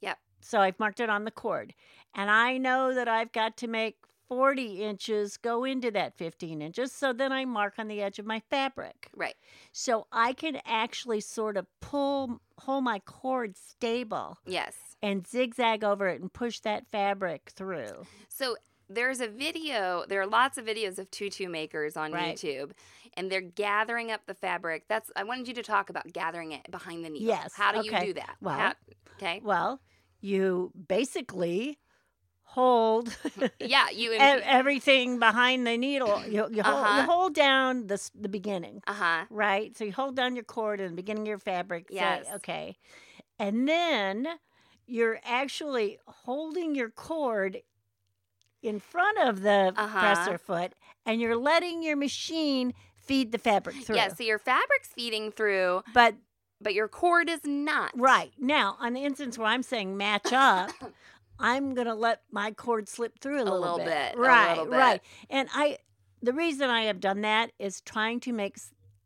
Yep. 0.00 0.18
So 0.40 0.60
I've 0.60 0.78
marked 0.80 0.98
it 1.00 1.08
on 1.08 1.24
the 1.24 1.30
cord. 1.30 1.74
And 2.16 2.30
I 2.30 2.58
know 2.58 2.92
that 2.94 3.06
I've 3.08 3.30
got 3.30 3.56
to 3.58 3.68
make 3.68 3.96
40 4.28 4.82
inches 4.82 5.36
go 5.36 5.62
into 5.62 5.90
that 5.92 6.16
15 6.16 6.60
inches. 6.60 6.90
So 6.90 7.12
then 7.12 7.30
I 7.30 7.44
mark 7.44 7.74
on 7.78 7.86
the 7.86 8.02
edge 8.02 8.18
of 8.18 8.26
my 8.26 8.40
fabric. 8.50 9.08
Right. 9.14 9.36
So 9.70 10.08
I 10.10 10.32
can 10.32 10.58
actually 10.66 11.20
sort 11.20 11.56
of 11.56 11.66
pull 11.80 12.40
hold 12.58 12.82
my 12.84 12.98
cord 13.00 13.54
stable 13.56 14.38
Yes. 14.46 14.74
and 15.02 15.26
zigzag 15.26 15.84
over 15.84 16.08
it 16.08 16.20
and 16.22 16.32
push 16.32 16.58
that 16.60 16.86
fabric 16.90 17.52
through. 17.54 18.06
So 18.28 18.56
there's 18.88 19.20
a 19.20 19.28
video, 19.28 20.04
there 20.08 20.20
are 20.22 20.26
lots 20.26 20.56
of 20.58 20.64
videos 20.64 20.98
of 20.98 21.10
tutu 21.10 21.48
makers 21.48 21.96
on 21.98 22.12
Right. 22.12 22.34
YouTube 22.36 22.70
and 23.14 23.30
they're 23.30 23.40
gathering 23.42 24.10
up 24.10 24.22
the 24.26 24.34
fabric. 24.34 24.84
That's 24.88 25.10
I 25.14 25.22
wanted 25.24 25.46
you 25.48 25.54
to 25.54 25.62
talk 25.62 25.90
about 25.90 26.12
gathering 26.12 26.52
it 26.52 26.68
behind 26.70 27.04
the 27.04 27.10
needle. 27.10 27.28
Yes, 27.28 27.52
How 27.54 27.72
do 27.72 27.84
you 27.86 27.96
do 28.00 28.12
that? 28.14 28.36
Well, 28.40 28.58
How- 28.58 28.74
okay. 29.16 29.40
Well, 29.44 29.80
you 30.20 30.72
basically 30.88 31.78
hold 32.56 33.16
Yeah, 33.60 33.90
you 33.90 34.12
e- 34.14 34.16
everything 34.18 35.18
behind 35.18 35.66
the 35.66 35.76
needle. 35.76 36.20
You, 36.26 36.48
you, 36.50 36.62
hold, 36.62 36.84
Uh-huh. 36.84 37.00
you 37.00 37.06
hold 37.06 37.34
down 37.34 37.86
the, 37.86 38.10
the 38.18 38.28
beginning, 38.28 38.82
Uh-huh. 38.86 39.24
right? 39.30 39.76
So 39.76 39.84
you 39.84 39.92
hold 39.92 40.16
down 40.16 40.34
your 40.34 40.44
cord 40.44 40.80
in 40.80 40.90
the 40.90 40.96
beginning 40.96 41.22
of 41.24 41.28
your 41.28 41.38
fabric. 41.38 41.88
say, 41.90 41.94
Yes. 41.96 42.26
okay. 42.36 42.76
And 43.38 43.68
then 43.68 44.26
you're 44.86 45.20
actually 45.24 45.98
holding 46.06 46.74
your 46.74 46.90
cord 46.90 47.58
in 48.62 48.80
front 48.80 49.18
of 49.18 49.42
the 49.42 49.74
Uh-huh. 49.76 49.98
presser 50.00 50.38
foot 50.38 50.72
and 51.04 51.20
you're 51.20 51.36
letting 51.36 51.82
your 51.82 51.96
machine 51.96 52.72
feed 52.96 53.30
the 53.32 53.38
fabric 53.38 53.76
through. 53.84 53.96
Yeah, 53.96 54.08
so 54.08 54.24
your 54.24 54.38
fabric's 54.38 54.88
feeding 54.88 55.30
through, 55.30 55.82
But 55.92 56.14
but 56.60 56.72
your 56.72 56.88
cord 56.88 57.28
is 57.28 57.40
not. 57.44 57.90
Right. 57.94 58.32
Now, 58.38 58.76
on 58.80 58.94
the 58.94 59.04
instance 59.04 59.36
where 59.36 59.46
I'm 59.48 59.62
saying 59.62 59.94
match 59.98 60.32
up, 60.32 60.70
I'm 61.38 61.74
going 61.74 61.86
to 61.86 61.94
let 61.94 62.22
my 62.30 62.50
cord 62.52 62.88
slip 62.88 63.18
through 63.20 63.42
a, 63.42 63.44
little, 63.44 63.60
little 63.60 63.78
bit, 63.78 64.14
a 64.14 64.18
Right, 64.18 64.50
little 64.50 64.66
bit. 64.66 64.76
right. 64.76 65.00
And 65.30 65.48
I 65.54 65.78
the 66.22 66.32
reason 66.32 66.70
I 66.70 66.82
have 66.84 66.98
done 67.00 67.20
that 67.20 67.52
is 67.58 67.80
trying 67.82 68.20
to 68.20 68.32
make 68.32 68.56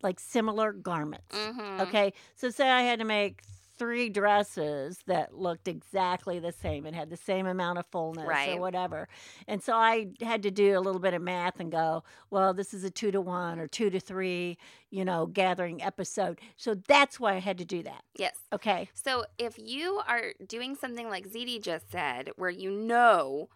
like 0.02 0.18
similar 0.20 0.72
garments. 0.72 1.34
Mhm. 1.36 1.80
Okay. 1.80 2.12
So 2.36 2.50
say 2.50 2.70
I 2.70 2.82
had 2.82 2.98
to 3.00 3.04
make 3.04 3.42
three 3.80 4.10
dresses 4.10 4.98
that 5.06 5.32
looked 5.34 5.66
exactly 5.66 6.38
the 6.38 6.52
same 6.52 6.84
and 6.84 6.94
had 6.94 7.08
the 7.08 7.16
same 7.16 7.46
amount 7.46 7.78
of 7.78 7.86
fullness 7.90 8.26
Right. 8.28 8.56
or 8.56 8.60
whatever. 8.60 9.08
And 9.48 9.62
so 9.62 9.72
I 9.74 10.08
had 10.20 10.42
to 10.42 10.50
do 10.50 10.78
a 10.78 10.80
little 10.80 11.00
bit 11.00 11.14
of 11.14 11.22
math 11.22 11.58
and 11.60 11.72
go, 11.72 12.04
well, 12.28 12.52
this 12.52 12.74
is 12.74 12.84
a 12.84 12.90
two 12.90 13.10
to 13.10 13.22
one 13.22 13.58
or 13.58 13.66
two 13.66 13.88
to 13.88 13.98
three, 13.98 14.58
you 14.90 15.02
know, 15.02 15.24
gathering 15.24 15.82
episode. 15.82 16.40
So 16.58 16.74
that's 16.74 17.18
why 17.18 17.34
I 17.36 17.38
had 17.38 17.56
to 17.56 17.64
do 17.64 17.82
that. 17.84 18.04
Yes. 18.14 18.36
Okay. 18.52 18.90
So 18.92 19.24
if 19.38 19.54
you 19.58 20.02
are 20.06 20.34
doing 20.46 20.76
something 20.76 21.08
like 21.08 21.26
ZD 21.26 21.62
just 21.62 21.90
said, 21.90 22.30
where 22.36 22.50
you 22.50 22.70
know 22.70 23.48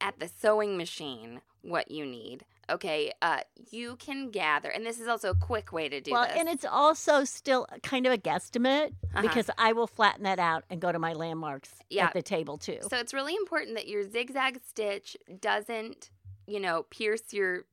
at 0.00 0.18
the 0.18 0.26
sewing 0.28 0.76
machine 0.76 1.42
what 1.62 1.92
you 1.92 2.04
need, 2.04 2.44
okay, 2.70 3.12
uh, 3.22 3.40
you 3.70 3.96
can 3.96 4.30
gather, 4.30 4.68
and 4.70 4.84
this 4.86 5.00
is 5.00 5.08
also 5.08 5.30
a 5.30 5.34
quick 5.34 5.72
way 5.72 5.88
to 5.88 6.00
do 6.00 6.12
well, 6.12 6.24
this. 6.26 6.36
and 6.36 6.48
it's 6.48 6.64
also 6.64 7.24
still 7.24 7.66
kind 7.82 8.06
of 8.06 8.12
a 8.12 8.18
guesstimate 8.18 8.92
Uh-huh. 9.14 9.22
because 9.22 9.50
I 9.58 9.72
will 9.72 9.86
flatten 9.86 10.24
that 10.24 10.38
out 10.38 10.64
and 10.70 10.80
go 10.80 10.90
to 10.92 10.98
my 10.98 11.12
landmarks 11.12 11.70
Yeah. 11.90 12.06
at 12.06 12.12
the 12.14 12.22
table 12.22 12.58
too. 12.58 12.78
So 12.88 12.98
it's 12.98 13.14
really 13.14 13.34
important 13.34 13.76
that 13.76 13.88
your 13.88 14.02
zigzag 14.08 14.60
stitch 14.68 15.16
doesn't, 15.40 16.10
you 16.46 16.60
know, 16.60 16.84
pierce 16.90 17.32
your 17.32 17.64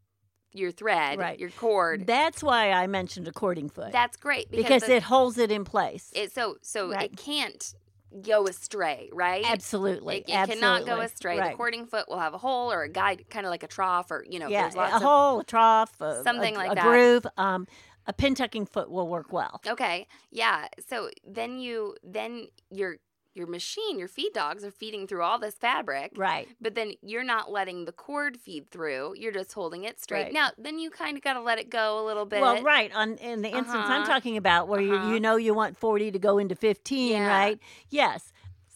your 0.53 0.69
thread, 0.71 1.17
Right. 1.17 1.39
your 1.39 1.49
cord. 1.49 2.05
That's 2.05 2.43
why 2.43 2.71
I 2.73 2.85
mentioned 2.85 3.25
a 3.25 3.31
cording 3.31 3.69
foot 3.69 3.93
That's 3.93 4.17
great 4.17 4.51
because 4.51 4.83
the- 4.83 4.95
it 4.97 5.03
holds 5.03 5.37
it 5.37 5.49
in 5.49 5.63
place. 5.63 6.11
it 6.13 6.33
so 6.33 6.57
so 6.61 6.89
Right. 6.91 7.03
it 7.09 7.15
can't 7.15 7.73
go 8.21 8.47
astray, 8.47 9.09
right? 9.13 9.45
Absolutely. 9.47 10.17
It, 10.17 10.29
it 10.29 10.49
cannot 10.49 10.85
go 10.85 10.99
astray. 10.99 11.39
Right. 11.39 11.51
The 11.51 11.57
cording 11.57 11.85
foot 11.85 12.07
will 12.09 12.19
have 12.19 12.33
a 12.33 12.37
hole 12.37 12.71
or 12.71 12.83
a 12.83 12.89
guide, 12.89 13.25
kind 13.29 13.45
of 13.45 13.49
like 13.49 13.63
a 13.63 13.67
trough, 13.67 14.11
or 14.11 14.25
you 14.29 14.39
know, 14.39 14.47
yeah, 14.47 14.71
a 14.75 14.99
hole, 14.99 15.39
a 15.39 15.43
trough, 15.43 15.99
a, 16.01 16.23
Something 16.23 16.55
a, 16.55 16.57
like 16.57 16.71
a 16.73 16.75
that. 16.75 16.83
groove. 16.83 17.25
Um, 17.37 17.67
a 18.07 18.13
pin 18.13 18.33
tucking 18.33 18.65
foot 18.65 18.89
will 18.89 19.07
work 19.07 19.31
well. 19.31 19.61
Okay. 19.67 20.07
Yeah. 20.31 20.67
So 20.89 21.09
then 21.25 21.59
you 21.59 21.95
then 22.03 22.47
your 22.71 22.97
your 23.33 23.47
machine, 23.47 23.97
your 23.97 24.07
feed 24.07 24.33
dogs 24.33 24.63
are 24.63 24.71
feeding 24.71 25.07
through 25.07 25.23
all 25.23 25.39
this 25.39 25.55
fabric. 25.55 26.11
Right. 26.15 26.47
But 26.59 26.75
then 26.75 26.93
you're 27.01 27.23
not 27.23 27.51
letting 27.51 27.85
the 27.85 27.91
cord 27.91 28.37
feed 28.37 28.69
through. 28.71 29.15
You're 29.17 29.31
just 29.31 29.53
holding 29.53 29.83
it 29.85 29.99
straight. 30.01 30.23
Right. 30.23 30.33
Now, 30.33 30.49
then 30.57 30.79
you 30.79 30.89
kind 30.89 31.15
of 31.17 31.23
got 31.23 31.33
to 31.33 31.41
let 31.41 31.59
it 31.59 31.69
go 31.69 32.03
a 32.03 32.05
little 32.05 32.25
bit. 32.25 32.41
Well, 32.41 32.61
right. 32.61 32.91
On 32.93 33.15
in 33.17 33.41
the 33.41 33.49
instance 33.49 33.85
I'm 33.85 34.01
Uh-huh. 34.03 34.13
talking 34.13 34.37
about, 34.37 34.67
where 34.67 34.81
Uh-huh. 34.81 35.07
you 35.07 35.13
you 35.13 35.19
know 35.19 35.35
you 35.37 35.53
want 35.53 35.77
40 35.77 36.11
to 36.11 36.19
go 36.19 36.37
into 36.37 36.55
15, 36.55 37.11
Yeah. 37.11 37.27
right? 37.27 37.59
Yes. 37.89 38.31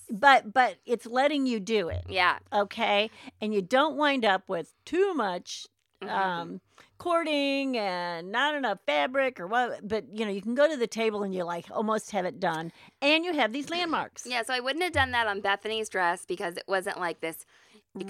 But 0.10 0.54
but 0.54 0.78
it's 0.86 1.06
letting 1.08 1.48
you 1.48 1.60
do 1.60 1.90
it, 1.90 2.04
Yeah. 2.08 2.38
okay? 2.54 3.10
And 3.42 3.54
you 3.54 3.62
don't 3.62 3.96
wind 3.98 4.24
up 4.24 4.48
with 4.48 4.74
too 4.86 5.14
much 5.16 5.68
Mhm. 6.08 6.12
um 6.12 6.62
cording 6.98 7.78
and 7.78 8.32
not 8.32 8.56
enough 8.56 8.80
fabric 8.86 9.40
or 9.40 9.48
what 9.48 9.86
but 9.88 10.06
you 10.12 10.26
know 10.26 10.32
you 10.32 10.42
can 10.42 10.56
go 10.56 10.68
to 10.68 10.78
the 10.78 10.88
table 10.88 11.24
and 11.24 11.36
you 11.36 11.44
like 11.44 11.66
almost 11.72 12.12
have 12.12 12.26
it 12.26 12.40
done 12.40 12.72
and 13.02 13.26
you 13.26 13.34
have 13.34 13.52
these 13.54 13.70
landmarks 13.70 14.26
yeah. 14.26 14.42
So 14.44 14.54
I 14.54 14.60
wouldn't 14.60 14.84
have 14.84 14.94
done 14.94 15.12
that 15.12 15.28
on 15.28 15.42
Bethany's 15.42 15.90
dress 15.90 16.26
because 16.26 16.56
it 16.58 16.64
wasn't 16.68 17.00
like 17.00 17.20
this 17.22 17.46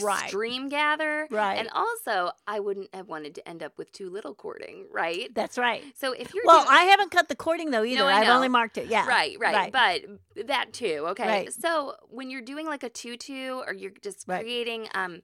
Right. 0.01 0.23
extreme 0.23 0.67
gather. 0.69 1.27
Right. 1.29 1.59
And 1.59 1.69
also, 1.71 2.31
I 2.47 2.59
wouldn't 2.59 2.89
have 2.95 3.07
wanted 3.07 3.35
to 3.35 3.47
end 3.47 3.61
up 3.61 3.77
with 3.77 3.91
too 3.91 4.09
little 4.09 4.33
cording, 4.33 4.87
right? 4.91 5.29
that's 5.35 5.59
right 5.59 5.83
So 5.95 6.11
if 6.13 6.33
you're 6.33 6.43
well 6.45 6.63
doing- 6.63 6.75
i 6.75 6.83
haven't 6.85 7.11
cut 7.11 7.27
the 7.29 7.35
cording 7.35 7.69
though 7.69 7.83
either 7.83 8.03
I 8.03 8.21
i've 8.21 8.29
only 8.29 8.47
marked 8.47 8.77
it 8.79 8.87
yeah 8.87 9.07
Right, 9.07 9.37
right, 9.39 9.71
But 9.71 10.47
that 10.47 10.73
too, 10.73 11.05
okay. 11.09 11.27
Right. 11.27 11.53
So 11.53 11.95
when 12.09 12.29
you're 12.31 12.41
doing 12.41 12.65
like 12.65 12.81
a 12.83 12.89
tutu 12.89 13.59
or 13.67 13.73
you're 13.73 13.91
just 14.01 14.27
Right. 14.27 14.41
creating 14.41 14.87
um 14.95 15.21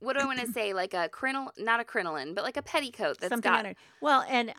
what 0.00 0.14
do 0.14 0.20
I 0.20 0.24
want 0.26 0.40
to 0.40 0.46
say? 0.52 0.72
Like 0.74 0.94
a 0.94 1.08
crinoline, 1.08 1.52
not 1.58 1.80
a 1.80 1.84
crinoline, 1.84 2.34
but 2.34 2.44
like 2.44 2.56
a 2.56 2.62
petticoat 2.62 3.18
that's 3.18 3.30
something 3.30 3.50
got 3.50 3.58
under 3.66 3.74
well 4.00 4.24
and 4.28 4.52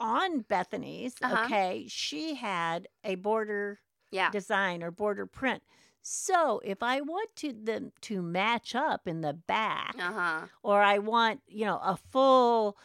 on 0.00 0.40
bethany's 0.42 1.14
Uh-huh. 1.22 1.44
okay 1.44 1.86
she 1.88 2.34
had 2.36 2.86
a 3.04 3.16
border 3.16 3.80
yeah. 4.12 4.30
design 4.30 4.82
or 4.82 4.90
border 4.92 5.26
print 5.26 5.62
so 6.02 6.60
if 6.64 6.82
i 6.82 7.00
want 7.00 7.34
to 7.36 7.52
them 7.52 7.90
to 8.02 8.22
match 8.22 8.74
up 8.76 9.08
in 9.08 9.22
the 9.22 9.32
back 9.32 9.96
Uh 9.98 10.12
huh. 10.12 10.46
or 10.62 10.80
i 10.82 10.98
want 10.98 11.40
you 11.48 11.64
know 11.64 11.78
a 11.82 11.96
full 11.96 12.76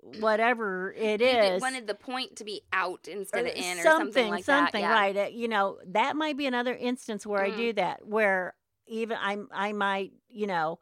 whatever 0.00 0.92
it 0.92 1.22
is, 1.22 1.54
You 1.60 1.60
wanted 1.62 1.86
the 1.86 1.94
point 1.94 2.36
to 2.36 2.44
be 2.44 2.60
out 2.74 3.08
instead 3.08 3.46
of 3.46 3.52
in 3.52 3.62
or 3.78 3.82
something, 3.82 3.82
something 3.82 4.30
like 4.30 4.44
something, 4.44 4.82
that. 4.82 4.88
Yeah. 4.88 4.92
right? 4.92 5.16
uh, 5.16 5.28
You 5.32 5.48
know, 5.48 5.78
that 5.86 6.14
might 6.14 6.36
be 6.36 6.46
another 6.46 6.74
instance 6.74 7.26
where 7.26 7.42
I 7.42 7.50
Mm. 7.50 7.56
do 7.56 7.72
that, 7.74 8.06
where 8.06 8.54
even 8.86 9.16
I 9.20 9.38
I 9.52 9.72
might 9.72 10.12
you 10.28 10.46
know 10.46 10.78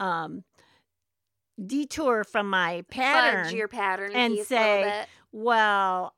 um, 0.00 0.44
detour 1.64 2.24
from 2.24 2.50
my 2.50 2.84
pattern. 2.90 3.44
Fudge 3.44 3.54
your 3.54 3.68
pattern 3.68 4.12
and 4.14 4.38
say, 4.46 4.56
a 4.56 4.84
little 4.84 5.00
bit. 5.00 5.08
well, 5.32 6.14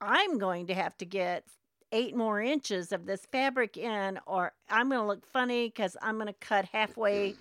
I'm 0.00 0.38
going 0.38 0.66
to 0.68 0.74
have 0.74 0.96
to 0.98 1.06
get 1.06 1.44
eight 1.92 2.14
more 2.14 2.40
inches 2.40 2.92
of 2.92 3.06
this 3.06 3.26
fabric 3.32 3.76
in, 3.76 4.18
or 4.26 4.52
I'm 4.68 4.88
going 4.90 5.00
to 5.00 5.06
look 5.06 5.26
funny 5.26 5.68
because 5.68 5.96
I'm 6.02 6.16
going 6.16 6.26
to 6.26 6.34
cut 6.34 6.66
halfway. 6.66 7.34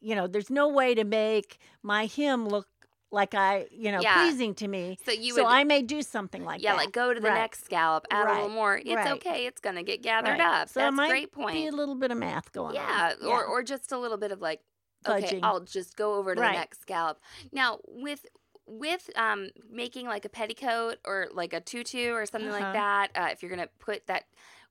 You 0.00 0.16
know, 0.16 0.26
there's 0.26 0.50
no 0.50 0.68
way 0.68 0.94
to 0.94 1.04
make 1.04 1.58
my 1.82 2.06
hem 2.06 2.48
look 2.48 2.66
like 3.12 3.34
I, 3.34 3.66
you 3.70 3.92
know, 3.92 4.00
Yeah. 4.02 4.24
pleasing 4.24 4.54
to 4.56 4.66
me. 4.68 4.98
So 5.04 5.12
you 5.12 5.34
so 5.34 5.44
would 5.44 5.50
I 5.50 5.64
may 5.64 5.82
do 5.82 6.02
something 6.02 6.44
like 6.44 6.60
that. 6.60 6.64
yeah, 6.64 6.72
that. 6.72 6.76
like 6.78 6.92
go 6.92 7.12
to 7.14 7.20
the 7.20 7.28
Right. 7.28 7.34
next 7.34 7.64
scallop, 7.64 8.06
add 8.10 8.26
a 8.26 8.32
little 8.32 8.48
more. 8.48 8.78
It's 8.78 8.88
right. 8.88 9.12
okay. 9.12 9.46
It's 9.46 9.60
gonna 9.60 9.82
get 9.82 10.02
gathered 10.02 10.40
Right. 10.40 10.40
up. 10.40 10.68
So 10.70 10.80
That's 10.80 10.92
a 10.92 10.96
might 10.96 11.08
great 11.08 11.48
Be 11.48 11.66
a 11.66 11.72
little 11.72 11.94
bit 11.94 12.10
of 12.10 12.16
math 12.18 12.52
going 12.52 12.74
Yeah, 12.74 13.14
on. 13.20 13.28
or 13.28 13.44
or 13.44 13.62
just 13.62 13.92
a 13.92 13.98
little 13.98 14.16
bit 14.16 14.32
of 14.32 14.40
like, 14.40 14.60
okay, 15.06 15.40
I'll 15.42 15.60
just 15.60 15.96
go 15.96 16.14
over 16.14 16.34
to 16.34 16.40
Right. 16.40 16.52
the 16.52 16.58
next 16.58 16.80
scallop. 16.80 17.20
Now 17.52 17.80
with 17.86 18.24
with 18.66 19.10
um 19.16 19.50
making 19.70 20.06
like 20.06 20.24
a 20.24 20.28
petticoat 20.28 20.98
or 21.04 21.28
like 21.32 21.52
a 21.52 21.60
tutu 21.60 22.12
or 22.12 22.24
something 22.26 22.50
Uh-huh. 22.50 22.60
like 22.60 22.72
that, 22.72 23.08
uh, 23.14 23.28
if 23.30 23.42
you're 23.42 23.50
gonna 23.50 23.68
put 23.78 24.06
that, 24.06 24.24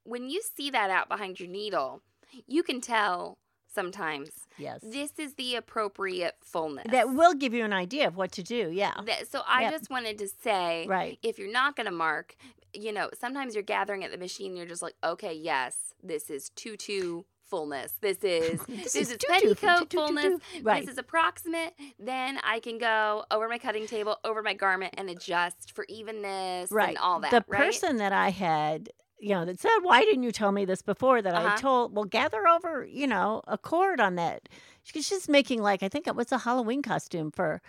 when 0.04 0.30
you 0.30 0.42
see 0.42 0.72
that 0.72 0.90
out 0.90 1.10
behind 1.10 1.40
your 1.40 1.50
needle, 1.50 2.02
you 2.48 2.64
can 2.64 2.82
tell 2.82 3.38
sometimes 3.74 4.30
yes. 4.58 4.80
this 4.84 5.12
is 5.18 5.34
the 5.36 5.56
appropriate 5.56 6.36
fullness. 6.42 6.86
That 6.90 7.14
will 7.14 7.34
give 7.34 7.54
you 7.54 7.64
an 7.64 7.74
idea 7.74 8.08
of 8.08 8.18
what 8.18 8.32
to 8.34 8.44
do. 8.44 8.72
Yeah. 8.72 8.94
So 9.30 9.42
I 9.48 9.64
Yep. 9.64 9.72
just 9.72 9.90
wanted 9.90 10.18
to 10.20 10.28
say, 10.28 10.86
Right. 10.88 11.20
if 11.24 11.40
you're 11.40 11.52
not 11.52 11.76
going 11.76 11.86
to 11.86 11.92
mark, 11.92 12.36
you 12.74 12.92
know, 12.92 13.10
sometimes 13.20 13.54
you're 13.54 13.64
gathering 13.64 14.04
at 14.04 14.12
the 14.12 14.18
machine, 14.18 14.56
you're 14.56 14.66
just 14.66 14.82
like, 14.82 14.96
okay, 15.04 15.34
yes, 15.34 15.94
this 16.02 16.30
is 16.30 16.50
tutu 16.50 17.24
fullness. 17.52 17.94
This 18.02 18.24
is 18.24 18.62
this, 18.68 18.96
is, 18.96 19.10
tutu, 19.10 19.28
petticoat 19.28 19.92
fullness. 19.92 20.40
Right. 20.64 20.82
This 20.82 20.94
is 20.94 20.98
approximate. 20.98 21.74
Then 22.00 22.40
I 22.44 22.60
can 22.62 22.78
go 22.78 23.26
over 23.30 23.48
my 23.50 23.58
cutting 23.58 23.88
table, 23.88 24.18
over 24.24 24.42
my 24.42 24.54
garment, 24.54 24.96
and 24.98 25.10
adjust 25.10 25.74
for 25.76 25.86
evenness 25.90 26.72
right. 26.72 26.90
and 26.90 26.98
all 26.98 27.20
that. 27.20 27.32
The 27.32 27.44
right? 27.48 27.66
person 27.66 27.98
that 27.98 28.14
I 28.14 28.30
had, 28.30 28.90
you 29.22 29.30
know, 29.36 29.46
that 29.46 29.60
said, 29.60 29.78
"Why 29.82 30.02
didn't 30.04 30.24
you 30.24 30.32
tell 30.32 30.52
me 30.52 30.66
this 30.66 30.82
before?" 30.82 31.22
That 31.22 31.34
I 31.36 31.40
Uh-huh. 31.40 31.50
had 31.50 31.58
told, 31.60 31.96
well, 31.96 32.06
gather 32.06 32.48
over, 32.48 32.86
you 32.86 33.08
know, 33.08 33.42
a 33.48 33.58
cord 33.58 34.00
on 34.02 34.16
that. 34.16 34.50
She's 34.84 35.10
just 35.10 35.30
making 35.30 35.62
like 35.62 35.84
I 35.84 35.90
think 35.90 36.08
it 36.08 36.16
was 36.16 36.32
a 36.32 36.40
Halloween 36.40 36.82
costume 36.82 37.32
for 37.32 37.62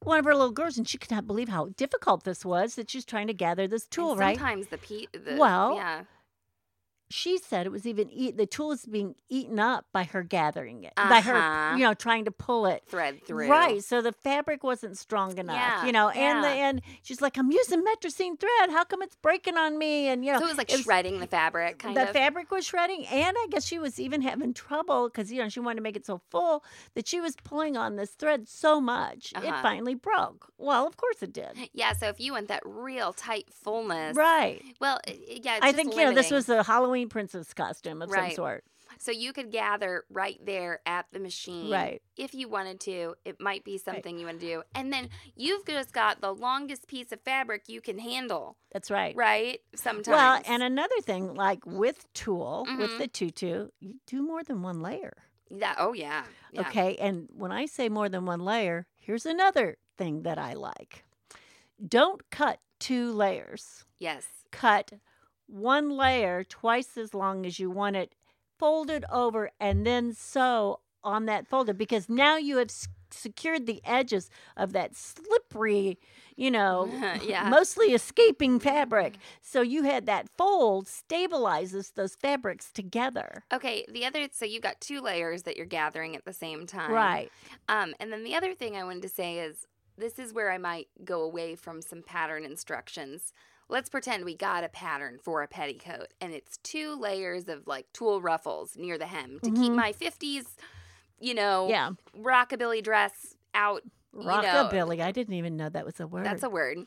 one 0.00 0.18
of 0.18 0.24
her 0.24 0.34
little 0.34 0.52
girls, 0.52 0.76
and 0.78 0.88
she 0.88 0.98
could 0.98 1.10
not 1.10 1.26
believe 1.26 1.48
how 1.48 1.66
difficult 1.76 2.24
this 2.24 2.44
was. 2.44 2.74
That 2.74 2.90
she's 2.90 3.04
trying 3.04 3.28
to 3.28 3.34
gather 3.34 3.66
this 3.68 3.84
And 3.84 3.90
tulle, 3.92 4.16
right? 4.16 4.36
Sometimes 4.36 4.66
the 4.68 4.78
pe- 4.78 5.06
the 5.12 5.36
Well, 5.38 5.74
yeah. 5.76 6.04
She 7.10 7.38
said 7.38 7.64
it 7.64 7.72
was 7.72 7.86
even 7.86 8.10
eat 8.10 8.36
the 8.36 8.44
tulle 8.46 8.72
is 8.72 8.84
being 8.84 9.14
eaten 9.30 9.58
up 9.58 9.86
by 9.92 10.04
her 10.04 10.22
gathering 10.22 10.84
it 10.84 10.92
by 10.96 11.20
her 11.22 11.34
Uh-huh. 11.36 11.76
you 11.76 11.82
know 11.82 11.94
trying 11.94 12.26
to 12.26 12.30
pull 12.30 12.66
it 12.66 12.82
thread 12.86 13.24
through. 13.26 13.48
right 13.48 13.82
so 13.82 14.02
the 14.02 14.12
fabric 14.12 14.62
wasn't 14.62 14.98
strong 14.98 15.38
enough 15.38 15.56
Yeah, 15.56 15.86
you 15.86 15.92
know 15.92 16.10
and 16.10 16.44
the 16.44 16.48
and 16.48 16.82
she's 17.02 17.22
like 17.22 17.38
i'm 17.38 17.50
using 17.50 17.82
Metrosene 17.82 18.38
thread 18.38 18.70
how 18.70 18.84
come 18.84 19.00
it's 19.02 19.16
breaking 19.16 19.56
on 19.56 19.78
me 19.78 20.08
and 20.08 20.22
you 20.24 20.32
know 20.32 20.38
So 20.38 20.44
it 20.44 20.48
was 20.48 20.58
like 20.58 20.70
it 20.70 20.76
was- 20.76 20.82
shredding 20.84 21.18
the 21.20 21.26
fabric, 21.26 21.78
kind 21.78 21.96
the 21.96 22.02
of. 22.02 22.10
fabric 22.10 22.50
was 22.50 22.66
shredding 22.66 23.06
and 23.06 23.34
i 23.38 23.46
guess 23.50 23.64
she 23.64 23.78
was 23.78 23.98
even 23.98 24.20
having 24.20 24.52
trouble 24.52 25.08
because 25.08 25.32
you 25.32 25.40
know 25.42 25.48
she 25.48 25.60
wanted 25.60 25.76
to 25.76 25.82
make 25.82 25.96
it 25.96 26.04
so 26.04 26.20
full 26.30 26.62
that 26.94 27.08
she 27.08 27.20
was 27.20 27.36
pulling 27.42 27.76
on 27.76 27.96
this 27.96 28.10
thread 28.10 28.46
so 28.48 28.80
much 28.80 29.32
it 29.32 29.38
Uh-huh. 29.44 29.62
finally 29.62 29.94
broke 29.94 30.52
well 30.58 30.86
of 30.86 30.96
course 30.98 31.22
it 31.22 31.32
did 31.32 31.52
yeah, 31.72 31.92
so 31.94 32.08
if 32.08 32.20
you 32.20 32.32
want 32.32 32.48
that 32.48 32.62
real 32.66 33.12
tight 33.14 33.46
fullness, 33.50 34.14
right 34.16 34.60
Well, 34.80 35.00
yeah, 35.06 35.56
it's 35.56 35.64
i 35.64 35.72
think 35.72 35.94
you 35.96 36.04
know 36.04 36.12
this 36.12 36.30
was 36.30 36.48
a 36.50 36.62
halloween 36.62 36.97
princess 37.06 37.52
costume 37.54 38.02
of 38.02 38.10
Right. 38.10 38.30
some 38.30 38.36
sort 38.36 38.64
So 38.98 39.12
you 39.12 39.32
could 39.34 39.52
gather 39.52 40.04
right 40.08 40.40
there 40.44 40.80
at 40.86 41.04
the 41.12 41.20
machine. 41.20 41.70
Right. 41.70 42.00
If 42.16 42.32
you 42.34 42.48
wanted 42.48 42.80
to, 42.80 43.14
it 43.24 43.38
might 43.38 43.62
be 43.62 43.76
something 43.76 44.18
you 44.18 44.24
want 44.26 44.40
to 44.40 44.46
do. 44.46 44.62
And 44.74 44.90
then 44.92 45.10
you've 45.36 45.66
just 45.66 45.92
got 45.92 46.20
the 46.22 46.32
longest 46.34 46.88
piece 46.88 47.12
of 47.12 47.20
fabric 47.20 47.64
you 47.68 47.80
can 47.82 47.98
handle, 47.98 48.56
that's 48.72 48.90
right 48.90 49.14
right? 49.14 49.60
Sometimes. 49.74 50.08
Well, 50.08 50.40
and 50.46 50.62
another 50.62 51.00
thing, 51.02 51.34
like 51.34 51.64
with 51.66 52.10
tulle, 52.14 52.64
with 52.78 52.90
Mhm. 52.92 52.98
the 52.98 53.08
tutu, 53.08 53.68
you 53.78 54.00
do 54.06 54.22
more 54.22 54.42
than 54.42 54.62
one 54.62 54.80
layer. 54.80 55.12
that, 55.50 55.76
oh 55.78 55.92
yeah. 55.94 56.24
yeah. 56.52 56.60
Okay. 56.62 56.96
And 56.96 57.28
when 57.32 57.52
I 57.52 57.64
say 57.66 57.88
more 57.88 58.08
than 58.10 58.26
one 58.26 58.40
layer, 58.40 58.86
here's 58.96 59.24
another 59.26 59.76
thing 59.96 60.22
that 60.22 60.38
I 60.38 60.52
like 60.54 61.04
don't 61.86 62.28
cut 62.30 62.60
two 62.78 63.12
layers, 63.12 63.84
Yes. 63.98 64.26
cut 64.50 64.92
one 65.48 65.90
layer 65.90 66.44
twice 66.44 66.96
as 66.96 67.12
long 67.14 67.44
as 67.44 67.58
you 67.58 67.70
want 67.70 67.96
it 67.96 68.14
folded 68.58 69.04
over 69.10 69.50
and 69.58 69.84
then 69.86 70.12
sew 70.14 70.78
on 71.02 71.26
that 71.26 71.46
folded 71.48 71.76
because 71.78 72.08
now 72.08 72.36
you 72.36 72.58
have 72.58 72.68
s- 72.70 72.88
secured 73.10 73.66
the 73.66 73.80
edges 73.84 74.30
of 74.56 74.72
that 74.72 74.94
slippery 74.96 75.98
you 76.36 76.52
know, 76.52 76.88
Yeah. 77.26 77.48
mostly 77.48 77.86
escaping 77.94 78.60
fabric. 78.60 79.16
So 79.42 79.60
you 79.60 79.82
had 79.82 80.06
that 80.06 80.28
fold 80.38 80.86
stabilizes 80.86 81.94
those 81.94 82.14
fabrics 82.14 82.70
together. 82.72 83.42
Okay, 83.52 83.84
the 83.92 84.04
other 84.04 84.28
so 84.30 84.44
you've 84.44 84.62
got 84.62 84.80
two 84.80 85.00
layers 85.00 85.42
that 85.42 85.56
you're 85.56 85.66
gathering 85.66 86.14
at 86.14 86.24
the 86.24 86.32
same 86.32 86.64
time. 86.66 86.92
Right. 86.92 87.32
Um, 87.68 87.92
and 87.98 88.12
then 88.12 88.22
the 88.22 88.36
other 88.36 88.54
thing 88.54 88.76
I 88.76 88.84
wanted 88.84 89.02
to 89.02 89.08
say 89.08 89.40
is 89.40 89.66
this 89.96 90.18
is 90.20 90.32
where 90.32 90.52
I 90.52 90.58
might 90.58 90.86
go 91.04 91.22
away 91.22 91.56
from 91.56 91.82
some 91.82 92.02
pattern 92.02 92.44
instructions. 92.44 93.32
Let's 93.70 93.90
pretend 93.90 94.24
we 94.24 94.34
got 94.34 94.64
a 94.64 94.68
pattern 94.68 95.18
for 95.22 95.42
a 95.42 95.48
petticoat 95.48 96.08
and 96.20 96.32
it's 96.32 96.56
two 96.58 96.98
layers 96.98 97.48
of 97.48 97.66
like 97.66 97.86
tulle 97.92 98.20
ruffles 98.22 98.76
near 98.76 98.96
the 98.96 99.06
hem 99.06 99.38
to 99.42 99.50
keep 99.50 99.72
Mhm. 99.72 99.76
my 99.76 99.92
50s, 99.92 100.56
you 101.20 101.34
know, 101.34 101.68
Yeah. 101.68 101.90
rockabilly 102.16 102.82
dress 102.82 103.34
out. 103.54 103.82
you 104.14 104.20
know. 104.24 104.30
Rockabilly. 104.30 105.00
I 105.02 105.12
didn't 105.12 105.34
even 105.34 105.56
know 105.56 105.68
that 105.68 105.84
was 105.84 106.00
a 106.00 106.06
word. 106.06 106.24
That's 106.24 106.42
a 106.42 106.48
word. 106.50 106.78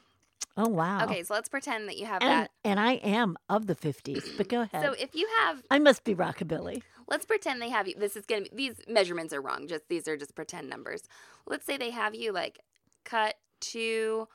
oh 0.57 0.67
wow. 0.67 1.03
Okay, 1.05 1.23
so 1.23 1.33
let's 1.35 1.47
pretend 1.47 1.87
that 1.87 1.97
you 1.97 2.05
have 2.07 2.21
And, 2.23 2.31
that. 2.31 2.51
and 2.65 2.79
I 2.79 2.93
am 2.95 3.37
of 3.47 3.67
the 3.67 3.75
50s, 3.75 4.35
but 4.35 4.49
go 4.49 4.61
ahead. 4.61 4.83
So 4.83 4.93
if 4.93 5.13
you 5.15 5.29
have 5.39 5.61
I 5.69 5.77
must 5.79 6.03
be 6.03 6.15
rockabilly. 6.15 6.81
let's 7.07 7.25
pretend 7.25 7.61
they 7.61 7.69
have 7.69 7.87
you 7.87 7.93
this 7.95 8.15
is 8.17 8.25
gonna 8.25 8.41
be 8.55 8.69
these 8.69 8.81
measurements 8.87 9.33
are 9.33 9.41
wrong 9.41 9.67
just 9.67 9.87
these 9.87 10.07
are 10.07 10.17
just 10.17 10.33
pretend 10.35 10.67
numbers 10.69 11.03
let's 11.45 11.65
say 11.65 11.77
they 11.77 11.91
have 11.91 12.15
you 12.15 12.31
like 12.31 12.59
cut 13.05 13.35
two 13.59 14.27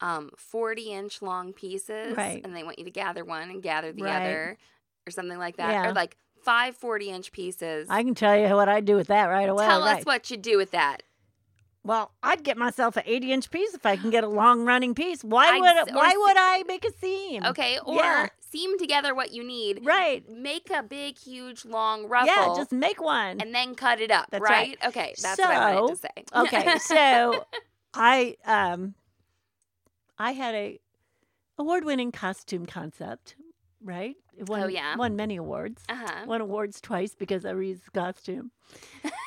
um 0.00 0.30
40 0.36 0.92
inch 0.92 1.22
long 1.22 1.52
pieces 1.52 2.16
Right. 2.16 2.40
and 2.44 2.54
they 2.56 2.62
want 2.62 2.78
you 2.78 2.84
to 2.84 2.90
gather 2.90 3.24
one 3.24 3.50
and 3.50 3.62
gather 3.62 3.92
the 3.92 4.02
Right. 4.04 4.16
other 4.22 4.58
or 5.06 5.10
something 5.10 5.38
like 5.38 5.56
that 5.58 5.70
Yeah. 5.72 5.88
or 5.90 5.92
like 5.92 6.16
five 6.42 6.76
40 6.76 7.10
inch 7.10 7.32
pieces 7.32 7.88
I 7.90 8.02
can 8.02 8.14
tell 8.14 8.36
you 8.36 8.54
what 8.54 8.68
I'd 8.68 8.84
do 8.86 8.96
with 8.96 9.08
that 9.08 9.26
right 9.26 9.48
away. 9.48 9.64
tell 9.66 9.82
right. 9.82 9.98
us 9.98 10.04
what 10.06 10.30
you 10.30 10.36
do 10.36 10.56
with 10.56 10.70
that 10.72 11.02
Well, 11.82 12.12
I'd 12.22 12.42
get 12.44 12.56
myself 12.58 12.96
an 12.98 13.04
80 13.06 13.32
inch 13.32 13.50
piece 13.50 13.74
if 13.74 13.84
I 13.86 13.96
can 13.96 14.10
get 14.10 14.22
a 14.22 14.28
long 14.28 14.66
running 14.66 14.94
piece. 14.94 15.22
Why 15.24 15.58
would 15.58 15.76
or 15.88 15.94
why 15.96 16.14
would 16.16 16.36
I 16.38 16.62
make 16.66 16.84
a 16.84 16.92
seam? 16.92 17.44
okay 17.44 17.78
or 17.84 17.94
Yeah. 17.94 18.28
seam 18.40 18.78
together 18.78 19.14
what 19.14 19.32
you 19.32 19.42
need 19.44 19.84
Right. 19.84 20.28
make 20.28 20.70
a 20.70 20.82
big 20.82 21.18
huge 21.18 21.64
long 21.64 22.06
ruffle 22.08 22.26
Yeah, 22.34 22.52
just 22.56 22.72
make 22.72 23.00
one. 23.02 23.40
and 23.40 23.54
then 23.54 23.74
cut 23.74 24.00
it 24.00 24.10
up 24.10 24.28
right? 24.32 24.40
right. 24.42 24.78
okay 24.86 25.14
that's 25.22 25.38
what 25.38 25.50
i 25.50 25.74
wanted 25.74 25.94
to 25.94 26.00
say 26.00 26.24
okay, 26.34 26.78
so 26.82 27.44
I 27.94 28.36
um 28.44 28.94
I 30.20 30.32
had 30.32 30.54
a 30.54 30.78
award 31.58 31.84
winning 31.84 32.12
costume 32.12 32.66
concept, 32.66 33.36
right? 33.82 34.16
It 34.36 34.48
won, 34.48 34.62
Oh, 34.62 34.66
yeah. 34.68 34.94
won 34.96 35.16
many 35.16 35.36
awards. 35.36 35.82
uh-huh 35.88 36.26
Won 36.26 36.40
awards 36.42 36.80
twice 36.80 37.14
because 37.14 37.44
I 37.46 37.50
the 37.84 37.90
costume. 37.92 38.50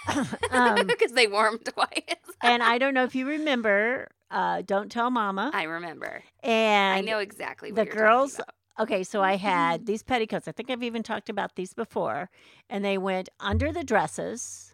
um, 0.52 0.86
because 0.88 1.14
they 1.14 1.28
wore 1.28 1.48
'em 1.48 1.58
twice 1.60 2.16
and 2.44 2.62
I 2.62 2.78
don't 2.78 2.94
know 2.94 3.04
if 3.04 3.16
you 3.16 3.26
remember, 3.26 4.10
uh, 4.30 4.62
Don't 4.66 4.92
Tell 4.92 5.10
Mama. 5.10 5.50
I 5.54 5.64
remember. 5.64 6.24
and 6.44 6.98
I 6.98 7.02
know 7.02 7.18
exactly 7.20 7.72
what 7.72 7.76
the 7.78 7.86
you're 7.86 7.96
girls 7.96 8.40
okay 8.80 9.04
so 9.04 9.22
i 9.22 9.36
had 9.36 9.86
these 9.92 10.02
petticoats 10.02 10.48
i 10.48 10.52
think 10.52 10.72
i've 10.72 10.82
even 10.82 11.04
talked 11.04 11.30
about 11.30 11.56
these 11.56 11.76
before 11.76 12.32
and 12.72 12.84
they 12.84 12.98
went 12.98 13.30
under 13.40 13.72
the 13.72 13.84
dresses 13.84 14.73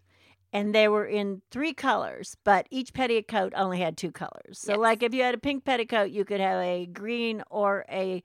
and 0.52 0.74
they 0.74 0.88
were 0.88 1.06
in 1.06 1.42
three 1.52 1.74
colors 1.74 2.36
but 2.44 2.68
each 2.70 2.94
petticoat 2.94 3.54
only 3.56 3.80
had 3.80 3.96
two 3.98 4.12
colors 4.12 4.60
so 4.60 4.74
Yes. 4.74 4.80
like 4.80 5.04
if 5.04 5.14
you 5.14 5.24
had 5.24 5.36
a 5.36 5.38
pink 5.38 5.64
petticoat 5.66 6.10
you 6.12 6.26
could 6.26 6.40
have 6.42 6.60
a 6.62 6.86
green 6.88 7.44
or 7.50 7.86
a 7.90 8.24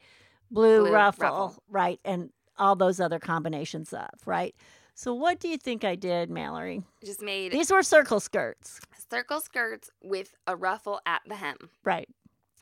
blue, 0.51 0.81
Blue 0.85 0.93
ruffle, 0.93 1.23
ruffle. 1.25 1.63
right 1.69 2.01
and 2.05 2.31
all 2.59 2.77
those 2.77 3.01
other 3.01 3.19
combinations 3.19 3.93
of 3.93 4.09
right 4.27 4.55
so 4.95 5.13
what 5.13 5.41
do 5.41 5.49
you 5.49 5.57
think 5.59 5.85
i 5.85 5.95
did 5.97 6.31
mallory. 6.31 6.83
Just 7.05 7.21
made 7.23 7.53
these 7.53 7.71
were 7.71 7.83
circle 7.83 8.21
skirts 8.21 8.81
circle 9.11 9.41
skirts 9.41 9.91
with 10.03 10.35
a 10.47 10.57
ruffle 10.57 11.01
at 11.07 11.23
the 11.27 11.35
hem. 11.37 11.57
right 11.85 12.09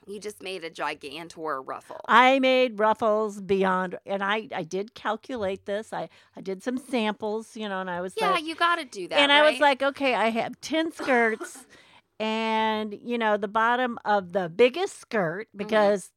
You 0.06 0.18
just 0.18 0.42
made 0.42 0.64
a 0.64 0.70
gigantor 0.70 1.62
ruffle. 1.64 2.00
I 2.08 2.38
made 2.40 2.78
ruffles 2.78 3.40
beyond, 3.40 3.98
and 4.04 4.22
I 4.22 4.48
I 4.54 4.62
did 4.64 4.94
calculate 4.94 5.66
this. 5.66 5.92
I 5.92 6.08
I 6.36 6.40
did 6.40 6.62
some 6.62 6.78
samples, 6.78 7.56
you 7.56 7.68
know, 7.68 7.80
and 7.80 7.88
I 7.90 8.00
was 8.00 8.14
yeah, 8.16 8.30
like, 8.30 8.44
you 8.44 8.54
got 8.54 8.76
to 8.76 8.84
do 8.84 9.08
that. 9.08 9.18
and 9.18 9.30
I 9.32 9.50
was 9.50 9.60
like, 9.60 9.82
okay, 9.82 10.14
I 10.14 10.30
have 10.30 10.60
ten 10.60 10.92
skirts, 10.92 11.66
and 12.20 12.92
you 12.94 13.16
know, 13.18 13.36
the 13.36 13.48
bottom 13.48 13.98
of 14.04 14.32
the 14.32 14.48
biggest 14.48 14.98
skirt 14.98 15.48
because 15.56 16.10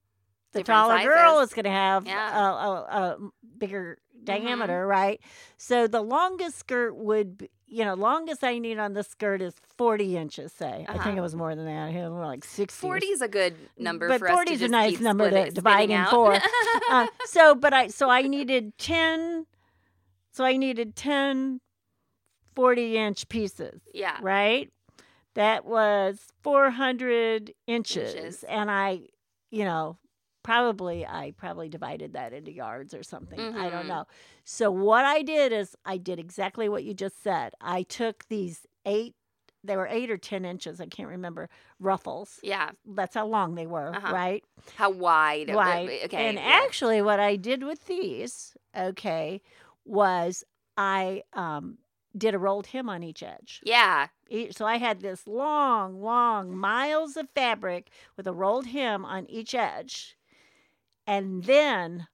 the 0.53 0.59
Mm-hmm. 0.59 0.71
Different 0.71 0.87
taller 0.87 1.03
girl 1.03 1.39
is 1.41 1.53
going 1.53 1.65
to 1.65 1.71
have 1.71 2.05
Yeah. 2.05 2.29
Mm-hmm. 2.29 2.37
a, 2.37 2.41
a, 2.41 3.15
a 3.17 3.17
bigger 3.57 3.97
diameter, 4.23 4.87
right? 4.87 5.19
So 5.57 5.87
the 5.87 6.01
longest 6.01 6.57
skirt 6.57 6.95
would, 6.95 7.37
be, 7.37 7.49
you 7.67 7.83
know, 7.83 7.93
longest 7.95 8.43
I 8.43 8.59
need 8.59 8.77
on 8.77 8.93
the 8.93 9.03
skirt 9.03 9.41
is 9.41 9.55
forty 9.77 10.15
inches. 10.17 10.53
Say, 10.53 10.85
I 10.87 10.93
think 10.93 11.05
Uh-huh. 11.07 11.17
it 11.17 11.21
was 11.21 11.35
more 11.35 11.55
than 11.55 11.65
that. 11.65 11.93
It 11.93 12.01
was 12.03 12.11
more 12.11 12.25
like 12.25 12.43
sixty. 12.45 12.79
40 12.79 13.05
is 13.07 13.21
a 13.21 13.27
good 13.27 13.55
number 13.77 14.07
But 14.07 14.19
for 14.19 14.27
us 14.27 14.31
to 14.31 14.35
40 14.35 14.53
is 14.53 14.61
a 14.61 14.67
nice 14.67 14.99
number 14.99 15.29
to 15.31 15.51
divide 15.51 15.89
in 15.89 16.05
four. 16.05 16.37
uh, 16.91 17.07
so 17.25 17.55
but 17.55 17.73
i 17.73 17.87
so 17.87 18.09
i 18.09 18.21
needed 18.21 18.77
10 18.77 19.45
so 20.31 20.43
i 20.45 20.55
needed 20.57 20.95
10 20.95 21.59
40 22.55 22.97
inch 22.97 23.27
pieces 23.29 23.81
yeah. 23.93 24.17
right 24.21 24.71
that 25.33 25.65
was 25.65 26.19
400 26.43 27.53
inches, 27.67 28.13
Inches. 28.15 28.43
and 28.43 28.69
i 28.71 29.01
you 29.51 29.65
know 29.65 29.97
probably 30.45 31.05
i 31.05 31.33
probably 31.37 31.67
divided 31.67 32.13
that 32.13 32.31
into 32.31 32.51
yards 32.51 32.93
or 32.93 33.01
something 33.03 33.39
i 33.57 33.69
don't 33.69 33.85
Mhm. 33.85 33.87
know 33.87 34.05
so 34.43 34.69
what 34.71 35.03
i 35.05 35.21
did 35.23 35.51
is 35.51 35.75
i 35.85 35.97
did 35.97 36.19
exactly 36.19 36.69
what 36.69 36.83
you 36.83 36.93
just 36.93 37.21
said 37.23 37.53
i 37.59 37.81
took 37.83 38.27
these 38.29 38.65
eight 38.85 39.15
they 39.63 39.75
were 39.75 39.87
eight 39.87 40.11
or 40.11 40.17
ten 40.17 40.45
inches 40.45 40.79
i 40.79 40.85
can't 40.85 41.09
remember 41.09 41.49
ruffles 41.79 42.39
Yeah. 42.43 42.69
that's 42.85 43.15
how 43.15 43.25
long 43.25 43.55
they 43.55 43.65
were 43.65 43.91
Uh-huh. 43.95 44.13
right 44.13 44.43
How 44.75 44.91
wide? 44.91 45.49
Right. 45.53 46.01
Okay. 46.05 46.27
And 46.27 46.37
yeah. 46.37 46.61
actually, 46.63 47.01
what 47.01 47.19
I 47.19 47.35
did 47.35 47.63
with 47.63 47.85
these, 47.85 48.55
okay, 48.75 49.41
was 49.85 50.43
I 50.77 51.23
um, 51.33 51.77
did 52.17 52.33
a 52.35 52.39
rolled 52.39 52.67
hem 52.67 52.89
on 52.89 53.03
each 53.03 53.21
edge. 53.23 53.61
yeah. 53.63 54.07
So 54.51 54.65
I 54.65 54.77
had 54.77 55.01
this 55.01 55.27
long, 55.27 56.01
long 56.01 56.55
miles 56.57 57.15
of 57.17 57.29
fabric 57.35 57.89
with 58.17 58.25
a 58.27 58.33
rolled 58.33 58.67
hem 58.67 59.05
on 59.05 59.25
each 59.29 59.53
edge. 59.53 60.17
And 61.07 61.43
then 61.43 62.07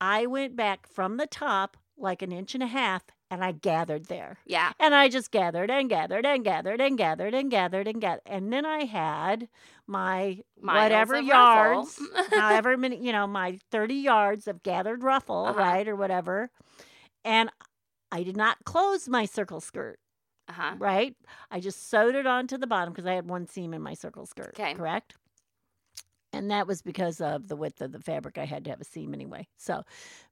I 0.00 0.26
went 0.26 0.56
back 0.56 0.86
from 0.86 1.16
the 1.16 1.26
top 1.26 1.76
like 1.98 2.22
an 2.22 2.32
inch 2.32 2.54
and 2.54 2.62
a 2.62 2.66
half 2.68 3.04
and 3.30 3.42
I 3.42 3.52
gathered 3.52 4.06
there. 4.06 4.38
Yeah. 4.46 4.72
And 4.78 4.94
I 4.94 5.08
just 5.08 5.30
gathered 5.30 5.70
and 5.70 5.88
gathered 5.88 6.26
and 6.26 6.44
gathered 6.44 6.80
and 6.80 6.98
gathered 6.98 7.34
and 7.34 7.50
gathered 7.50 7.88
and 7.88 8.00
gathered. 8.00 8.22
And 8.26 8.52
then 8.52 8.66
I 8.66 8.84
had 8.84 9.48
my 9.86 10.40
Miles 10.60 10.84
whatever 10.84 11.18
yards, 11.20 12.00
however 12.30 12.76
many, 12.76 12.98
you 13.04 13.12
know, 13.12 13.26
my 13.26 13.58
30 13.70 13.94
yards 13.94 14.46
of 14.46 14.62
gathered 14.62 15.02
ruffle, 15.02 15.46
Uh-huh. 15.46 15.58
right, 15.58 15.88
or 15.88 15.96
whatever. 15.96 16.50
And 17.24 17.50
I 18.12 18.22
did 18.22 18.36
not 18.36 18.58
close 18.64 19.08
my 19.08 19.24
circle 19.24 19.60
skirt, 19.60 19.98
Uh-huh. 20.48 20.74
right? 20.78 21.16
I 21.50 21.60
just 21.60 21.88
sewed 21.88 22.14
it 22.14 22.26
onto 22.26 22.58
the 22.58 22.66
bottom 22.66 22.92
because 22.92 23.06
I 23.06 23.14
had 23.14 23.28
one 23.28 23.46
seam 23.46 23.72
in 23.74 23.82
my 23.82 23.94
circle 23.94 24.26
skirt, 24.26 24.54
'Kay. 24.54 24.74
correct? 24.74 25.16
And 26.36 26.50
that 26.50 26.66
was 26.66 26.82
because 26.82 27.20
of 27.20 27.48
the 27.48 27.56
width 27.56 27.80
of 27.80 27.92
the 27.92 28.00
fabric. 28.00 28.38
I 28.38 28.44
had 28.44 28.64
to 28.64 28.70
have 28.70 28.80
a 28.80 28.84
seam 28.84 29.14
anyway. 29.14 29.48
So, 29.56 29.82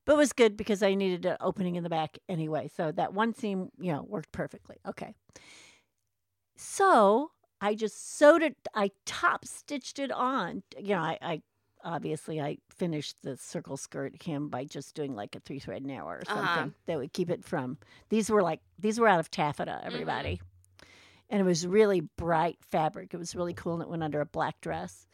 but 0.05 0.13
it 0.15 0.17
was 0.19 0.33
good 0.33 0.57
because 0.57 0.83
I 0.83 0.95
needed 0.95 1.25
an 1.27 1.37
opening 1.41 1.77
in 1.77 1.83
the 1.83 1.91
back 1.91 2.19
anyway. 2.29 2.69
So 2.75 2.93
that 2.93 3.15
one 3.15 3.35
seam, 3.35 3.71
you 3.79 3.93
know, 3.93 4.03
worked 4.09 4.33
perfectly. 4.33 4.77
Okay. 4.87 5.15
So 6.57 7.31
I 7.61 7.75
just 7.75 8.17
sewed 8.19 8.43
it, 8.43 8.57
I 8.75 8.91
top 9.07 9.45
stitched 9.45 9.99
it 9.99 10.13
on. 10.13 10.63
You 10.79 10.95
know, 10.95 11.01
I, 11.01 11.19
I 11.21 11.43
obviously 11.83 12.41
I 12.41 12.59
finished 12.75 13.17
the 13.23 13.37
circle 13.37 13.77
skirt 13.77 14.21
hem 14.23 14.49
by 14.49 14.65
just 14.65 14.95
doing 14.95 15.15
like 15.15 15.35
a 15.35 15.41
three 15.41 15.59
thread 15.59 15.85
narrow 15.85 16.07
or 16.09 16.23
something 16.27 16.45
Uh-huh. 16.45 16.69
that 16.87 16.99
would 16.99 17.13
keep 17.13 17.31
it 17.31 17.45
from 17.45 17.77
these 18.09 18.31
were 18.31 18.43
like 18.43 18.61
these 18.79 18.99
were 18.99 19.09
out 19.09 19.21
of 19.21 19.31
taffeta, 19.31 19.81
everybody. 19.85 20.41
And 21.31 21.41
it 21.41 21.45
was 21.45 21.67
really 21.67 22.01
bright 22.01 22.59
fabric. 22.71 23.13
It 23.15 23.17
was 23.17 23.35
really 23.35 23.55
cool 23.55 23.75
and 23.75 23.83
it 23.83 23.89
went 23.89 24.03
under 24.03 24.21
a 24.21 24.27
black 24.27 24.61
dress. 24.61 25.07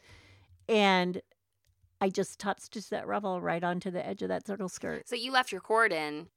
And 0.70 1.20
I 2.00 2.08
just 2.08 2.38
top 2.38 2.60
stitched 2.60 2.90
that 2.90 3.06
ruffle 3.06 3.40
right 3.40 3.62
onto 3.62 3.90
the 3.90 4.06
edge 4.06 4.22
of 4.22 4.28
that 4.28 4.46
circle 4.46 4.68
skirt. 4.68 5.08
So 5.08 5.16
you 5.16 5.32
left 5.32 5.52
your 5.52 5.60
cord 5.60 5.92
in. 5.92 6.28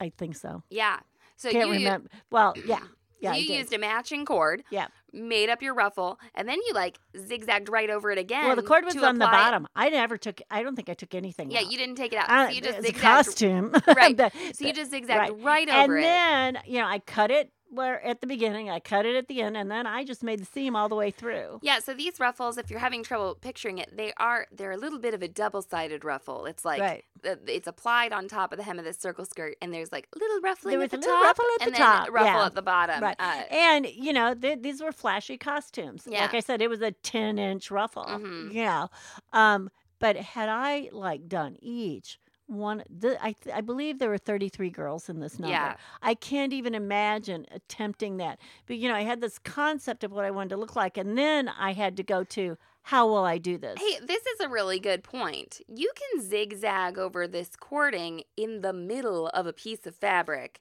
I 0.00 0.10
think 0.16 0.36
so. 0.36 0.62
Yeah. 0.70 0.98
So 1.36 1.50
Can't 1.50 1.68
you 1.68 1.74
remember. 1.74 2.08
Well, 2.30 2.54
yeah. 2.66 2.80
Yeah, 3.22 3.34
you 3.36 3.54
used 3.54 3.72
a 3.72 3.78
matching 3.78 4.24
cord. 4.24 4.64
Yeah. 4.68 4.88
Made 5.12 5.48
up 5.48 5.62
your 5.62 5.74
ruffle, 5.74 6.18
and 6.34 6.48
then 6.48 6.58
you 6.66 6.72
like 6.74 6.98
zigzagged 7.16 7.68
right 7.68 7.88
over 7.88 8.10
it 8.10 8.18
again. 8.18 8.46
Well, 8.46 8.56
the 8.56 8.64
cord 8.64 8.84
was 8.84 8.96
on 8.96 9.18
the 9.18 9.26
it. 9.26 9.30
bottom. 9.30 9.68
I 9.76 9.90
never 9.90 10.16
took. 10.16 10.40
I 10.50 10.64
don't 10.64 10.74
think 10.74 10.88
I 10.88 10.94
took 10.94 11.14
anything. 11.14 11.52
Yeah, 11.52 11.60
out. 11.60 11.70
you 11.70 11.78
didn't 11.78 11.94
take 11.94 12.12
it 12.12 12.16
out. 12.16 12.28
I, 12.28 12.48
so 12.48 12.54
you 12.56 12.60
just 12.60 12.78
zigzagged. 12.82 13.00
costume, 13.00 13.72
Right. 13.96 14.16
The- 14.16 14.32
So 14.54 14.66
you 14.66 14.72
just 14.72 14.90
zigzagged 14.90 15.40
right, 15.40 15.68
and 15.68 15.84
over 15.84 15.98
it. 15.98 16.04
And 16.04 16.56
then 16.56 16.62
you 16.66 16.80
know 16.80 16.86
I 16.88 16.98
cut 16.98 17.30
it 17.30 17.52
where 17.72 18.04
at 18.04 18.20
the 18.20 18.26
beginning, 18.26 18.68
I 18.70 18.78
cut 18.80 19.06
it 19.06 19.16
at 19.16 19.28
the 19.28 19.40
end, 19.42 19.56
and 19.56 19.70
then 19.70 19.86
I 19.86 20.04
just 20.04 20.22
made 20.22 20.38
the 20.40 20.44
seam 20.44 20.76
all 20.76 20.88
the 20.88 20.94
way 20.94 21.10
through. 21.10 21.58
Yeah, 21.62 21.78
so 21.78 21.94
these 21.94 22.20
ruffles, 22.20 22.58
if 22.58 22.70
you're 22.70 22.78
having 22.80 23.02
trouble 23.02 23.34
picturing 23.40 23.78
it, 23.78 23.96
they 23.96 24.12
are 24.18 24.46
they're 24.52 24.72
a 24.72 24.76
little 24.76 24.98
bit 24.98 25.14
of 25.14 25.22
a 25.22 25.28
double-sided 25.28 26.04
ruffle. 26.04 26.44
It's 26.46 26.64
like 26.64 26.80
Right. 26.80 27.04
the- 27.22 27.38
it's 27.46 27.66
applied 27.66 28.12
on 28.12 28.28
top 28.28 28.52
of 28.52 28.58
the 28.58 28.64
hem 28.64 28.78
of 28.78 28.84
the 28.84 28.92
circle 28.92 29.24
skirt, 29.24 29.56
and 29.62 29.72
there's 29.72 29.90
like 29.90 30.08
little 30.14 30.40
ruffling 30.40 30.72
There 30.76 30.84
at 30.84 30.90
the 30.90 30.96
a 30.96 30.98
little 30.98 31.14
top, 31.14 31.24
ruffle 31.24 31.44
at 31.60 31.66
and 31.66 31.74
the 31.74 31.78
top, 31.78 32.08
ruffle 32.10 32.26
yeah. 32.40 32.46
at 32.46 32.54
the 32.54 32.62
bottom. 32.62 33.02
Right. 33.02 33.16
Uh, 33.18 33.42
and, 33.50 33.86
you 33.86 34.12
know, 34.12 34.34
th- 34.34 34.60
these 34.60 34.82
were 34.82 34.92
flashy 34.92 35.38
costumes. 35.38 36.06
Yeah. 36.06 36.20
Like 36.22 36.34
I 36.34 36.40
said, 36.40 36.60
it 36.60 36.68
was 36.68 36.82
a 36.82 36.90
10 36.92 37.38
inch 37.38 37.70
ruffle. 37.70 38.04
Mhm. 38.04 38.52
You 38.52 38.64
know. 38.64 38.90
Um, 39.32 39.70
but 39.98 40.16
had 40.16 40.48
I 40.48 40.88
like 40.92 41.28
done 41.28 41.56
each 41.62 42.18
one, 42.46 42.82
th- 43.00 43.18
I, 43.20 43.32
th- 43.32 43.54
I 43.54 43.60
believe 43.60 43.98
there 43.98 44.08
were 44.08 44.18
33 44.18 44.70
girls 44.70 45.08
in 45.08 45.20
this 45.20 45.38
number. 45.38 45.52
Yeah. 45.54 45.76
I 46.02 46.14
can't 46.14 46.52
even 46.52 46.74
imagine 46.74 47.46
attempting 47.50 48.18
that. 48.18 48.38
But, 48.66 48.76
you 48.76 48.88
know, 48.88 48.94
I 48.94 49.02
had 49.02 49.20
this 49.20 49.38
concept 49.38 50.04
of 50.04 50.12
what 50.12 50.24
I 50.24 50.30
wanted 50.30 50.50
to 50.50 50.56
look 50.56 50.76
like. 50.76 50.96
And 50.96 51.16
then 51.16 51.48
I 51.48 51.72
had 51.72 51.96
to 51.96 52.02
go 52.02 52.24
to, 52.24 52.56
how 52.82 53.06
will 53.06 53.24
I 53.24 53.38
do 53.38 53.58
this? 53.58 53.78
Hey, 53.78 53.98
this 54.04 54.26
is 54.26 54.40
a 54.40 54.48
really 54.48 54.80
good 54.80 55.02
point. 55.04 55.60
You 55.68 55.90
can 55.94 56.22
zigzag 56.22 56.98
over 56.98 57.26
this 57.26 57.50
cording 57.58 58.22
in 58.36 58.60
the 58.60 58.72
middle 58.72 59.28
of 59.28 59.46
a 59.46 59.52
piece 59.52 59.86
of 59.86 59.94
fabric 59.94 60.60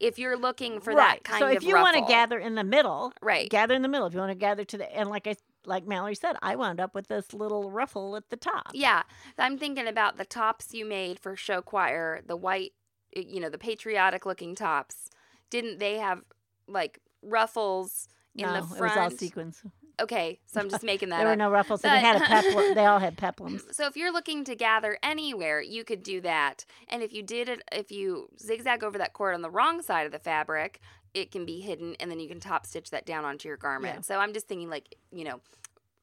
if 0.00 0.18
you're 0.18 0.36
looking 0.36 0.80
for 0.80 0.94
right. 0.94 1.22
that 1.22 1.24
kind 1.24 1.40
so 1.40 1.46
if 1.46 1.62
you 1.62 1.74
want 1.74 1.96
to 1.96 2.02
gather 2.10 2.38
in 2.38 2.54
the 2.54 2.64
middle, 2.64 3.12
Right. 3.20 3.48
gather 3.50 3.74
in 3.74 3.82
the 3.82 3.88
middle. 3.88 4.06
If 4.06 4.14
you 4.14 4.20
want 4.20 4.32
to 4.32 4.38
gather 4.38 4.64
to 4.64 4.78
the 4.78 4.96
and 4.96 5.10
like 5.10 5.26
I 5.26 5.34
like 5.66 5.86
Mallory 5.86 6.14
said, 6.14 6.36
I 6.42 6.56
wound 6.56 6.80
up 6.80 6.94
with 6.94 7.08
this 7.08 7.32
little 7.32 7.70
ruffle 7.70 8.16
at 8.16 8.30
the 8.30 8.36
top. 8.36 8.70
Yeah, 8.72 9.02
I'm 9.38 9.58
thinking 9.58 9.86
about 9.86 10.16
the 10.16 10.24
tops 10.24 10.72
you 10.72 10.84
made 10.84 11.18
for 11.18 11.36
show 11.36 11.62
choir, 11.62 12.20
the 12.26 12.36
white, 12.36 12.72
you 13.14 13.40
know, 13.40 13.50
the 13.50 13.58
patriotic 13.58 14.26
looking 14.26 14.54
tops. 14.54 15.10
Didn't 15.50 15.78
they 15.78 15.98
have 15.98 16.22
like 16.66 17.00
ruffles 17.22 18.08
in 18.34 18.46
no, 18.46 18.52
the 18.52 18.76
it 18.76 18.80
was 18.80 18.96
all 18.96 19.10
sequins. 19.10 19.62
Okay, 20.00 20.40
so 20.46 20.60
I'm 20.60 20.70
just 20.70 20.82
making 20.82 21.10
that 21.10 21.18
There 21.18 21.26
were 21.26 21.32
up. 21.32 21.38
no 21.38 21.50
ruffles. 21.50 21.82
and 21.84 21.92
they 21.92 22.00
had 22.00 22.16
a 22.16 22.20
peplum. 22.24 22.74
They 22.74 22.86
all 22.86 22.98
had 22.98 23.16
peplums. 23.16 23.62
So 23.74 23.86
if 23.86 23.96
you're 23.96 24.12
looking 24.12 24.44
to 24.44 24.54
gather 24.54 24.98
anywhere, 25.02 25.60
you 25.60 25.84
could 25.84 26.02
do 26.02 26.20
that. 26.22 26.64
And 26.88 27.02
if 27.02 27.12
you 27.12 27.22
did 27.22 27.48
it, 27.48 27.62
if 27.72 27.90
you 27.90 28.28
zigzag 28.40 28.82
over 28.82 28.98
that 28.98 29.12
cord 29.12 29.34
on 29.34 29.42
the 29.42 29.50
wrong 29.50 29.82
side 29.82 30.06
of 30.06 30.12
the 30.12 30.18
fabric, 30.18 30.80
it 31.14 31.30
can 31.30 31.44
be 31.44 31.60
hidden, 31.60 31.96
and 32.00 32.10
then 32.10 32.20
you 32.20 32.28
can 32.28 32.40
top 32.40 32.66
stitch 32.66 32.90
that 32.90 33.04
down 33.06 33.24
onto 33.24 33.48
your 33.48 33.56
garment. 33.56 33.94
Yeah. 33.96 34.00
So 34.02 34.18
I'm 34.18 34.32
just 34.32 34.46
thinking, 34.48 34.70
like 34.70 34.96
you 35.12 35.24
know, 35.24 35.40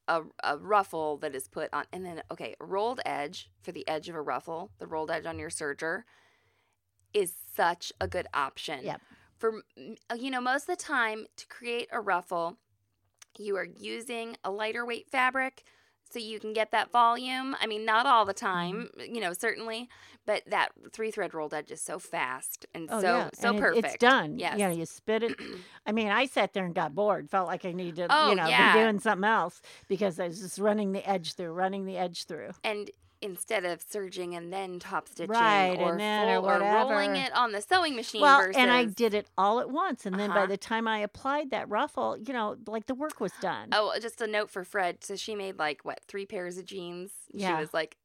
a, 0.08 0.22
a 0.44 0.58
ruffle 0.58 1.18
that 1.18 1.34
is 1.36 1.48
put 1.48 1.70
on, 1.74 1.86
and 1.94 2.06
then 2.06 2.22
okay, 2.32 2.56
a 2.60 2.66
rolled 2.66 3.00
edge 3.06 3.50
for 3.62 3.72
the 3.72 3.88
edge 3.88 4.10
of 4.10 4.16
a 4.16 4.22
ruffle, 4.22 4.72
the 4.80 4.88
rolled 4.88 5.10
edge 5.12 5.26
on 5.26 5.40
your 5.40 5.50
serger, 5.50 6.04
is 7.14 7.34
such 7.56 7.92
a 8.02 8.08
good 8.08 8.28
option. 8.34 8.84
Yep. 8.84 9.02
For 9.38 9.62
you 10.16 10.32
know, 10.32 10.42
most 10.42 10.64
of 10.70 10.78
the 10.78 10.84
time 10.84 11.26
to 11.38 11.48
create 11.48 11.88
a 11.92 12.02
ruffle, 12.02 12.58
you 13.40 13.56
are 13.58 13.66
using 13.66 14.38
a 14.44 14.52
lighter 14.52 14.86
weight 14.86 15.08
fabric 15.10 15.64
so 16.10 16.20
you 16.20 16.40
can 16.40 16.54
get 16.54 16.72
that 16.72 16.90
volume. 16.92 17.56
I 17.60 17.68
mean, 17.68 17.84
not 17.86 18.06
all 18.06 18.24
the 18.26 18.34
time, 18.34 18.90
Mm-hmm. 18.98 19.14
you 19.16 19.20
know, 19.22 19.34
certainly, 19.34 19.90
but 20.26 20.44
that 20.48 20.70
three 20.94 21.12
thread 21.12 21.34
rolled 21.34 21.54
edge 21.54 21.70
is 21.72 21.82
so 21.82 22.00
fast 22.00 22.66
and 22.74 22.88
Oh 22.92 23.02
so 23.02 23.08
yeah, 23.08 23.30
so 23.34 23.50
and 23.50 23.58
it- 23.58 23.62
perfect. 23.62 23.86
It's 23.88 23.96
done. 23.98 24.40
Yes. 24.40 24.58
You 24.58 24.68
know, 24.68 24.74
you 24.74 24.86
spit 24.86 25.24
it. 25.24 25.36
I 25.86 25.92
mean, 25.92 26.08
I 26.08 26.26
sat 26.26 26.54
there 26.54 26.66
and 26.66 26.74
got 26.74 26.96
bored. 26.96 27.30
Felt 27.30 27.48
like 27.48 27.66
I 27.66 27.72
needed 27.74 28.08
to, 28.08 28.08
Oh, 28.10 28.30
you 28.30 28.36
know, 28.36 28.48
yeah. 28.48 28.74
be 28.74 28.80
doing 28.80 29.00
something 29.00 29.28
else 29.30 29.62
because 29.90 30.20
I 30.20 30.28
was 30.28 30.40
just 30.40 30.60
running 30.60 30.94
the 30.94 31.08
edge 31.10 31.34
through, 31.34 31.52
running 31.52 31.86
the 31.86 31.98
edge 31.98 32.24
through. 32.26 32.52
and 32.64 32.90
instead 33.22 33.66
of 33.66 33.82
serging 33.82 34.36
and 34.36 34.52
then 34.54 34.80
top 34.80 35.08
stitching 35.10 35.32
Right, 35.34 35.78
and 35.78 35.82
or, 35.82 35.98
then 35.98 36.38
or 36.38 36.60
full- 36.60 36.68
rolling 36.92 37.16
it 37.16 37.32
on 37.36 37.52
the 37.52 37.62
sewing 37.62 37.96
machine 37.96 38.22
Well, 38.22 38.40
versus 38.40 38.56
and 38.58 38.70
I 38.72 38.86
did 38.86 39.14
it 39.14 39.28
all 39.38 39.60
at 39.60 39.70
once, 39.70 40.06
and 40.06 40.20
then 40.20 40.30
by 40.30 40.38
Uh-huh. 40.38 40.46
the 40.48 40.58
time 40.58 40.88
I 40.88 41.00
applied 41.00 41.50
that 41.52 41.70
ruffle, 41.70 42.18
you 42.18 42.34
know, 42.34 42.58
like 42.68 42.86
the 42.86 42.96
work 42.96 43.20
was 43.20 43.32
done. 43.42 43.70
Oh, 43.72 43.94
just 44.02 44.22
a 44.22 44.28
note 44.28 44.50
for 44.50 44.64
Fred. 44.64 45.04
So 45.04 45.16
she 45.16 45.36
made 45.36 45.58
like 45.60 45.84
what 45.84 46.00
three 46.08 46.26
pairs 46.26 46.58
of 46.58 46.66
jeans. 46.66 47.12
Yeah. 47.34 47.56
She 47.58 47.62
was 47.62 47.74
like, 47.74 47.96
"A- 47.96 47.98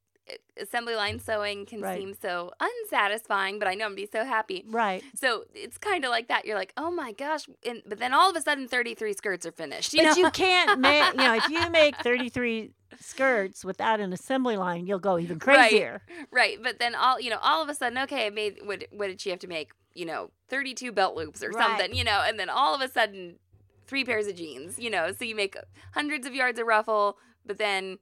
assembly 0.57 0.95
line 0.95 1.19
sewing 1.19 1.67
can 1.67 1.81
Right. 1.81 1.99
seem 1.99 2.15
so 2.15 2.51
unsatisfying, 2.61 3.59
but 3.59 3.69
I 3.69 3.75
know 3.75 3.85
I'm 3.87 3.91
gonna 3.93 3.97
be 3.97 4.09
so 4.11 4.25
happy. 4.25 4.65
Right. 4.69 5.03
So 5.15 5.45
it's 5.55 5.79
kind 5.79 6.05
of 6.05 6.11
like 6.11 6.29
that. 6.29 6.45
You're 6.45 6.57
like, 6.57 6.73
oh 6.77 6.91
my 6.91 7.13
gosh, 7.13 7.47
and, 7.67 7.83
but 7.87 7.99
then 7.99 8.13
all 8.15 8.31
of 8.31 8.37
a 8.37 8.43
sudden, 8.43 8.69
33 8.69 9.13
skirts 9.15 9.47
are 9.47 9.53
finished. 9.53 9.93
You 9.95 10.03
but 10.03 10.17
know, 10.17 10.17
you 10.17 10.31
can't 10.31 10.79
make, 10.79 11.13
you 11.13 11.19
know, 11.21 11.35
if 11.35 11.49
you 11.49 11.71
make 11.71 11.97
33 11.97 12.71
skirts 13.01 13.65
without 13.65 14.01
an 14.01 14.13
assembly 14.13 14.57
line, 14.57 14.87
you'll 14.87 14.99
go 14.99 15.19
even 15.19 15.39
Right. 15.39 15.71
crazier. 15.71 16.03
right? 16.31 16.59
But 16.63 16.79
then 16.79 16.95
all 16.95 17.21
you 17.21 17.31
know, 17.31 17.39
all 17.43 17.63
of 17.63 17.69
a 17.69 17.75
sudden, 17.75 17.99
okay, 17.99 18.27
I 18.27 18.31
made 18.31 18.59
what? 18.65 18.85
What 18.91 19.09
did 19.09 19.21
she 19.21 19.31
have 19.31 19.39
to 19.41 19.49
make? 19.49 19.73
You 19.95 20.07
know, 20.07 20.31
32 20.49 20.93
belt 20.93 21.15
loops 21.17 21.43
or 21.43 21.51
Right. 21.51 21.59
something. 21.79 21.95
You 21.95 22.05
know, 22.05 22.23
and 22.27 22.39
then 22.39 22.49
all 22.49 22.75
of 22.75 22.81
a 22.81 22.89
sudden, 22.89 23.39
three 23.87 24.05
pairs 24.05 24.27
of 24.27 24.37
jeans. 24.37 24.79
You 24.79 24.91
know, 24.91 25.13
so 25.13 25.25
you 25.25 25.35
make 25.35 25.57
hundreds 25.95 26.27
of 26.27 26.35
yards 26.35 26.59
of 26.59 26.67
ruffle, 26.67 27.19
but 27.45 27.59
then 27.59 27.99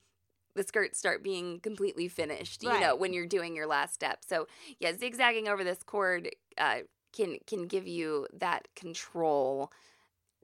the 0.54 0.62
skirts 0.62 0.98
start 0.98 1.22
being 1.22 1.60
completely 1.60 2.08
finished. 2.08 2.62
You 2.62 2.80
know, 2.80 2.96
when 2.96 3.12
you're 3.12 3.26
doing 3.26 3.54
your 3.54 3.66
last 3.66 3.94
step. 3.94 4.20
So 4.26 4.46
yeah, 4.78 4.92
zigzagging 4.96 5.48
over 5.48 5.64
this 5.64 5.82
cord 5.82 6.30
uh, 6.58 6.80
can 7.12 7.38
can 7.46 7.66
give 7.66 7.86
you 7.86 8.26
that 8.32 8.68
control 8.74 9.72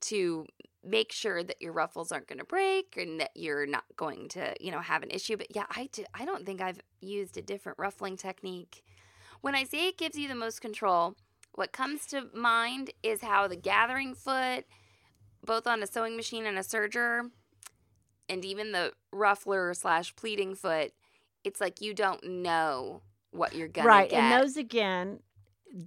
to 0.03 0.47
make 0.85 1.11
sure 1.11 1.43
that 1.43 1.61
your 1.61 1.73
ruffles 1.73 2.13
aren't 2.13 2.29
going 2.29 2.39
to 2.39 2.45
break 2.45 2.97
and 2.97 3.21
that 3.21 3.31
you're 3.35 3.67
not 3.67 3.85
going 3.97 4.29
to 4.29 4.55
you 4.61 4.71
know 4.71 4.79
have 4.79 5.03
an 5.03 5.11
issue 5.11 5.37
but 5.37 5.49
yeah 5.55 5.65
i 5.71 5.89
do, 5.93 6.05
i 6.15 6.25
don't 6.25 6.47
think 6.47 6.61
i've 6.61 6.81
used 7.01 7.37
a 7.37 7.43
different 7.43 7.79
ruffling 7.79 8.17
technique 8.17 8.85
when 9.41 9.55
i 9.55 9.65
say 9.65 9.89
it 9.89 9.99
gives 9.99 10.17
you 10.17 10.29
the 10.29 10.35
most 10.35 10.61
control 10.61 11.17
what 11.55 11.73
comes 11.73 12.07
to 12.07 12.29
mind 12.35 12.91
is 13.03 13.21
how 13.21 13.49
the 13.49 13.57
gathering 13.57 14.15
foot 14.15 14.65
both 15.45 15.67
on 15.67 15.83
a 15.83 15.87
sewing 15.87 16.15
machine 16.17 16.47
and 16.47 16.59
a 16.59 16.63
serger 16.63 17.31
and 18.29 18.45
even 18.45 18.72
the 18.72 18.93
ruffler 19.12 19.72
slash 19.74 20.14
pleating 20.16 20.55
foot 20.55 20.93
it's 21.45 21.61
like 21.61 21.81
you 21.81 21.95
don't 21.95 22.24
know 22.24 23.03
what 23.31 23.55
you're 23.55 23.68
gonna 23.68 23.87
right. 23.87 24.11
get 24.11 24.22
And 24.22 24.43
those 24.43 24.57
again, 24.57 25.20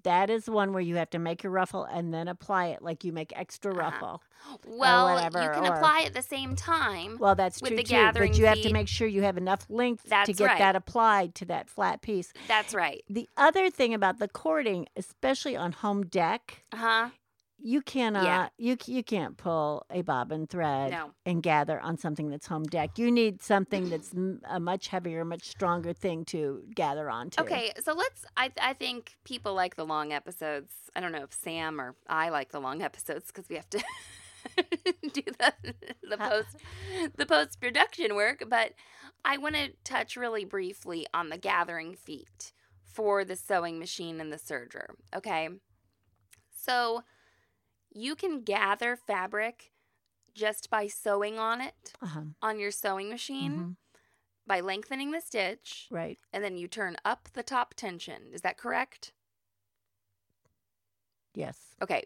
that 0.04 0.30
is 0.30 0.48
one 0.50 0.72
where 0.72 0.82
you 0.82 0.98
have 0.98 1.10
to 1.12 1.20
make 1.20 1.42
your 1.44 1.52
ruffle 1.52 1.84
and 1.84 2.14
then 2.14 2.28
apply 2.28 2.68
it 2.68 2.82
like 2.82 3.04
you 3.04 3.12
make 3.12 3.34
extra 3.36 3.72
Uh-huh. 3.72 3.82
ruffle. 3.82 4.24
well 4.68 5.14
whatever, 5.16 5.42
you 5.42 5.50
can 5.50 5.66
or- 5.66 5.76
apply 5.76 6.04
at 6.06 6.14
the 6.14 6.22
same 6.22 6.56
time 6.56 7.18
Well, 7.20 7.34
that's 7.36 7.62
With 7.62 7.70
true 7.72 7.78
the 7.78 7.84
too. 7.84 7.90
gathering 7.90 8.32
But 8.32 8.40
you 8.40 8.46
have 8.46 8.62
to 8.62 8.72
make 8.72 8.88
sure 8.88 9.08
you 9.08 9.24
have 9.24 9.38
enough 9.38 9.66
length 9.70 10.04
to 10.04 10.34
get 10.34 10.46
right. 10.46 10.58
that 10.60 10.76
applied 10.76 11.34
to 11.36 11.46
that 11.46 11.70
flat 11.70 12.02
piece. 12.02 12.32
that's 12.48 12.74
right 12.74 13.04
The 13.10 13.28
other 13.36 13.70
thing 13.70 13.94
about 13.94 14.20
the 14.20 14.28
cording, 14.28 14.88
especially 14.96 15.56
on 15.56 15.72
home 15.72 16.04
dec, 16.06 16.40
uh-huh 16.72 17.10
you 17.62 17.82
cannot 17.82 18.26
uh, 18.26 18.50
you 18.58 18.78
you 18.86 19.04
can't 19.04 19.38
pull 19.38 19.86
a 19.90 20.02
bobbin 20.02 20.48
thread 20.48 20.92
No. 20.92 21.12
and 21.26 21.44
gather 21.44 21.80
on 21.80 21.98
something 21.98 22.30
that's 22.30 22.48
home 22.48 22.66
dec. 22.66 22.98
You 22.98 23.12
need 23.12 23.42
something 23.42 23.90
that's 23.92 24.14
a 24.50 24.60
much 24.60 24.88
heavier, 24.88 25.26
much 25.26 25.48
stronger 25.48 25.94
thing 25.94 26.26
to 26.26 26.64
gather 26.74 27.10
onto. 27.10 27.42
Okay, 27.42 27.72
so 27.84 27.94
let's. 27.94 28.26
I 28.38 28.52
I 28.62 28.74
think 28.74 29.18
people 29.24 29.54
like 29.54 29.76
the 29.76 29.86
long 29.86 30.14
episodes. 30.14 30.74
I 30.96 31.00
don't 31.02 31.12
know 31.12 31.24
if 31.24 31.34
Sam 31.34 31.80
or 31.80 31.96
I 32.08 32.30
like 32.30 32.52
the 32.52 32.60
long 32.60 32.82
episodes 32.82 33.28
because 33.28 33.50
we 33.50 33.56
have 33.56 33.70
to 33.72 33.84
do 35.14 35.22
the 35.40 35.54
the 36.10 36.18
post 36.18 36.58
the 37.16 37.26
post 37.26 37.60
production 37.60 38.16
work. 38.16 38.44
But 38.48 38.74
I 39.26 39.38
want 39.38 39.56
to 39.56 39.72
touch 39.84 40.16
really 40.16 40.46
briefly 40.46 41.06
on 41.14 41.30
the 41.30 41.38
gathering 41.38 41.96
feet 41.96 42.54
for 42.84 43.24
the 43.24 43.36
sewing 43.36 43.80
machine 43.80 44.20
and 44.20 44.32
the 44.32 44.38
serger. 44.38 44.88
Okay, 45.16 45.50
so 46.56 47.04
you 48.00 48.16
can 48.16 48.42
gather 48.42 48.96
fabric 48.96 49.72
just 50.34 50.70
by 50.70 50.88
sewing 50.88 51.38
on 51.40 51.62
it 51.62 51.94
Uh-huh. 52.02 52.22
on 52.42 52.60
your 52.60 52.72
sewing 52.72 53.10
machine 53.10 53.52
Mhm. 53.60 53.76
by 54.48 54.60
lengthening 54.62 55.12
the 55.12 55.22
stitch 55.22 55.88
Right. 55.92 56.20
and 56.32 56.44
then 56.44 56.56
you 56.58 56.68
turn 56.68 56.96
up 57.04 57.30
the 57.34 57.44
top 57.44 57.74
tension. 57.74 58.32
Is 58.34 58.42
that 58.42 58.58
correct? 58.58 59.14
Yes. 61.34 61.76
Okay. 61.82 62.04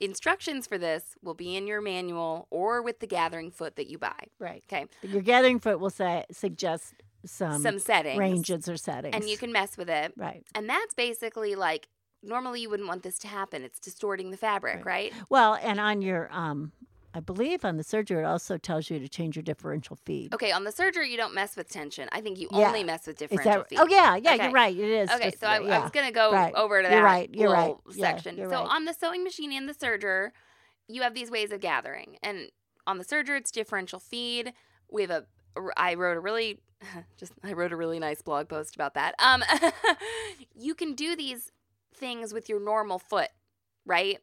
Instructions 0.00 0.66
for 0.66 0.78
this 0.78 1.16
will 1.22 1.34
be 1.34 1.56
in 1.56 1.66
your 1.66 1.80
manual 1.80 2.46
or 2.50 2.80
with 2.82 3.00
the 3.00 3.06
gathering 3.06 3.50
foot 3.50 3.76
that 3.76 3.88
you 3.88 3.98
buy. 3.98 4.28
Right. 4.38 4.64
Okay. 4.66 4.86
But 5.00 5.10
your 5.10 5.22
gathering 5.22 5.60
foot 5.60 5.78
will 5.78 5.90
say 5.90 6.24
suggest 6.30 6.94
some, 7.26 7.60
Some 7.60 7.78
settings. 7.78 8.18
ranges 8.18 8.68
or 8.68 8.76
settings. 8.78 9.14
And 9.14 9.28
you 9.28 9.36
can 9.36 9.52
mess 9.52 9.76
with 9.76 9.90
it. 9.90 10.14
Right. 10.16 10.46
And 10.54 10.68
that's 10.68 10.94
basically 10.94 11.54
like 11.54 11.88
normally 12.22 12.60
you 12.62 12.70
wouldn't 12.70 12.88
want 12.88 13.02
this 13.02 13.18
to 13.20 13.28
happen. 13.28 13.62
It's 13.62 13.78
distorting 13.78 14.30
the 14.30 14.36
fabric, 14.36 14.84
right? 14.84 15.12
Well, 15.28 15.54
and 15.62 15.80
on 15.80 16.02
your 16.02 16.28
um 16.32 16.72
I 17.12 17.18
believe 17.18 17.64
on 17.64 17.76
the 17.76 17.82
serger 17.82 18.20
it 18.20 18.24
also 18.24 18.56
tells 18.56 18.88
you 18.88 18.98
to 19.00 19.08
change 19.08 19.34
your 19.34 19.42
differential 19.42 19.96
feed. 20.04 20.32
Okay, 20.32 20.52
on 20.52 20.62
the 20.64 20.70
serger 20.70 21.08
you 21.08 21.16
don't 21.16 21.34
mess 21.34 21.56
with 21.56 21.68
tension. 21.68 22.08
I 22.12 22.20
think 22.20 22.38
you 22.38 22.48
Yeah. 22.52 22.68
only 22.68 22.84
mess 22.84 23.06
with 23.06 23.18
differential 23.18 23.50
that 23.62 23.68
feet. 23.68 23.78
Oh 23.80 23.86
yeah, 23.88 24.14
yeah, 24.16 24.34
Okay. 24.34 24.44
you're 24.44 24.52
right. 24.52 24.76
It 24.76 24.84
is. 24.90 25.10
Okay, 25.10 25.30
just- 25.30 25.40
so 25.40 25.46
I, 25.48 25.56
I 25.56 25.78
was 25.80 25.90
gonna 25.90 26.12
go 26.12 26.32
Right. 26.32 26.54
over 26.54 26.82
to 26.82 26.88
You're 26.88 26.98
that 27.00 27.04
right, 27.04 27.30
you're 27.34 27.50
right. 27.50 27.60
little 27.76 27.82
Yeah, 27.94 28.12
section. 28.12 28.36
you're 28.36 28.48
so 28.50 28.56
right. 28.62 28.68
on 28.74 28.84
the 28.84 28.92
sewing 28.94 29.24
machine 29.24 29.52
and 29.52 29.68
the 29.68 29.74
serger, 29.74 30.30
you 30.88 31.02
have 31.02 31.14
these 31.14 31.30
ways 31.30 31.50
of 31.52 31.60
gathering, 31.60 32.16
and 32.22 32.50
on 32.86 32.98
the 32.98 33.04
serger, 33.04 33.36
it's 33.36 33.50
differential 33.50 33.98
feed. 34.00 34.52
We 34.90 35.02
have 35.02 35.10
a. 35.10 35.24
I 35.76 35.94
wrote 35.94 36.16
a 36.16 36.20
really, 36.20 36.60
just 37.18 37.32
I 37.42 37.52
wrote 37.54 37.72
a 37.72 37.76
really 37.76 37.98
nice 37.98 38.22
blog 38.22 38.48
post 38.48 38.74
about 38.76 38.94
that. 38.94 39.14
Um, 39.18 39.42
you 40.54 40.74
can 40.74 40.94
do 40.94 41.16
these 41.16 41.50
things 42.00 42.34
with 42.34 42.48
your 42.48 42.58
normal 42.60 42.98
foot, 42.98 43.28
right? 43.86 44.18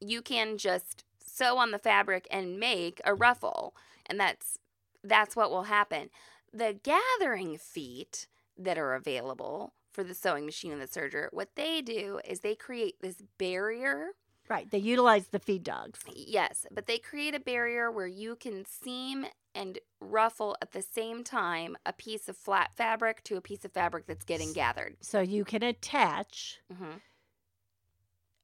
you 0.00 0.22
can 0.22 0.58
just 0.58 1.04
sew 1.18 1.58
on 1.58 1.70
the 1.70 1.78
fabric 1.78 2.26
and 2.30 2.58
make 2.58 3.00
a 3.04 3.14
ruffle, 3.14 3.74
and 4.06 4.18
that's 4.18 4.58
that's 5.02 5.36
what 5.36 5.50
will 5.50 5.64
happen. 5.64 6.10
The 6.52 6.78
gathering 6.82 7.58
feet 7.58 8.26
that 8.56 8.78
are 8.78 8.94
available 8.94 9.74
for 9.92 10.04
the 10.04 10.14
sewing 10.14 10.46
machine 10.46 10.72
and 10.72 10.80
the 10.80 10.86
serger, 10.86 11.28
what 11.32 11.56
they 11.56 11.82
do 11.82 12.20
is 12.24 12.40
they 12.40 12.54
create 12.54 12.96
this 13.00 13.22
barrier. 13.38 14.08
Right. 14.48 14.70
They 14.70 14.78
utilize 14.78 15.28
the 15.28 15.38
feed 15.38 15.62
dogs. 15.64 16.00
Yes, 16.14 16.66
but 16.70 16.86
they 16.86 16.98
create 16.98 17.34
a 17.34 17.40
barrier 17.40 17.90
where 17.90 18.06
you 18.06 18.36
can 18.36 18.64
seam 18.66 19.26
and 19.54 19.78
ruffle 20.00 20.56
at 20.60 20.72
the 20.72 20.82
same 20.82 21.24
time 21.24 21.76
a 21.86 21.92
piece 21.94 22.28
of 22.28 22.36
flat 22.36 22.74
fabric 22.74 23.24
to 23.24 23.36
a 23.36 23.40
piece 23.40 23.64
of 23.64 23.72
fabric 23.72 24.06
that's 24.06 24.24
getting 24.24 24.52
gathered. 24.52 24.96
So 25.00 25.20
you 25.20 25.44
can 25.44 25.62
attach 25.62 26.60
hmm 26.70 26.96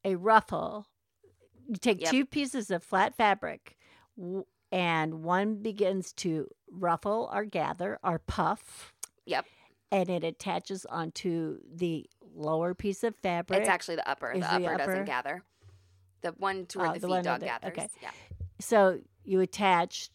a 0.03 0.15
ruffle. 0.15 0.87
You 1.67 1.75
take 1.75 2.01
Yep. 2.01 2.09
two 2.09 2.25
pieces 2.25 2.71
of 2.71 2.83
flat 2.83 3.15
fabric, 3.15 3.77
and 4.71 5.23
one 5.23 5.61
begins 5.61 6.11
to 6.13 6.47
ruffle 6.71 7.29
or 7.31 7.45
gather 7.45 7.99
or 8.03 8.17
puff. 8.17 8.93
Yep. 9.25 9.45
And 9.91 10.09
it 10.09 10.23
attaches 10.23 10.85
onto 10.87 11.59
the 11.71 12.09
lower 12.33 12.73
piece 12.73 13.03
of 13.03 13.15
fabric. 13.17 13.59
It's 13.59 13.69
actually 13.69 13.97
the 13.97 14.09
upper. 14.09 14.33
The 14.33 14.39
the 14.39 14.45
upper, 14.53 14.73
upper- 14.73 14.77
doesn't 14.77 15.05
gather. 15.05 15.43
The 16.21 16.31
one 16.33 16.65
to 16.67 16.79
where 16.79 16.89
Oh, 16.89 16.93
the 16.93 16.99
the 16.99 17.07
feed 17.07 17.23
dog 17.23 17.39
that- 17.41 17.61
gathers. 17.61 17.77
okay. 17.77 17.89
Yeah. 18.01 18.11
So 18.59 19.01
you 19.23 19.39
attach, 19.41 20.09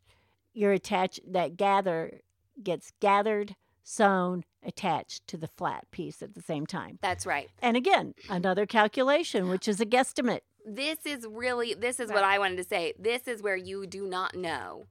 you're 0.53 0.73
attached, 0.73 1.21
that 1.33 1.57
gather 1.57 2.21
gets 2.63 2.93
gathered, 3.01 3.57
sewn, 3.83 4.45
attached 4.63 5.27
to 5.29 5.37
the 5.37 5.47
flat 5.49 5.91
piece 5.91 6.23
at 6.23 6.35
the 6.35 6.43
same 6.43 6.67
time. 6.67 6.99
That's 7.03 7.27
right. 7.27 7.49
And 7.61 7.77
again, 7.77 8.15
another 8.29 8.67
calculation, 8.67 9.49
which 9.49 9.69
is 9.69 9.81
a 9.81 9.87
guesstimate. 9.87 10.41
This 10.65 10.99
is 11.07 11.27
really 11.31 11.75
this 11.75 12.01
is 12.01 12.11
what 12.11 12.25
I 12.25 12.39
wanted 12.41 12.57
to 12.57 12.65
say. 12.65 12.93
This 12.99 13.29
is 13.29 13.43
where 13.43 13.57
you 13.57 13.87
do 13.87 14.07
not 14.07 14.35
know 14.35 14.87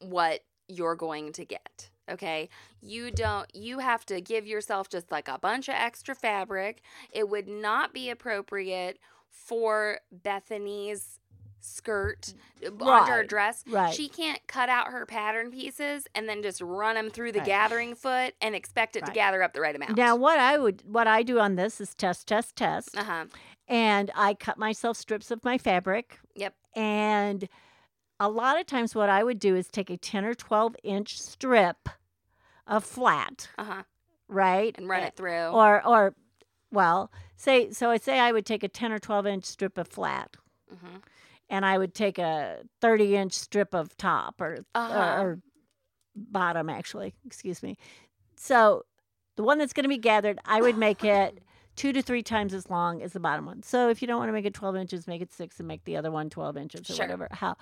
what 0.00 0.40
you're 0.68 0.96
going 0.96 1.32
to 1.34 1.44
get. 1.44 1.90
Okay? 2.10 2.48
You 2.80 3.10
don't 3.10 3.54
you 3.54 3.78
have 3.78 4.04
to 4.06 4.20
give 4.20 4.46
yourself 4.46 4.88
just 4.88 5.10
like 5.10 5.28
a 5.28 5.38
bunch 5.38 5.68
of 5.68 5.74
extra 5.76 6.14
fabric. 6.14 6.82
It 7.12 7.28
would 7.28 7.48
not 7.48 7.92
be 7.94 8.10
appropriate 8.10 8.98
for 9.30 10.00
Bethany's 10.10 11.18
skirt 11.64 12.34
under 12.64 13.12
her 13.12 13.22
dress. 13.22 13.62
right. 13.68 13.94
She 13.94 14.08
can't 14.08 14.44
cut 14.48 14.68
out 14.68 14.88
her 14.88 15.06
pattern 15.06 15.50
pieces 15.52 16.08
and 16.14 16.28
then 16.28 16.42
just 16.42 16.60
run 16.60 16.96
them 16.96 17.08
through 17.08 17.32
the 17.32 17.38
Right. 17.38 17.46
gathering 17.46 17.94
foot 17.94 18.34
and 18.40 18.54
expect 18.56 18.96
it 18.96 19.06
to 19.06 19.12
gather 19.12 19.42
up 19.44 19.52
the 19.52 19.60
right 19.60 19.74
amount. 19.74 19.96
Now, 19.96 20.16
what 20.16 20.40
I 20.40 20.58
would, 20.58 20.82
what 20.84 21.06
I 21.06 21.22
do 21.22 21.38
on 21.38 21.54
this 21.54 21.80
is 21.80 21.94
test, 21.94 22.26
test, 22.26 22.56
test, 22.56 22.96
uh-huh. 22.96 23.26
and 23.68 24.10
I 24.16 24.34
cut 24.34 24.58
myself 24.58 24.96
strips 24.96 25.30
of 25.30 25.44
my 25.44 25.56
fabric. 25.56 26.18
Yep. 26.34 26.54
And 26.74 27.48
a 28.22 28.28
lot 28.28 28.58
of 28.60 28.66
times, 28.66 28.94
what 28.94 29.08
I 29.08 29.24
would 29.24 29.38
do 29.38 29.56
is 29.56 29.68
take 29.68 29.90
a 29.90 29.96
ten 29.96 30.24
or 30.24 30.34
twelve 30.34 30.76
inch 30.82 31.20
strip 31.20 31.88
of 32.66 32.84
flat, 32.84 33.48
Uh-huh. 33.58 33.82
right, 34.28 34.74
And 34.78 34.88
run 34.88 35.02
it 35.02 35.16
through. 35.16 35.48
or 35.50 35.84
or 35.86 36.14
well, 36.70 37.10
say 37.36 37.70
so. 37.72 37.90
I 37.90 37.96
say 37.98 38.18
I 38.20 38.32
would 38.32 38.46
take 38.46 38.62
a 38.62 38.68
ten 38.68 38.92
or 38.92 38.98
twelve 38.98 39.26
inch 39.26 39.44
strip 39.44 39.76
of 39.78 39.88
flat, 39.88 40.36
hmm 40.70 40.96
and 41.50 41.66
I 41.66 41.76
would 41.76 41.94
take 41.94 42.18
a 42.18 42.62
thirty 42.80 43.16
inch 43.16 43.32
strip 43.34 43.74
of 43.74 43.96
top 43.96 44.40
or 44.40 44.58
Uh-huh. 44.74 44.94
or, 44.98 45.20
or 45.20 45.38
bottom, 46.14 46.68
actually. 46.70 47.14
Excuse 47.26 47.62
me. 47.62 47.76
So 48.36 48.84
the 49.36 49.42
one 49.42 49.58
that's 49.58 49.72
going 49.72 49.84
to 49.84 49.88
be 49.88 49.98
gathered, 49.98 50.38
I 50.44 50.60
would 50.62 50.76
make 50.78 51.02
it 51.04 51.42
two 51.74 51.92
to 51.92 52.02
three 52.02 52.22
times 52.22 52.52
as 52.54 52.68
long 52.70 53.00
as 53.02 53.12
the 53.14 53.20
bottom 53.20 53.46
one. 53.46 53.62
So 53.62 53.88
if 53.88 54.02
you 54.02 54.08
don't 54.08 54.18
want 54.18 54.28
to 54.28 54.32
make 54.34 54.44
it 54.44 54.52
12 54.52 54.76
inches, 54.76 55.06
make 55.06 55.22
it 55.22 55.32
six 55.32 55.58
and 55.58 55.66
make 55.66 55.84
the 55.84 55.96
other 55.96 56.10
one 56.10 56.28
12 56.28 56.56
inches 56.58 56.82
or 56.90 56.94
Sure. 56.94 57.04
whatever. 57.06 57.28
How? 57.32 57.56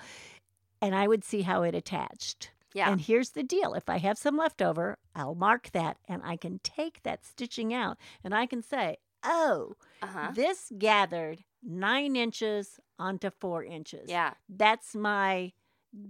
And 0.80 0.94
I 0.94 1.06
would 1.06 1.24
see 1.24 1.42
how 1.42 1.62
it 1.62 1.74
attached. 1.74 2.50
Yeah. 2.72 2.90
And 2.90 3.00
here's 3.00 3.30
the 3.30 3.42
deal 3.42 3.74
if 3.74 3.88
I 3.88 3.98
have 3.98 4.16
some 4.16 4.36
left 4.36 4.62
over, 4.62 4.96
I'll 5.14 5.34
mark 5.34 5.70
that 5.72 5.96
and 6.08 6.22
I 6.24 6.36
can 6.36 6.60
take 6.62 7.02
that 7.02 7.24
stitching 7.24 7.74
out 7.74 7.98
and 8.22 8.34
I 8.34 8.46
can 8.46 8.62
say, 8.62 8.98
oh, 9.24 9.74
uh-huh. 10.02 10.32
this 10.34 10.72
gathered 10.78 11.44
nine 11.62 12.16
inches 12.16 12.78
onto 12.98 13.30
four 13.30 13.64
inches. 13.64 14.08
Yeah. 14.08 14.34
That's 14.48 14.94
my 14.94 15.52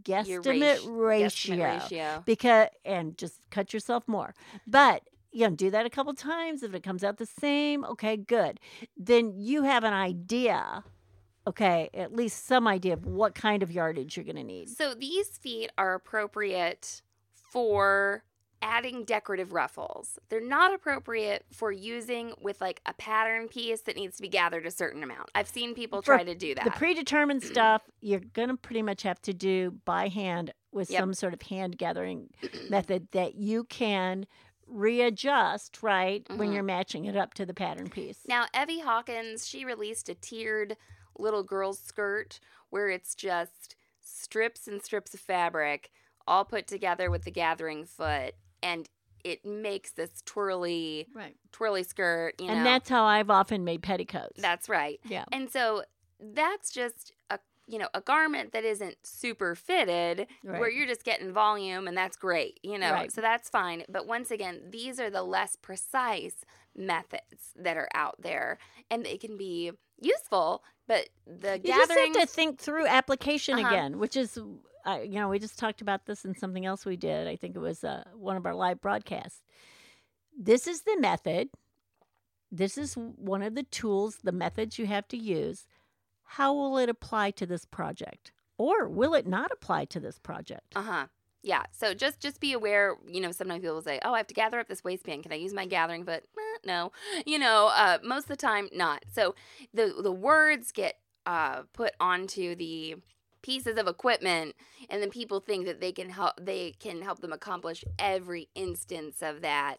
guesstimate 0.03 0.87
ratio- 0.87 0.93
ratio. 0.93 1.57
guesstimate 1.57 1.83
ratio. 1.83 2.23
Because, 2.27 2.69
and 2.85 3.17
just 3.17 3.49
cut 3.51 3.73
yourself 3.73 4.07
more. 4.07 4.35
But, 4.67 5.09
you 5.33 5.49
know, 5.49 5.55
do 5.57 5.71
that 5.71 5.87
a 5.87 5.91
couple 5.91 6.13
times. 6.15 6.63
If 6.63 6.75
it 6.75 6.83
comes 6.83 7.03
out 7.03 7.17
the 7.17 7.27
same, 7.27 7.85
okay, 7.85 8.17
good. 8.17 8.61
Then 8.97 9.33
you 9.35 9.63
have 9.63 9.85
an 9.85 9.95
idea, 9.95 10.85
okay, 11.47 11.91
at 11.95 12.15
least 12.15 12.47
some 12.47 12.67
idea 12.69 12.93
of 12.95 13.05
what 13.07 13.35
kind 13.35 13.63
of 13.63 13.71
yardage 13.71 14.17
you're 14.17 14.25
going 14.25 14.37
to 14.37 14.45
need. 14.45 14.69
So 14.69 14.95
these 14.95 15.29
feet 15.39 15.71
are 15.79 15.95
appropriate 15.95 17.03
for 17.33 18.25
adding 18.63 19.05
decorative 19.05 19.53
ruffles. 19.55 20.19
They're 20.29 20.41
not 20.47 20.75
appropriate 20.75 21.47
for 21.51 21.73
using 21.73 22.35
with 22.43 22.61
like 22.61 22.83
a 22.85 22.93
pattern 22.93 23.49
piece 23.49 23.81
that 23.83 23.97
needs 23.97 24.17
to 24.17 24.23
be 24.23 24.29
gathered 24.29 24.67
a 24.67 24.71
certain 24.71 25.03
amount. 25.03 25.31
I've 25.35 25.49
seen 25.49 25.75
people 25.75 26.03
For 26.03 26.15
try 26.17 26.25
to 26.25 26.35
do 26.35 26.55
that. 26.55 26.65
The 26.65 26.71
predetermined 26.73 27.43
stuff, 27.43 27.83
you're 28.03 28.21
going 28.21 28.51
to 28.51 28.57
pretty 28.59 28.83
much 28.83 29.03
have 29.03 29.21
to 29.23 29.33
do 29.33 29.79
by 29.87 30.09
hand 30.09 30.53
with 30.73 30.91
Yep. 30.91 31.01
some 31.01 31.15
sort 31.15 31.33
of 31.33 31.41
hand 31.43 31.79
gathering 31.79 32.29
method 32.69 33.09
that 33.13 33.35
you 33.37 33.65
can 33.65 34.27
readjust, 34.67 35.83
right, 35.83 36.27
when 36.37 36.51
Mhm. 36.51 36.55
you're 36.55 36.63
matching 36.63 37.07
it 37.07 37.17
up 37.17 37.35
to 37.35 37.47
the 37.47 37.55
pattern 37.55 37.89
piece. 37.89 38.21
now, 38.27 38.47
Evie 38.55 38.81
Hawkins, 38.81 39.49
she 39.49 39.65
released 39.65 40.09
a 40.09 40.15
tiered 40.15 40.77
little 41.21 41.43
girl's 41.43 41.79
skirt 41.79 42.41
where 42.71 42.89
it's 42.89 43.15
just 43.15 43.77
strips 44.01 44.67
and 44.67 44.83
strips 44.83 45.15
of 45.15 45.21
fabric 45.21 45.91
all 46.27 46.45
put 46.45 46.67
together 46.67 47.11
with 47.11 47.25
the 47.25 47.31
gathering 47.31 47.85
foot 47.85 48.35
and 48.63 48.89
it 49.25 49.45
makes 49.45 49.93
this 49.93 50.23
twirly 50.25 51.07
right. 51.15 51.37
twirly 51.53 51.83
skirt, 51.83 52.35
you 52.41 52.47
know. 52.47 52.55
And 52.55 52.67
that's 52.67 52.89
how 52.89 53.05
I've 53.05 53.31
often 53.31 53.65
made 53.65 53.83
petticoats. 53.83 54.41
That's 54.41 54.69
right. 54.69 55.01
yeah. 55.05 55.25
And 55.33 55.51
so 55.51 55.83
that's 56.19 56.71
just 56.71 57.13
a 57.31 57.39
you 57.67 57.79
know 57.79 57.89
a 57.95 58.01
garment 58.01 58.53
that 58.53 58.65
isn't 58.65 58.97
super 59.03 59.55
fitted 59.55 60.27
where 60.43 60.71
you're 60.71 60.87
just 60.87 61.05
getting 61.05 61.33
volume 61.33 61.87
and 61.87 61.97
that's 61.97 62.17
great, 62.17 62.59
you 62.63 62.79
know. 62.79 62.93
Right. 62.93 63.13
So 63.13 63.21
that's 63.21 63.49
fine. 63.49 63.85
But 63.89 64.07
once 64.07 64.31
again, 64.31 64.63
these 64.71 64.99
are 64.99 65.11
the 65.11 65.23
less 65.23 65.57
precise 65.57 66.45
methods 66.77 67.53
that 67.57 67.77
are 67.77 67.89
out 67.95 68.17
there 68.21 68.59
and 68.91 69.05
they 69.05 69.17
can 69.17 69.37
be 69.37 69.73
useful, 70.01 70.65
but 70.91 71.09
the 71.25 71.61
You 71.63 71.73
just 71.73 71.93
have 71.93 72.13
to 72.15 72.27
think 72.27 72.59
through 72.59 72.87
application 72.87 73.59
Uh-huh. 73.61 73.69
again, 73.69 73.99
which 74.01 74.17
is, 74.17 74.37
uh, 74.85 74.99
you 75.05 75.21
know, 75.21 75.29
we 75.29 75.39
just 75.39 75.57
talked 75.57 75.81
about 75.81 76.07
this 76.07 76.25
in 76.25 76.35
something 76.35 76.67
else 76.67 76.85
we 76.85 76.97
did. 76.97 77.29
I 77.29 77.37
think 77.37 77.55
it 77.55 77.61
was 77.61 77.85
uh, 77.85 78.03
one 78.15 78.37
of 78.37 78.45
our 78.45 78.55
live 78.57 78.81
broadcasts. 78.81 79.43
This 80.37 80.67
is 80.67 80.83
the 80.83 80.97
method. 80.99 81.51
This 82.51 82.77
is 82.77 82.95
one 82.97 83.43
of 83.43 83.55
the 83.55 83.63
tools, 83.63 84.19
the 84.25 84.33
methods 84.33 84.81
you 84.81 84.87
have 84.87 85.07
to 85.09 85.17
use. 85.17 85.65
How 86.25 86.53
will 86.53 86.77
it 86.79 86.89
apply 86.89 87.31
to 87.33 87.47
this 87.47 87.65
project? 87.65 88.33
Or 88.59 88.89
will 88.89 89.15
it 89.15 89.29
not 89.29 89.53
apply 89.53 89.85
to 89.87 90.01
this 90.01 90.19
project? 90.19 90.73
Uh-huh. 90.75 91.07
Yeah. 91.43 91.63
So 91.73 91.95
just 91.95 92.21
just 92.21 92.41
be 92.41 92.53
aware, 92.53 92.97
you 93.07 93.21
know, 93.21 93.33
sometimes 93.33 93.63
people 93.63 93.81
say, 93.83 93.99
"Oh, 94.05 94.13
I 94.15 94.19
have 94.19 94.27
to 94.29 94.35
gather 94.35 94.59
up 94.61 94.69
this 94.69 94.85
waistband. 94.85 95.23
Can 95.23 95.33
I 95.33 95.37
use 95.37 95.55
my 95.55 95.67
gathering 95.67 96.05
foot?" 96.05 96.25
Eh, 96.39 96.59
no. 96.67 96.93
You 97.27 97.39
know, 97.39 97.71
uh 97.75 97.99
most 98.03 98.25
of 98.25 98.29
the 98.29 98.37
time 98.37 98.69
not. 98.73 99.05
So 99.13 99.35
the 99.73 99.95
the 100.03 100.13
words 100.13 100.73
get 100.73 100.97
uh 101.27 101.63
put 101.73 101.93
onto 102.01 102.55
the 102.55 102.97
pieces 103.43 103.79
of 103.79 103.87
equipment 103.89 104.55
and 104.91 105.01
then 105.01 105.09
people 105.09 105.41
think 105.41 105.65
that 105.65 105.81
they 105.81 105.93
can 105.93 106.11
help 106.11 106.35
they 106.39 106.73
can 106.73 107.01
help 107.01 107.21
them 107.21 107.33
accomplish 107.33 107.83
every 107.99 108.51
instance 108.55 109.23
of 109.23 109.41
that 109.41 109.79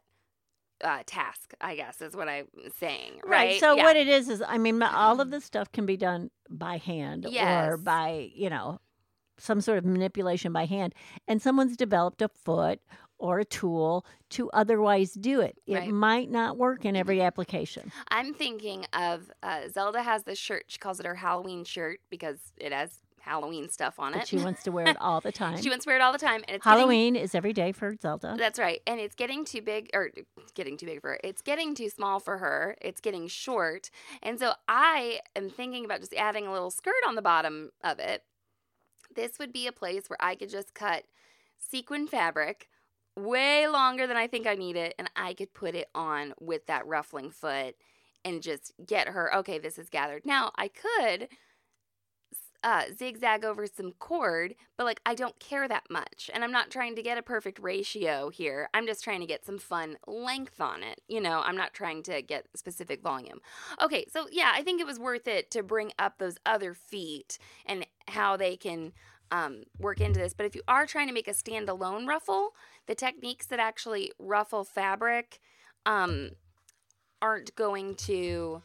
uh, 0.84 1.04
task, 1.06 1.54
I 1.62 1.76
guess 1.76 2.02
is 2.02 2.16
what 2.16 2.28
I'm 2.28 2.48
saying, 2.80 3.22
right? 3.24 3.60
So 3.60 3.76
Yeah. 3.76 3.84
what 3.84 3.96
it 3.98 4.08
is 4.08 4.30
is, 4.30 4.42
I 4.48 4.58
mean, 4.58 4.82
all 4.82 5.22
of 5.22 5.30
this 5.32 5.46
stuff 5.46 5.72
can 5.72 5.86
be 5.86 5.96
done 5.96 6.32
by 6.50 6.78
hand 6.78 7.28
or 7.28 7.78
by 7.78 8.32
you 8.34 8.50
know 8.50 8.80
some 9.42 9.62
sort 9.62 9.78
of 9.78 9.86
manipulation 9.86 10.54
by 10.54 10.66
hand, 10.66 10.94
and 11.28 11.42
someone's 11.42 11.76
developed 11.76 12.22
a 12.22 12.28
foot 12.30 12.80
or 13.18 13.40
a 13.40 13.46
tool 13.46 14.04
to 14.32 14.50
otherwise 14.52 15.14
do 15.14 15.42
it. 15.42 15.56
It 15.68 15.76
Right. 15.76 15.90
might 15.90 16.32
not 16.32 16.58
work 16.58 16.86
in 16.86 16.96
every 16.96 17.22
application. 17.22 17.92
I'm 18.10 18.34
thinking 18.34 18.86
of 18.94 19.32
uh, 19.44 19.68
Zelda 19.70 20.02
has 20.02 20.24
this 20.24 20.40
shirt. 20.40 20.64
She 20.68 20.80
calls 20.80 21.00
it 21.00 21.06
her 21.06 21.16
Halloween 21.16 21.64
shirt 21.64 22.00
because 22.10 22.40
it 22.58 22.72
has 22.74 23.00
Halloween 23.20 23.70
stuff 23.70 24.00
on 24.00 24.14
But 24.14 24.24
it. 24.24 24.28
she 24.28 24.38
wants 24.38 24.64
to 24.64 24.72
wear 24.72 24.88
it 24.88 24.98
all 25.00 25.22
the 25.22 25.32
time. 25.44 25.62
She 25.62 25.70
wants 25.70 25.86
to 25.86 25.90
wear 25.90 25.98
it 25.98 26.02
all 26.02 26.12
the 26.12 26.18
time, 26.18 26.44
and 26.48 26.56
it's 26.56 26.66
getting- 26.66 26.80
Halloween 26.80 27.16
is 27.16 27.36
every 27.36 27.54
day 27.54 27.72
for 27.72 27.96
Zelda. 28.02 28.34
that's 28.36 28.58
right, 28.58 28.82
and 28.88 29.00
it's 29.00 29.14
getting 29.14 29.46
too 29.46 29.62
big, 29.62 29.92
or 29.94 30.10
it's 30.16 30.52
getting 30.56 30.76
too 30.76 30.88
big 30.88 31.02
for 31.02 31.10
her. 31.12 31.20
It's 31.24 31.44
getting 31.44 31.76
too 31.76 31.90
small 31.90 32.20
for 32.20 32.40
her. 32.40 32.76
It's 32.82 33.00
getting 33.00 33.28
short, 33.28 33.92
and 34.24 34.40
so 34.40 34.54
I 34.68 35.20
am 35.36 35.52
thinking 35.52 35.86
about 35.86 36.00
just 36.00 36.16
adding 36.16 36.48
a 36.48 36.52
little 36.52 36.72
skirt 36.72 36.96
on 37.08 37.14
the 37.14 37.22
bottom 37.22 37.70
of 37.84 38.00
it. 38.00 38.24
This 39.16 39.40
would 39.40 39.52
be 39.52 39.68
a 39.68 39.72
place 39.72 40.10
where 40.10 40.22
I 40.22 40.36
could 40.36 40.50
just 40.50 40.74
cut 40.74 41.04
sequin 41.58 42.08
fabric 42.08 42.68
way 43.16 43.68
longer 43.68 44.08
than 44.08 44.18
I 44.18 44.28
think 44.28 44.48
I 44.48 44.56
need 44.56 44.76
it, 44.76 44.96
and 44.98 45.10
I 45.16 45.34
could 45.34 45.54
put 45.54 45.76
it 45.76 45.90
on 45.94 46.34
with 46.40 46.66
that 46.68 46.88
ruffling 46.88 47.30
foot 47.30 47.76
and 48.24 48.42
just 48.42 48.74
get 48.86 49.10
her. 49.10 49.36
Okay, 49.38 49.60
this 49.60 49.78
is 49.78 49.90
gathered. 49.90 50.26
Now 50.26 50.52
I 50.56 50.70
could 50.70 51.28
uh, 52.64 52.84
zigzag 52.96 53.44
over 53.44 53.66
some 53.66 53.94
cord, 53.94 54.56
but 54.78 54.86
like 54.86 55.02
I 55.06 55.16
don't 55.16 55.40
care 55.40 55.68
that 55.68 55.90
much. 55.90 56.30
And 56.34 56.44
I'm 56.44 56.52
not 56.52 56.70
trying 56.70 56.96
to 56.96 57.02
get 57.02 57.18
a 57.18 57.24
perfect 57.24 57.60
ratio 57.60 58.30
here. 58.30 58.70
I'm 58.74 58.86
just 58.86 59.04
trying 59.04 59.22
to 59.22 59.26
get 59.26 59.46
some 59.46 59.58
fun 59.58 59.98
length 60.08 60.62
on 60.62 60.84
it. 60.84 61.02
You 61.08 61.22
know, 61.22 61.42
I'm 61.44 61.58
not 61.58 61.74
trying 61.74 62.04
to 62.04 62.22
get 62.22 62.48
specific 62.56 63.02
volume. 63.02 63.40
Okay, 63.82 64.06
so 64.12 64.28
yeah, 64.32 64.52
I 64.54 64.62
think 64.62 64.80
it 64.80 64.88
was 64.88 65.00
worth 65.00 65.28
it 65.28 65.50
to 65.52 65.64
bring 65.64 65.92
up 65.98 66.18
those 66.18 66.38
other 66.46 66.74
feet 66.74 67.38
and 67.66 67.86
how 68.08 68.38
they 68.38 68.56
can 68.56 68.94
um, 69.32 69.64
work 69.80 70.02
into 70.02 70.20
this. 70.20 70.34
But 70.34 70.46
if 70.46 70.56
you 70.56 70.62
are 70.68 70.86
trying 70.86 71.08
to 71.08 71.14
make 71.14 71.28
a 71.28 71.34
standalone 71.34 72.08
ruffle, 72.08 72.54
the 72.88 72.96
techniques 72.96 73.46
that 73.48 73.60
actually 73.60 74.12
ruffle 74.20 74.64
fabric 74.64 75.40
um, 75.86 76.32
aren't 77.22 77.56
going 77.56 77.96
to 77.96 78.62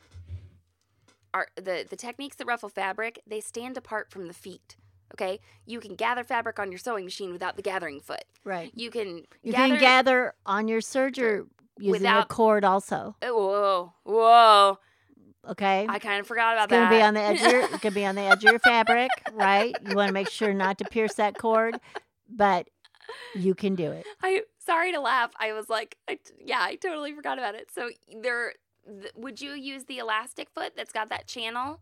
are 1.34 1.48
the 1.56 1.84
the 1.88 1.96
techniques 1.96 2.36
that 2.36 2.46
ruffle 2.46 2.68
fabric 2.68 3.20
they 3.26 3.40
stand 3.40 3.76
apart 3.76 4.10
from 4.10 4.26
the 4.28 4.32
feet 4.34 4.76
okay 5.14 5.38
you 5.66 5.80
can 5.80 5.94
gather 5.94 6.24
fabric 6.24 6.58
on 6.58 6.70
your 6.72 6.78
sewing 6.78 7.04
machine 7.04 7.32
without 7.32 7.56
the 7.56 7.62
gathering 7.62 8.00
foot 8.00 8.24
Right. 8.44 8.70
you 8.74 8.90
can 8.90 9.24
You 9.42 9.52
gather 9.52 9.68
can 9.74 9.80
gather 9.80 10.34
on 10.44 10.68
your 10.68 10.80
serger 10.80 11.46
using 11.78 11.90
Without- 12.02 12.24
a 12.24 12.26
cord 12.28 12.64
also. 12.64 13.16
Oh, 13.22 13.36
whoa 13.36 13.92
whoa 14.04 14.78
Okay. 15.48 15.86
i 15.88 15.98
kind 16.00 16.20
of 16.20 16.26
forgot 16.26 16.54
about 16.54 16.64
it's 16.64 16.70
gonna 16.72 16.84
that 16.86 16.90
be 16.90 17.02
on 17.02 17.14
the 17.14 17.20
edge 17.20 17.40
of 17.40 17.52
your 17.52 17.60
it 17.62 17.80
could 17.82 17.94
be 17.94 18.04
on 18.04 18.14
the 18.16 18.22
edge 18.22 18.44
of 18.44 18.50
your 18.50 18.58
fabric, 18.58 19.10
right? 19.32 19.76
You 19.88 19.94
want 19.94 20.08
to 20.08 20.12
make 20.12 20.28
sure 20.28 20.52
not 20.52 20.78
to 20.78 20.84
pierce 20.84 21.14
that 21.14 21.38
cord, 21.38 21.78
but 22.28 22.68
you 23.36 23.54
can 23.54 23.76
do 23.76 23.92
it. 23.92 24.04
i 24.24 24.42
sorry 24.58 24.90
to 24.90 25.00
laugh 25.00 25.30
i 25.38 25.52
was 25.52 25.68
like 25.70 25.96
I, 26.08 26.18
yeah 26.44 26.58
i 26.60 26.74
totally 26.74 27.12
forgot 27.14 27.38
about 27.38 27.54
it 27.54 27.68
so 27.72 27.88
there 28.20 28.52
th- 29.00 29.12
would 29.16 29.40
you 29.40 29.52
use 29.52 29.84
the 29.84 29.98
elastic 29.98 30.48
foot 30.50 30.72
that's 30.76 30.92
got 30.92 31.08
that 31.10 31.26
channel 31.26 31.80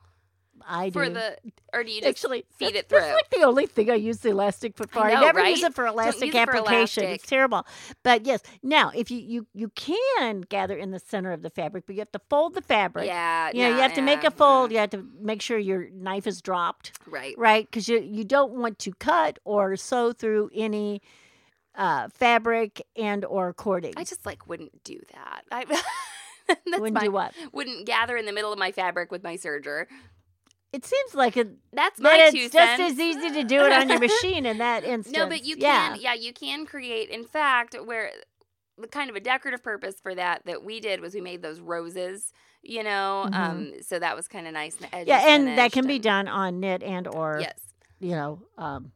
I 0.64 0.88
do. 0.88 0.92
for 0.92 1.08
the 1.10 1.36
or 1.72 1.82
do 1.82 1.90
you 1.90 2.00
just 2.00 2.08
Actually, 2.10 2.44
feed 2.56 2.76
it 2.76 2.88
through 2.88 3.00
That's 3.00 3.12
like 3.14 3.30
the 3.30 3.42
only 3.44 3.66
thing 3.66 3.90
I 3.90 3.94
use 3.96 4.18
the 4.18 4.28
elastic 4.30 4.76
foot 4.76 4.88
for. 4.92 5.00
I, 5.00 5.14
know, 5.14 5.20
never 5.22 5.40
right? 5.40 5.50
use 5.50 5.64
it 5.64 5.74
for 5.74 5.84
elastic 5.84 6.28
it 6.28 6.32
for 6.32 6.38
application. 6.56 7.02
elastic. 7.02 7.08
It's 7.22 7.26
terrible. 7.26 7.66
But 8.04 8.24
yes, 8.24 8.40
now 8.62 8.92
if 8.94 9.10
you, 9.10 9.18
you 9.18 9.46
you 9.52 9.68
can 9.70 10.42
gather 10.42 10.76
in 10.76 10.92
the 10.92 11.00
center 11.00 11.32
of 11.32 11.42
the 11.42 11.50
fabric, 11.50 11.86
but 11.86 11.96
you 11.96 12.00
have 12.00 12.12
to 12.12 12.20
fold 12.30 12.54
the 12.54 12.62
fabric. 12.62 13.06
yeah 13.06 13.50
You 13.52 13.62
know, 13.62 13.68
you 13.70 13.74
nah, 13.74 13.80
have 13.82 13.94
to 13.94 14.02
make 14.02 14.22
a 14.22 14.30
fold. 14.30 14.70
yeah. 14.70 14.74
You 14.76 14.80
have 14.82 14.90
to 14.90 15.04
make 15.20 15.42
sure 15.42 15.58
your 15.58 15.88
knife 15.90 16.26
is 16.28 16.40
dropped, 16.40 17.00
right 17.08 17.34
right? 17.36 17.66
Because 17.68 17.88
you 17.88 17.98
you 18.00 18.22
don't 18.24 18.52
want 18.52 18.78
to 18.78 18.92
cut 18.94 19.40
or 19.44 19.74
sew 19.74 20.12
through 20.12 20.50
any 20.54 21.02
uh, 21.74 22.06
fabric 22.10 22.80
and 22.94 23.24
or 23.24 23.52
cording. 23.52 23.92
i 23.96 24.04
just 24.04 24.24
like 24.24 24.46
wouldn't 24.46 24.84
do 24.84 25.00
that 25.12 25.42
i 25.50 25.64
Wouldn't 26.66 26.92
my- 26.94 27.00
do 27.04 27.10
what? 27.10 27.32
wouldn't 27.52 27.86
gather 27.86 28.16
in 28.16 28.26
the 28.26 28.32
middle 28.32 28.52
of 28.52 28.58
my 28.58 28.72
fabric 28.72 29.10
with 29.10 29.22
my 29.22 29.36
serger. 29.36 29.86
It 30.72 30.84
seems 30.84 31.14
like 31.14 31.36
it, 31.36 31.50
That's 31.72 32.00
my 32.00 32.10
that 32.10 32.16
my 32.18 32.24
it's 32.24 32.32
two 32.32 32.48
just 32.48 32.80
as 32.80 32.98
easy 32.98 33.30
to 33.30 33.44
do 33.44 33.60
it 33.64 33.72
on 33.72 33.88
your 33.88 34.00
machine 34.00 34.44
in 34.44 34.58
that 34.58 34.82
instance. 34.82 35.16
No, 35.16 35.28
but 35.28 35.44
you 35.44 35.56
can. 35.56 35.98
Yeah, 36.00 36.14
you 36.14 36.32
can 36.32 36.66
create. 36.66 37.10
In 37.10 37.24
fact, 37.24 37.76
where 37.84 38.10
the 38.76 38.88
kind 38.88 39.08
of 39.08 39.14
a 39.14 39.20
decorative 39.20 39.62
purpose 39.62 40.00
for 40.02 40.16
that 40.16 40.42
that 40.46 40.64
we 40.64 40.80
did 40.80 41.00
was 41.00 41.14
we 41.14 41.20
made 41.20 41.42
those 41.42 41.60
roses. 41.60 42.32
You 42.66 42.82
know, 42.82 43.26
Mhm. 43.28 43.34
um, 43.36 43.72
so 43.82 43.98
that 44.00 44.16
was 44.16 44.26
kind 44.26 44.46
of 44.48 44.52
nice. 44.54 44.76
And 44.92 45.06
Yeah, 45.06 45.28
and 45.28 45.58
that 45.58 45.70
can 45.70 45.86
be 45.86 46.00
done 46.00 46.26
on 46.26 46.58
knit 46.58 46.82
and 46.82 47.06
or 47.06 47.38
Yes. 47.40 47.58
you 48.00 48.12
know 48.16 48.40
um, 48.58 48.90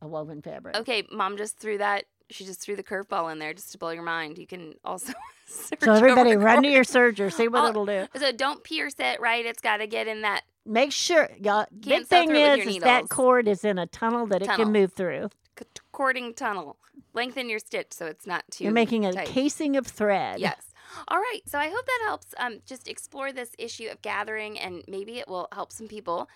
a 0.00 0.08
woven 0.08 0.40
fabric. 0.40 0.76
Okay, 0.76 1.06
mom 1.12 1.36
just 1.36 1.58
threw 1.58 1.76
that. 1.76 2.04
She 2.30 2.44
just 2.44 2.60
threw 2.60 2.76
the 2.76 2.82
curveball 2.82 3.32
in 3.32 3.38
there 3.38 3.54
just 3.54 3.72
to 3.72 3.78
blow 3.78 3.90
your 3.90 4.02
mind. 4.02 4.38
You 4.38 4.46
can 4.46 4.74
also. 4.84 5.12
search 5.46 5.80
So 5.82 5.92
everybody 5.92 6.36
run 6.36 6.62
to 6.62 6.68
your 6.68 6.84
serger, 6.84 7.32
see 7.32 7.48
what 7.48 7.64
Oh, 7.64 7.68
it'll 7.68 7.86
do. 7.86 8.06
So 8.16 8.32
don't 8.32 8.62
pierce 8.62 8.96
it, 8.98 9.18
right? 9.18 9.46
It's 9.46 9.62
got 9.62 9.78
to 9.78 9.86
get 9.86 10.06
in 10.06 10.20
that 10.22 10.42
Make 10.68 10.92
sure, 10.92 11.30
y'all. 11.40 11.64
Big 11.80 12.06
thing 12.06 12.28
through 12.28 12.36
it 12.36 12.58
with 12.58 12.68
is, 12.68 12.76
is 12.76 12.82
that 12.82 13.08
cord 13.08 13.48
is 13.48 13.64
in 13.64 13.78
a 13.78 13.86
tunnel 13.86 14.26
that 14.26 14.42
it 14.42 14.50
can 14.50 14.70
move 14.70 14.92
through. 14.92 15.30
c- 15.58 15.64
cording 15.92 16.34
tunnel. 16.34 16.76
Lengthen 17.14 17.48
your 17.48 17.58
stitch 17.58 17.86
so 17.90 18.04
it's 18.04 18.26
not 18.26 18.44
too. 18.50 18.64
You're 18.64 18.72
making 18.74 19.06
a 19.06 19.14
tight. 19.14 19.28
casing 19.28 19.76
of 19.76 19.86
thread. 19.86 20.40
Yes. 20.40 20.74
All 21.08 21.16
right. 21.16 21.40
So 21.46 21.58
I 21.58 21.68
hope 21.68 21.86
that 21.86 22.00
helps 22.04 22.34
um, 22.38 22.58
just 22.66 22.86
explore 22.86 23.32
this 23.32 23.52
issue 23.58 23.88
of 23.88 24.02
gathering 24.02 24.58
and 24.58 24.84
maybe 24.86 25.18
it 25.18 25.26
will 25.26 25.48
help 25.52 25.72
some 25.72 25.88
people. 25.88 26.28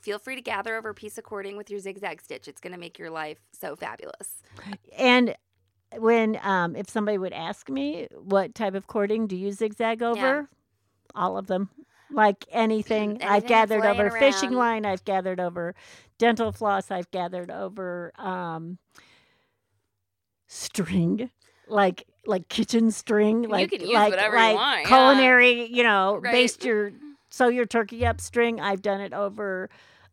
Feel 0.00 0.18
free 0.18 0.36
to 0.36 0.40
gather 0.40 0.76
over 0.76 0.90
a 0.90 0.94
piece 0.94 1.18
of 1.18 1.24
cording 1.24 1.56
with 1.56 1.70
your 1.70 1.80
zigzag 1.80 2.20
stitch. 2.20 2.48
It's 2.48 2.60
going 2.60 2.72
to 2.72 2.78
make 2.78 2.98
your 2.98 3.10
life 3.10 3.38
so 3.52 3.76
fabulous. 3.76 4.42
And 4.96 5.36
when 5.96 6.38
um, 6.42 6.76
if 6.76 6.88
somebody 6.88 7.18
would 7.18 7.32
ask 7.32 7.68
me 7.68 8.08
what 8.12 8.54
type 8.54 8.74
of 8.74 8.86
cording 8.86 9.26
do 9.26 9.36
you 9.36 9.52
zigzag 9.52 10.02
over, 10.02 10.48
all 11.14 11.36
of 11.38 11.46
them. 11.46 11.70
Like 12.10 12.44
anything, 12.50 13.18
I've 13.22 13.46
gathered 13.46 13.84
over 13.84 14.10
fishing 14.10 14.52
line. 14.52 14.86
I've 14.86 15.04
gathered 15.04 15.40
over 15.40 15.74
dental 16.18 16.52
floss. 16.52 16.90
I've 16.90 17.10
gathered 17.10 17.50
over 17.50 18.12
um, 18.18 18.78
string, 20.46 21.30
like 21.66 22.06
like 22.26 22.48
kitchen 22.48 22.90
string. 22.90 23.42
Like 23.42 23.70
can 23.70 23.80
use 23.80 23.90
like, 23.90 24.10
whatever 24.10 24.36
you 24.36 24.42
like 24.42 24.56
want, 24.56 24.80
yeah. 24.82 24.86
culinary. 24.86 25.66
You 25.66 25.82
know, 25.82 26.18
Right. 26.22 26.32
baste 26.32 26.64
your 26.64 26.92
sew 27.38 27.48
your 27.48 27.64
turkey 27.64 28.04
up 28.04 28.20
string. 28.20 28.60
I've 28.60 28.82
done 28.82 29.00
it 29.00 29.12
over 29.12 29.70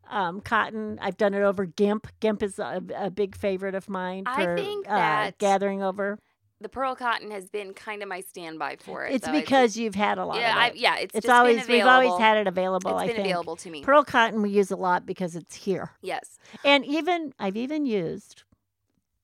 um, 0.09 0.41
cotton. 0.41 0.99
I've 1.01 1.17
done 1.17 1.33
it 1.33 1.41
over 1.41 1.65
gimp. 1.65 2.07
Gimp 2.19 2.43
is 2.43 2.59
a, 2.59 2.81
a 2.95 3.09
big 3.09 3.35
favorite 3.35 3.75
of 3.75 3.89
mine 3.89 4.23
I 4.25 4.43
for 4.43 4.57
think 4.57 4.89
uh, 4.89 5.31
gathering 5.39 5.83
over. 5.83 6.19
The 6.61 6.69
pearl 6.69 6.95
cotton 6.95 7.31
has 7.31 7.49
been 7.49 7.73
kind 7.73 8.01
of 8.01 8.07
my 8.07 8.21
standby 8.21 8.77
for 8.79 9.05
it. 9.05 9.13
It's. 9.13 9.27
I 9.27 9.31
because 9.31 9.75
you've 9.75 9.95
had 9.95 10.17
a 10.17 10.25
lot 10.25 10.37
yeah, 10.37 10.51
of 10.51 10.57
I, 10.57 10.67
it. 10.67 10.75
yeah, 10.77 10.97
it's, 10.97 11.15
it's 11.15 11.29
always 11.29 11.67
we've 11.67 11.85
always 11.85 12.17
had 12.17 12.37
it 12.37 12.47
available. 12.47 12.91
It's 12.91 13.03
I 13.03 13.07
been 13.07 13.15
think 13.17 13.27
available 13.27 13.57
to 13.57 13.69
me. 13.69 13.83
pearl 13.83 14.03
cotton 14.03 14.41
we 14.41 14.51
use 14.51 14.71
a 14.71 14.77
lot 14.77 15.05
because 15.05 15.35
it's 15.35 15.55
here, 15.55 15.91
yes. 16.01 16.39
and 16.63 16.85
even 16.85 17.33
I've 17.39 17.57
even 17.57 17.85
used 17.85 18.43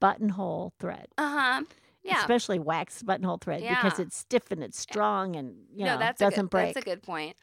buttonhole 0.02 0.74
thread, 0.78 1.08
Uh 1.18 1.30
huh. 1.30 1.64
Yeah. 2.04 2.20
especially 2.20 2.58
wax 2.60 3.04
buttonhole 3.04 3.38
thread 3.38 3.62
because 3.62 4.00
it's 4.00 4.18
stiff 4.18 4.52
and 4.52 4.64
it's 4.64 4.80
strong 4.80 5.36
and 5.36 5.56
you 5.74 5.86
no, 5.86 5.94
know 5.94 6.00
that's 6.00 6.20
doesn't 6.20 6.46
good, 6.46 6.50
break. 6.50 6.74
That's 6.74 6.86
a 6.86 6.90
good 6.90 7.04
point. 7.04 7.38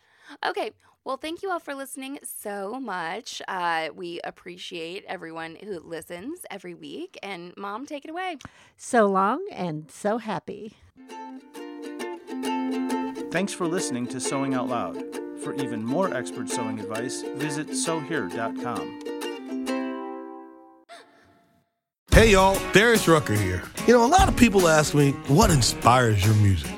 Okay. 0.47 0.72
Well, 1.05 1.16
thank 1.16 1.43
you 1.43 1.51
all 1.51 1.59
for 1.59 1.74
listening 1.74 2.18
so 2.22 2.79
much. 2.79 3.41
Uh, 3.49 3.89
we 3.95 4.20
appreciate 4.24 5.05
everyone 5.09 5.57
who 5.57 5.81
listens 5.81 6.45
every 6.51 6.74
week. 6.74 7.18
And 7.22 7.57
mom, 7.57 7.87
take 7.87 8.05
it 8.05 8.11
away. 8.11 8.37
So 8.76 9.07
long 9.07 9.47
and 9.51 9.91
so 9.91 10.18
happy. 10.18 10.74
Thanks 13.31 13.53
for 13.53 13.66
listening 13.66 14.07
to 14.09 14.20
Sewing 14.20 14.55
Out 14.55 14.68
Loud. 14.68 15.03
For 15.43 15.55
even 15.55 15.85
more 15.85 16.12
expert 16.12 16.51
sewing 16.51 16.79
advice, 16.79 17.22
visit 17.37 17.74
sewhere.com. 17.74 19.01
Hey 22.11 22.33
y'all, 22.33 22.59
Darius 22.72 23.07
Rucker 23.07 23.35
here. 23.35 23.62
You 23.87 23.95
know, 23.95 24.05
a 24.05 24.07
lot 24.07 24.29
of 24.29 24.37
people 24.37 24.68
ask 24.68 24.93
me, 24.95 25.12
what 25.29 25.51
inspires 25.51 26.24
your 26.24 26.35
music? 26.35 26.78